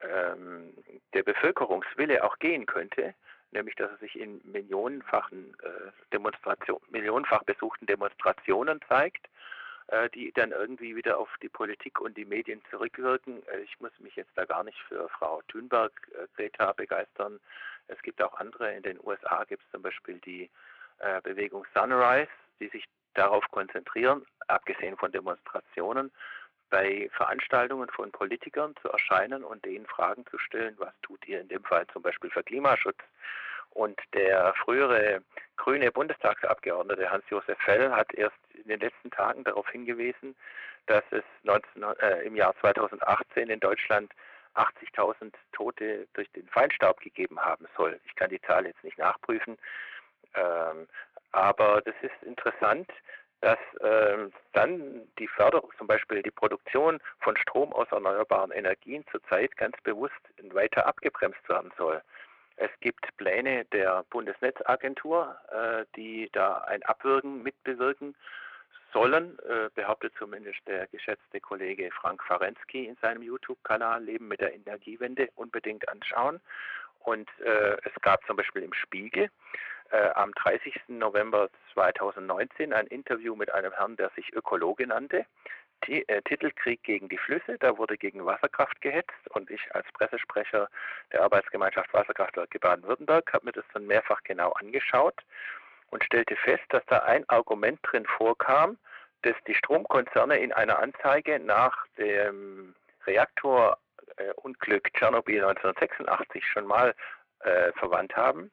ähm, 0.01 0.73
der 1.13 1.23
Bevölkerungswille 1.23 2.23
auch 2.23 2.37
gehen 2.39 2.65
könnte 2.65 3.13
nämlich 3.51 3.75
dass 3.75 3.89
er 3.89 3.97
sich 3.99 4.19
in 4.19 4.41
millionenfachen 4.43 5.55
äh, 5.63 5.91
Demonstration, 6.11 6.81
millionenfach 6.89 7.43
besuchten 7.43 7.85
Demonstrationen 7.85 8.81
zeigt, 8.89 9.25
die 10.13 10.33
dann 10.33 10.51
irgendwie 10.51 10.97
wieder 10.97 11.17
auf 11.17 11.29
die 11.41 11.47
Politik 11.47 12.01
und 12.01 12.17
die 12.17 12.25
Medien 12.25 12.61
zurückwirken. 12.69 13.41
Ich 13.63 13.79
muss 13.79 13.97
mich 13.99 14.17
jetzt 14.17 14.33
da 14.35 14.43
gar 14.43 14.65
nicht 14.65 14.77
für 14.89 15.07
Frau 15.07 15.41
Thunberg, 15.47 15.93
Greta 16.35 16.73
begeistern. 16.73 17.39
Es 17.87 18.01
gibt 18.01 18.21
auch 18.21 18.33
andere. 18.33 18.75
In 18.75 18.83
den 18.83 18.99
USA 19.01 19.45
gibt 19.45 19.63
es 19.63 19.71
zum 19.71 19.81
Beispiel 19.81 20.19
die 20.25 20.49
äh, 20.99 21.21
Bewegung 21.21 21.65
Sunrise, 21.73 22.29
die 22.59 22.67
sich 22.69 22.85
darauf 23.13 23.43
konzentrieren, 23.51 24.25
abgesehen 24.47 24.97
von 24.97 25.11
Demonstrationen, 25.11 26.11
bei 26.69 27.09
Veranstaltungen 27.13 27.89
von 27.89 28.11
Politikern 28.11 28.75
zu 28.81 28.89
erscheinen 28.89 29.43
und 29.43 29.63
denen 29.65 29.85
Fragen 29.85 30.25
zu 30.27 30.37
stellen, 30.37 30.75
was 30.77 30.93
tut 31.01 31.25
ihr 31.27 31.39
in 31.39 31.47
dem 31.47 31.63
Fall 31.63 31.87
zum 31.87 32.01
Beispiel 32.01 32.29
für 32.29 32.43
Klimaschutz? 32.43 32.97
Und 33.71 33.99
der 34.13 34.53
frühere 34.55 35.21
grüne 35.55 35.91
Bundestagsabgeordnete 35.91 37.09
Hans-Josef 37.09 37.57
Fell 37.59 37.91
hat 37.91 38.13
erst 38.13 38.37
in 38.53 38.67
den 38.67 38.79
letzten 38.79 39.11
Tagen 39.11 39.43
darauf 39.43 39.69
hingewiesen, 39.69 40.35
dass 40.87 41.03
es 41.11 41.23
19, 41.43 41.83
äh, 41.83 42.21
im 42.23 42.35
Jahr 42.35 42.55
2018 42.59 43.49
in 43.49 43.59
Deutschland 43.59 44.11
80.000 44.55 45.33
Tote 45.51 46.07
durch 46.13 46.31
den 46.31 46.47
Feinstaub 46.47 46.99
gegeben 46.99 47.39
haben 47.39 47.67
soll. 47.75 47.99
Ich 48.05 48.15
kann 48.15 48.29
die 48.29 48.41
Zahl 48.41 48.65
jetzt 48.65 48.83
nicht 48.83 48.97
nachprüfen, 48.97 49.57
ähm, 50.35 50.87
aber 51.31 51.81
das 51.81 51.95
ist 52.01 52.23
interessant, 52.23 52.89
dass 53.41 53.59
äh, 53.81 54.29
dann 54.53 55.07
die 55.19 55.27
Förderung, 55.27 55.71
zum 55.77 55.87
Beispiel 55.87 56.23
die 56.23 56.31
Produktion 56.31 56.99
von 57.19 57.37
Strom 57.37 57.71
aus 57.73 57.87
erneuerbaren 57.91 58.51
Energien 58.51 59.05
zurzeit 59.11 59.55
ganz 59.57 59.75
bewusst 59.83 60.15
weiter 60.51 60.87
abgebremst 60.87 61.47
werden 61.47 61.71
soll. 61.77 62.01
Es 62.55 62.71
gibt 62.81 63.15
Pläne 63.17 63.65
der 63.65 64.03
Bundesnetzagentur, 64.09 65.37
äh, 65.51 65.85
die 65.95 66.29
da 66.31 66.57
ein 66.63 66.81
Abwirken 66.83 67.43
mitbewirken 67.43 68.15
sollen, 68.91 69.37
äh, 69.47 69.69
behauptet 69.75 70.13
zumindest 70.17 70.59
der 70.65 70.87
geschätzte 70.87 71.39
Kollege 71.39 71.91
Frank 71.91 72.23
Farensky 72.23 72.85
in 72.85 72.95
seinem 73.01 73.21
YouTube-Kanal 73.21 74.03
Leben 74.03 74.27
mit 74.27 74.41
der 74.41 74.55
Energiewende 74.55 75.29
unbedingt 75.35 75.87
anschauen. 75.87 76.39
Und 77.01 77.29
äh, 77.39 77.77
es 77.83 77.93
gab 78.01 78.25
zum 78.25 78.37
Beispiel 78.37 78.63
im 78.63 78.73
Spiegel 78.73 79.29
äh, 79.91 80.09
am 80.15 80.33
30. 80.33 80.73
November 80.87 81.49
2019 81.73 82.73
ein 82.73 82.87
Interview 82.87 83.35
mit 83.35 83.53
einem 83.53 83.71
Herrn, 83.73 83.95
der 83.95 84.09
sich 84.15 84.33
Ökologe 84.33 84.87
nannte. 84.87 85.25
T 85.81 86.03
äh, 86.07 86.21
Titel 86.23 86.51
Krieg 86.51 86.81
gegen 86.83 87.07
die 87.07 87.17
Flüsse, 87.17 87.57
da 87.59 87.77
wurde 87.77 87.97
gegen 87.97 88.25
Wasserkraft 88.25 88.81
gehetzt 88.81 89.27
und 89.29 89.51
ich 89.51 89.61
als 89.75 89.85
Pressesprecher 89.93 90.69
der 91.11 91.23
Arbeitsgemeinschaft 91.23 91.93
Wasserkraftwerke 91.93 92.59
Baden-Württemberg 92.59 93.31
habe 93.31 93.45
mir 93.45 93.51
das 93.51 93.65
dann 93.73 93.85
mehrfach 93.85 94.21
genau 94.23 94.51
angeschaut 94.53 95.21
und 95.91 96.03
stellte 96.03 96.35
fest, 96.35 96.63
dass 96.69 96.83
da 96.87 96.99
ein 96.99 97.27
Argument 97.29 97.79
drin 97.83 98.05
vorkam, 98.05 98.77
das 99.21 99.35
die 99.47 99.53
Stromkonzerne 99.53 100.37
in 100.37 100.51
einer 100.51 100.79
Anzeige 100.79 101.39
nach 101.39 101.85
dem 101.97 102.75
Reaktorunglück 103.05 104.93
Tschernobyl 104.93 105.43
1986 105.43 106.45
schon 106.45 106.65
mal 106.65 106.93
äh, 107.41 107.71
verwandt 107.73 108.15
haben. 108.15 108.51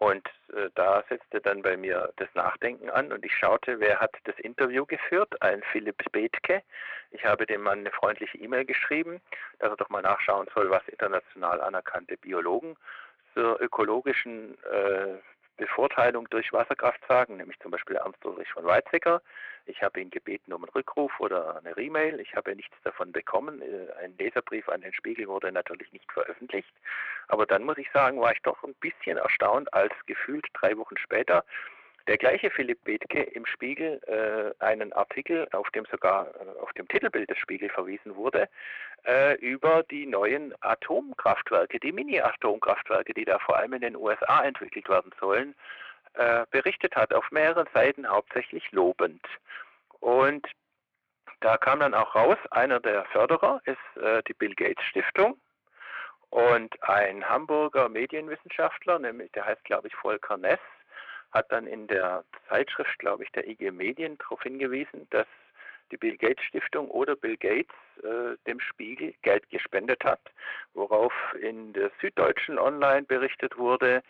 Und 0.00 0.26
äh, 0.54 0.70
da 0.76 1.04
setzte 1.10 1.42
dann 1.42 1.60
bei 1.60 1.76
mir 1.76 2.10
das 2.16 2.28
Nachdenken 2.34 2.88
an 2.88 3.12
und 3.12 3.22
ich 3.22 3.36
schaute, 3.36 3.80
wer 3.80 4.00
hat 4.00 4.16
das 4.24 4.38
Interview 4.38 4.86
geführt? 4.86 5.42
Ein 5.42 5.62
Philipp 5.72 6.02
Bethke. 6.10 6.62
Ich 7.10 7.22
habe 7.26 7.44
dem 7.44 7.60
Mann 7.60 7.80
eine 7.80 7.90
freundliche 7.90 8.38
E-Mail 8.38 8.64
geschrieben, 8.64 9.20
dass 9.58 9.68
er 9.68 9.76
doch 9.76 9.90
mal 9.90 10.00
nachschauen 10.00 10.48
soll, 10.54 10.70
was 10.70 10.88
international 10.88 11.60
anerkannte 11.60 12.16
Biologen 12.16 12.76
zur 13.34 13.60
ökologischen 13.60 14.56
äh, 14.64 15.18
Bevorteilung 15.60 16.28
durch 16.30 16.52
Wasserkraft 16.52 17.00
sagen, 17.06 17.36
nämlich 17.36 17.58
zum 17.60 17.70
Beispiel 17.70 17.96
Ernst 17.96 18.24
Ulrich 18.24 18.50
von 18.50 18.64
Weizsäcker. 18.64 19.22
Ich 19.66 19.82
habe 19.82 20.00
ihn 20.00 20.10
gebeten 20.10 20.52
um 20.52 20.64
einen 20.64 20.72
Rückruf 20.72 21.12
oder 21.20 21.58
eine 21.58 21.76
E-Mail. 21.76 22.18
Ich 22.18 22.34
habe 22.34 22.56
nichts 22.56 22.76
davon 22.82 23.12
bekommen. 23.12 23.62
Äh, 23.62 23.92
ein 24.02 24.16
Leserbrief 24.18 24.68
an 24.68 24.80
den 24.80 24.92
Spiegel 24.92 25.28
wurde 25.28 25.52
natürlich 25.52 25.92
nicht 25.92 26.10
veröffentlicht. 26.10 26.72
Aber 27.28 27.46
dann 27.46 27.62
muss 27.64 27.78
ich 27.78 27.90
sagen, 27.92 28.20
war 28.20 28.32
ich 28.32 28.42
doch 28.42 28.64
ein 28.64 28.74
bisschen 28.80 29.18
erstaunt, 29.18 29.72
als 29.72 29.92
gefühlt 30.06 30.46
drei 30.54 30.76
Wochen 30.76 30.96
später 30.96 31.44
der 32.06 32.18
gleiche 32.18 32.50
Philipp 32.50 32.82
Bethke 32.84 33.22
im 33.22 33.46
Spiegel 33.46 34.00
äh, 34.06 34.64
einen 34.64 34.92
Artikel, 34.92 35.48
auf 35.52 35.70
dem 35.70 35.84
sogar 35.86 36.28
äh, 36.28 36.60
auf 36.60 36.72
dem 36.72 36.88
Titelbild 36.88 37.30
des 37.30 37.38
Spiegel 37.38 37.68
verwiesen 37.68 38.16
wurde, 38.16 38.48
äh, 39.06 39.34
über 39.36 39.82
die 39.84 40.06
neuen 40.06 40.54
Atomkraftwerke, 40.60 41.78
die 41.78 41.92
Mini-Atomkraftwerke, 41.92 43.14
die 43.14 43.24
da 43.24 43.38
vor 43.38 43.56
allem 43.56 43.74
in 43.74 43.82
den 43.82 43.96
USA 43.96 44.42
entwickelt 44.44 44.88
werden 44.88 45.12
sollen, 45.20 45.54
äh, 46.14 46.44
berichtet 46.50 46.96
hat, 46.96 47.12
auf 47.12 47.30
mehreren 47.30 47.68
Seiten 47.72 48.08
hauptsächlich 48.08 48.70
lobend. 48.72 49.24
Und 50.00 50.46
da 51.40 51.56
kam 51.56 51.80
dann 51.80 51.94
auch 51.94 52.14
raus, 52.14 52.38
einer 52.50 52.80
der 52.80 53.04
Förderer 53.06 53.62
ist 53.64 54.02
äh, 54.02 54.22
die 54.28 54.34
Bill 54.34 54.54
Gates 54.54 54.84
Stiftung. 54.86 55.38
Und 56.30 56.80
ein 56.88 57.28
Hamburger 57.28 57.88
Medienwissenschaftler, 57.88 58.98
nämlich 59.00 59.32
der 59.32 59.46
heißt, 59.46 59.64
glaube 59.64 59.88
ich, 59.88 59.94
Volker 59.96 60.36
Ness, 60.36 60.60
hat 61.32 61.50
dann 61.52 61.66
in 61.66 61.86
der 61.86 62.24
Zeitschrift, 62.48 62.98
glaube 62.98 63.24
ich, 63.24 63.32
der 63.32 63.46
IG 63.48 63.70
Medien 63.70 64.18
darauf 64.18 64.42
hingewiesen, 64.42 65.06
dass 65.10 65.26
die 65.90 65.96
Bill 65.96 66.16
Gates 66.16 66.44
Stiftung 66.44 66.88
oder 66.90 67.16
Bill 67.16 67.36
Gates 67.36 67.74
äh, 68.02 68.36
dem 68.46 68.60
Spiegel 68.60 69.14
Geld 69.22 69.48
gespendet 69.50 70.04
hat, 70.04 70.20
worauf 70.74 71.12
in 71.40 71.72
der 71.72 71.90
Süddeutschen 72.00 72.58
Online 72.58 73.02
berichtet 73.02 73.56
wurde, 73.58 74.02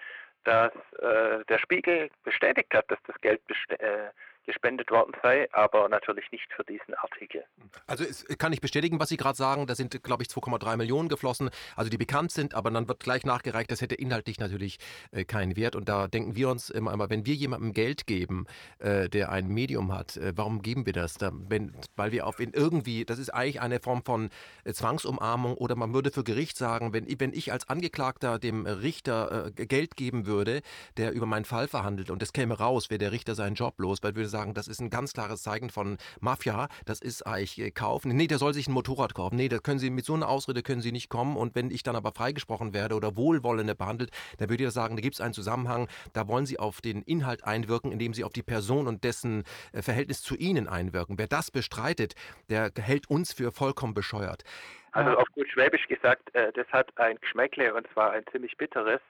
dass 0.45 0.73
äh, 0.99 1.45
der 1.49 1.59
Spiegel 1.59 2.11
bestätigt 2.25 2.73
hat, 2.75 2.91
dass 2.91 2.99
das 3.07 3.17
Geld 3.21 3.41
äh, 3.79 4.11
gespendet 4.47 4.91
worden 4.91 5.13
sei, 5.23 5.49
aber 5.53 5.89
natürlich 5.89 6.31
nicht 6.33 6.53
für 6.55 6.65
diesen 6.65 6.95
Artikel. 6.95 7.45
Also 7.87 8.05
kann 8.37 8.53
ich 8.53 8.61
bestätigen, 8.61 9.01
was 9.01 9.09
Sie 9.09 9.17
gerade 9.17 9.37
sagen. 9.37 9.67
Da 9.67 9.75
sind, 9.75 10.03
glaube 10.03 10.23
ich, 10.23 10.29
2,3 10.29 10.77
Millionen 10.77 11.09
geflossen, 11.09 11.51
also 11.77 11.91
die 11.91 11.99
bekannt 11.99 12.33
sind, 12.33 12.55
aber 12.55 12.71
dann 12.71 12.89
wird 12.89 13.01
gleich 13.01 13.25
nachgereicht, 13.25 13.71
das 13.71 13.81
hätte 13.81 13.95
inhaltlich 13.95 14.39
natürlich 14.39 14.79
äh, 15.13 15.25
keinen 15.25 15.57
Wert. 15.57 15.77
Und 15.77 15.89
da 15.89 16.09
denken 16.09 16.37
wir 16.37 16.49
uns 16.49 16.71
immer, 16.71 16.93
immer 16.93 17.11
wenn 17.11 17.27
wir 17.27 17.35
jemandem 17.35 17.73
Geld 17.73 18.07
geben, 18.07 18.47
äh, 18.79 19.09
der 19.09 19.31
ein 19.31 19.49
Medium 19.49 19.93
hat, 19.93 20.17
äh, 20.17 20.33
warum 20.37 20.63
geben 20.63 20.87
wir 20.87 20.93
das? 20.93 21.15
Da, 21.15 21.31
wenn, 21.33 21.73
weil 21.97 22.13
wir 22.13 22.27
auf 22.27 22.41
ihn 22.41 22.53
irgendwie, 22.55 23.05
das 23.05 23.19
ist 23.19 23.31
eigentlich 23.31 23.61
eine 23.61 23.81
Form 23.81 24.03
von 24.05 24.31
äh, 24.65 24.73
Zwangsumarmung 24.73 25.55
oder 25.55 25.77
man 25.77 25.93
würde 25.93 26.11
für 26.11 26.25
Gericht 26.25 26.57
sagen, 26.57 26.93
wenn, 26.93 27.07
wenn 27.21 27.33
ich 27.33 27.53
als 27.53 27.69
Angeklagter 27.69 28.39
dem 28.39 28.67
Richter 28.67 29.53
äh, 29.57 29.67
Geld 29.67 29.97
geben 29.97 30.27
würde, 30.27 30.63
der 30.97 31.13
über 31.13 31.27
meinen 31.27 31.45
Fall 31.45 31.69
verhandelt 31.69 32.11
und 32.11 32.23
es 32.23 32.33
käme 32.33 32.59
raus, 32.59 32.91
wäre 32.91 32.99
der 32.99 33.13
Richter 33.13 33.35
seinen 33.35 33.55
Job 33.55 33.79
los, 33.79 34.03
weil 34.03 34.15
würde 34.21 34.30
sagen, 34.31 34.55
das 34.55 34.69
ist 34.69 34.81
ein 34.81 34.91
ganz 34.91 35.13
klares 35.13 35.43
Zeichen 35.43 35.71
von 35.71 35.99
Mafia, 36.21 36.69
das 36.87 37.01
ist 37.01 37.27
eigentlich 37.27 37.59
äh, 37.59 37.71
kaufen. 37.71 38.17
Nee, 38.17 38.27
der 38.27 38.39
soll 38.39 38.55
sich 38.55 38.69
ein 38.69 38.73
Motorrad 38.73 39.15
kaufen. 39.15 39.37
Nee, 39.37 39.49
da 39.49 39.59
können 39.59 39.79
Sie 39.79 39.91
mit 39.91 40.05
so 40.05 40.15
einer 40.15 40.29
Ausrede 40.29 40.63
können 40.63 40.81
Sie 40.81 40.93
nicht 40.93 41.09
kommen. 41.09 41.37
Und 41.37 41.55
wenn 41.55 41.71
ich 41.71 41.83
dann 41.83 41.97
aber 41.97 42.13
freigesprochen 42.13 42.73
werde 42.73 42.95
oder 42.95 43.17
wohlwollender 43.17 43.75
behandelt, 43.75 44.11
dann 44.39 44.49
würde 44.49 44.65
ich 44.65 44.71
sagen, 44.71 44.97
da 44.97 45.03
gibt 45.03 45.15
es 45.15 45.21
einen 45.21 45.35
Zusammenhang, 45.35 45.89
da 46.13 46.29
wollen 46.29 46.47
Sie 46.47 46.59
auf 46.59 46.81
den 46.81 47.03
Inhalt 47.03 47.45
einwirken, 47.45 47.93
indem 47.93 48.15
Sie 48.15 48.25
auf 48.25 48.33
die 48.33 48.43
Person 48.43 48.87
und 48.87 49.05
dessen 49.05 49.45
äh, 49.73 49.83
Verhältnis 49.83 50.23
zu 50.23 50.37
Ihnen 50.37 50.69
einwirken. 50.69 51.19
Wer 51.19 51.27
das 51.27 51.51
bestreitet, 51.51 52.15
der 52.49 52.71
hält 52.77 53.11
uns 53.11 53.33
für 53.33 53.53
vollkommen 53.53 53.95
bescheuert. 53.95 54.45
Also 54.93 55.17
auf 55.17 55.29
gut 55.35 55.49
Schwäbisch 55.49 55.87
gesagt, 55.87 56.35
äh, 56.35 56.53
das 56.53 56.67
hat 56.69 56.97
ein 56.97 57.17
Geschmäckle 57.21 57.75
und 57.75 57.87
zwar 57.93 58.13
ein 58.13 58.25
ziemlich 58.33 58.57
bitteres. 58.57 59.01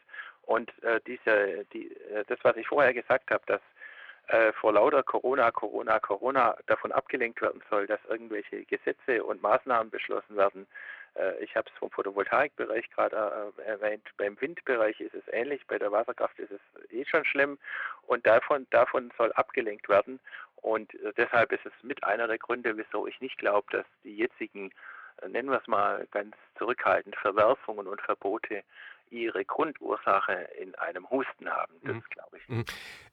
Und 0.42 0.70
äh, 0.82 1.00
diese, 1.06 1.64
die, 1.72 1.94
das, 2.26 2.38
was 2.42 2.56
ich 2.56 2.66
vorher 2.66 2.92
gesagt 2.92 3.30
habe, 3.30 3.42
dass 3.46 3.60
äh, 4.30 4.52
vor 4.52 4.72
lauter 4.72 5.02
Corona, 5.02 5.50
Corona, 5.50 5.98
Corona 5.98 6.56
davon 6.66 6.92
abgelenkt 6.92 7.42
werden 7.42 7.62
soll, 7.68 7.86
dass 7.88 7.98
irgendwelche 8.08 8.64
Gesetze 8.64 9.24
und 9.24 9.42
Maßnahmen 9.42 9.90
beschlossen 9.90 10.36
werden. 10.36 10.68
Äh, 11.14 11.42
ich 11.42 11.56
habe 11.56 11.68
es 11.68 11.78
vom 11.78 11.90
Photovoltaikbereich 11.90 12.88
gerade 12.90 13.52
äh, 13.58 13.62
erwähnt. 13.62 14.08
Beim 14.18 14.40
Windbereich 14.40 15.00
ist 15.00 15.14
es 15.14 15.24
ähnlich, 15.32 15.66
bei 15.66 15.78
der 15.78 15.90
Wasserkraft 15.90 16.38
ist 16.38 16.52
es 16.52 16.92
eh 16.92 17.04
schon 17.04 17.24
schlimm 17.24 17.58
und 18.06 18.24
davon, 18.24 18.68
davon 18.70 19.10
soll 19.18 19.32
abgelenkt 19.32 19.88
werden. 19.88 20.20
Und 20.56 20.94
äh, 20.94 21.12
deshalb 21.16 21.50
ist 21.50 21.66
es 21.66 21.72
mit 21.82 22.04
einer 22.04 22.28
der 22.28 22.38
Gründe, 22.38 22.76
wieso 22.76 23.08
ich 23.08 23.20
nicht 23.20 23.38
glaube, 23.38 23.66
dass 23.72 23.86
die 24.04 24.16
jetzigen, 24.16 24.70
äh, 25.22 25.28
nennen 25.28 25.50
wir 25.50 25.60
es 25.60 25.66
mal 25.66 26.06
ganz 26.12 26.36
zurückhaltend, 26.56 27.16
Verwerfungen 27.16 27.88
und 27.88 28.00
Verbote 28.00 28.62
ihre 29.10 29.44
Grundursache 29.44 30.48
in 30.60 30.74
einem 30.76 31.08
Husten 31.10 31.48
haben. 31.48 31.74
Das 31.82 31.96
mhm. 31.96 32.02
glaube 32.10 32.36
ich. 32.38 32.48
Mhm. 32.48 32.64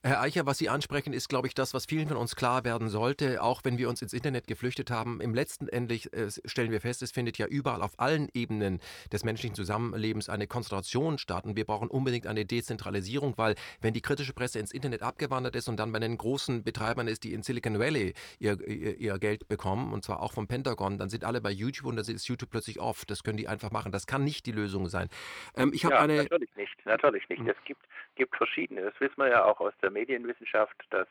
Herr 0.03 0.21
Eicher, 0.21 0.45
was 0.45 0.59
Sie 0.59 0.69
ansprechen, 0.69 1.11
ist, 1.11 1.27
glaube 1.27 1.47
ich, 1.47 1.55
das, 1.55 1.73
was 1.73 1.85
vielen 1.85 2.07
von 2.07 2.17
uns 2.17 2.35
klar 2.35 2.63
werden 2.63 2.87
sollte, 2.87 3.41
auch 3.41 3.61
wenn 3.63 3.77
wir 3.77 3.89
uns 3.89 4.01
ins 4.01 4.13
Internet 4.13 4.47
geflüchtet 4.47 4.91
haben. 4.91 5.19
Im 5.21 5.33
letzten 5.33 5.67
Endlich 5.67 6.13
äh, 6.13 6.29
stellen 6.45 6.71
wir 6.71 6.81
fest, 6.81 7.01
es 7.01 7.11
findet 7.11 7.37
ja 7.37 7.47
überall 7.47 7.81
auf 7.81 7.99
allen 7.99 8.29
Ebenen 8.33 8.79
des 9.11 9.23
menschlichen 9.23 9.55
Zusammenlebens 9.55 10.29
eine 10.29 10.47
Konzentration 10.47 11.17
statt. 11.17 11.45
Und 11.45 11.55
wir 11.55 11.65
brauchen 11.65 11.89
unbedingt 11.89 12.27
eine 12.27 12.45
Dezentralisierung, 12.45 13.37
weil 13.37 13.55
wenn 13.81 13.93
die 13.93 14.01
kritische 14.01 14.33
Presse 14.33 14.59
ins 14.59 14.71
Internet 14.71 15.01
abgewandert 15.01 15.55
ist 15.55 15.67
und 15.67 15.77
dann 15.77 15.91
bei 15.91 15.99
den 15.99 16.17
großen 16.17 16.63
Betreibern 16.63 17.07
ist, 17.07 17.23
die 17.23 17.33
in 17.33 17.41
Silicon 17.41 17.79
Valley 17.79 18.13
ihr, 18.39 18.65
ihr, 18.67 18.97
ihr 18.97 19.17
Geld 19.17 19.47
bekommen, 19.47 19.93
und 19.93 20.05
zwar 20.05 20.21
auch 20.21 20.31
vom 20.31 20.47
Pentagon, 20.47 20.99
dann 20.99 21.09
sind 21.09 21.23
alle 21.23 21.41
bei 21.41 21.51
YouTube 21.51 21.87
und 21.87 21.95
dann 21.95 22.05
ist 22.05 22.27
YouTube 22.27 22.51
plötzlich 22.51 22.79
off. 22.79 23.03
Das 23.05 23.23
können 23.23 23.37
die 23.37 23.47
einfach 23.47 23.71
machen. 23.71 23.91
Das 23.91 24.05
kann 24.05 24.23
nicht 24.23 24.45
die 24.45 24.51
Lösung 24.51 24.89
sein. 24.89 25.09
Ähm, 25.55 25.71
ich 25.73 25.86
habe 25.87 25.95
ja, 25.95 26.01
eine. 26.01 26.23
Natürlich 26.23 26.55
nicht, 26.55 26.85
natürlich 26.85 27.29
nicht. 27.29 27.41
Mhm. 27.41 27.49
Es 27.49 27.63
gibt, 27.65 27.81
gibt 28.15 28.35
verschiedene. 28.35 28.81
Das 28.81 28.99
wissen 28.99 29.17
wir 29.17 29.29
ja 29.29 29.43
auch 29.45 29.59
aus 29.59 29.73
der 29.81 29.91
Medienwissenschaft, 29.91 30.75
dass 30.89 31.07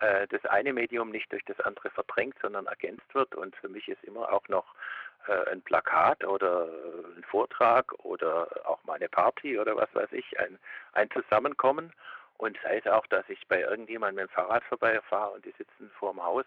äh, 0.00 0.26
das 0.28 0.44
eine 0.46 0.72
Medium 0.72 1.10
nicht 1.10 1.30
durch 1.32 1.44
das 1.44 1.58
andere 1.60 1.90
verdrängt, 1.90 2.36
sondern 2.42 2.66
ergänzt 2.66 3.14
wird. 3.14 3.34
Und 3.34 3.56
für 3.56 3.68
mich 3.68 3.88
ist 3.88 4.02
immer 4.04 4.32
auch 4.32 4.46
noch 4.48 4.74
äh, 5.28 5.50
ein 5.50 5.62
Plakat 5.62 6.24
oder 6.24 6.68
ein 7.16 7.24
Vortrag 7.24 7.92
oder 8.04 8.48
auch 8.64 8.82
mal 8.84 8.94
eine 8.94 9.08
Party 9.08 9.58
oder 9.58 9.76
was 9.76 9.94
weiß 9.94 10.12
ich, 10.12 10.38
ein, 10.38 10.58
ein 10.92 11.10
Zusammenkommen. 11.10 11.92
Und 12.38 12.58
sei 12.62 12.78
es 12.78 12.86
auch, 12.86 13.06
dass 13.06 13.24
ich 13.28 13.46
bei 13.48 13.60
irgendjemandem 13.60 14.24
mit 14.24 14.30
dem 14.30 14.34
Fahrrad 14.34 14.62
vorbeifahre 14.64 15.32
und 15.32 15.44
die 15.46 15.54
sitzen 15.56 15.90
vor 15.98 16.12
dem 16.12 16.22
Haus 16.22 16.44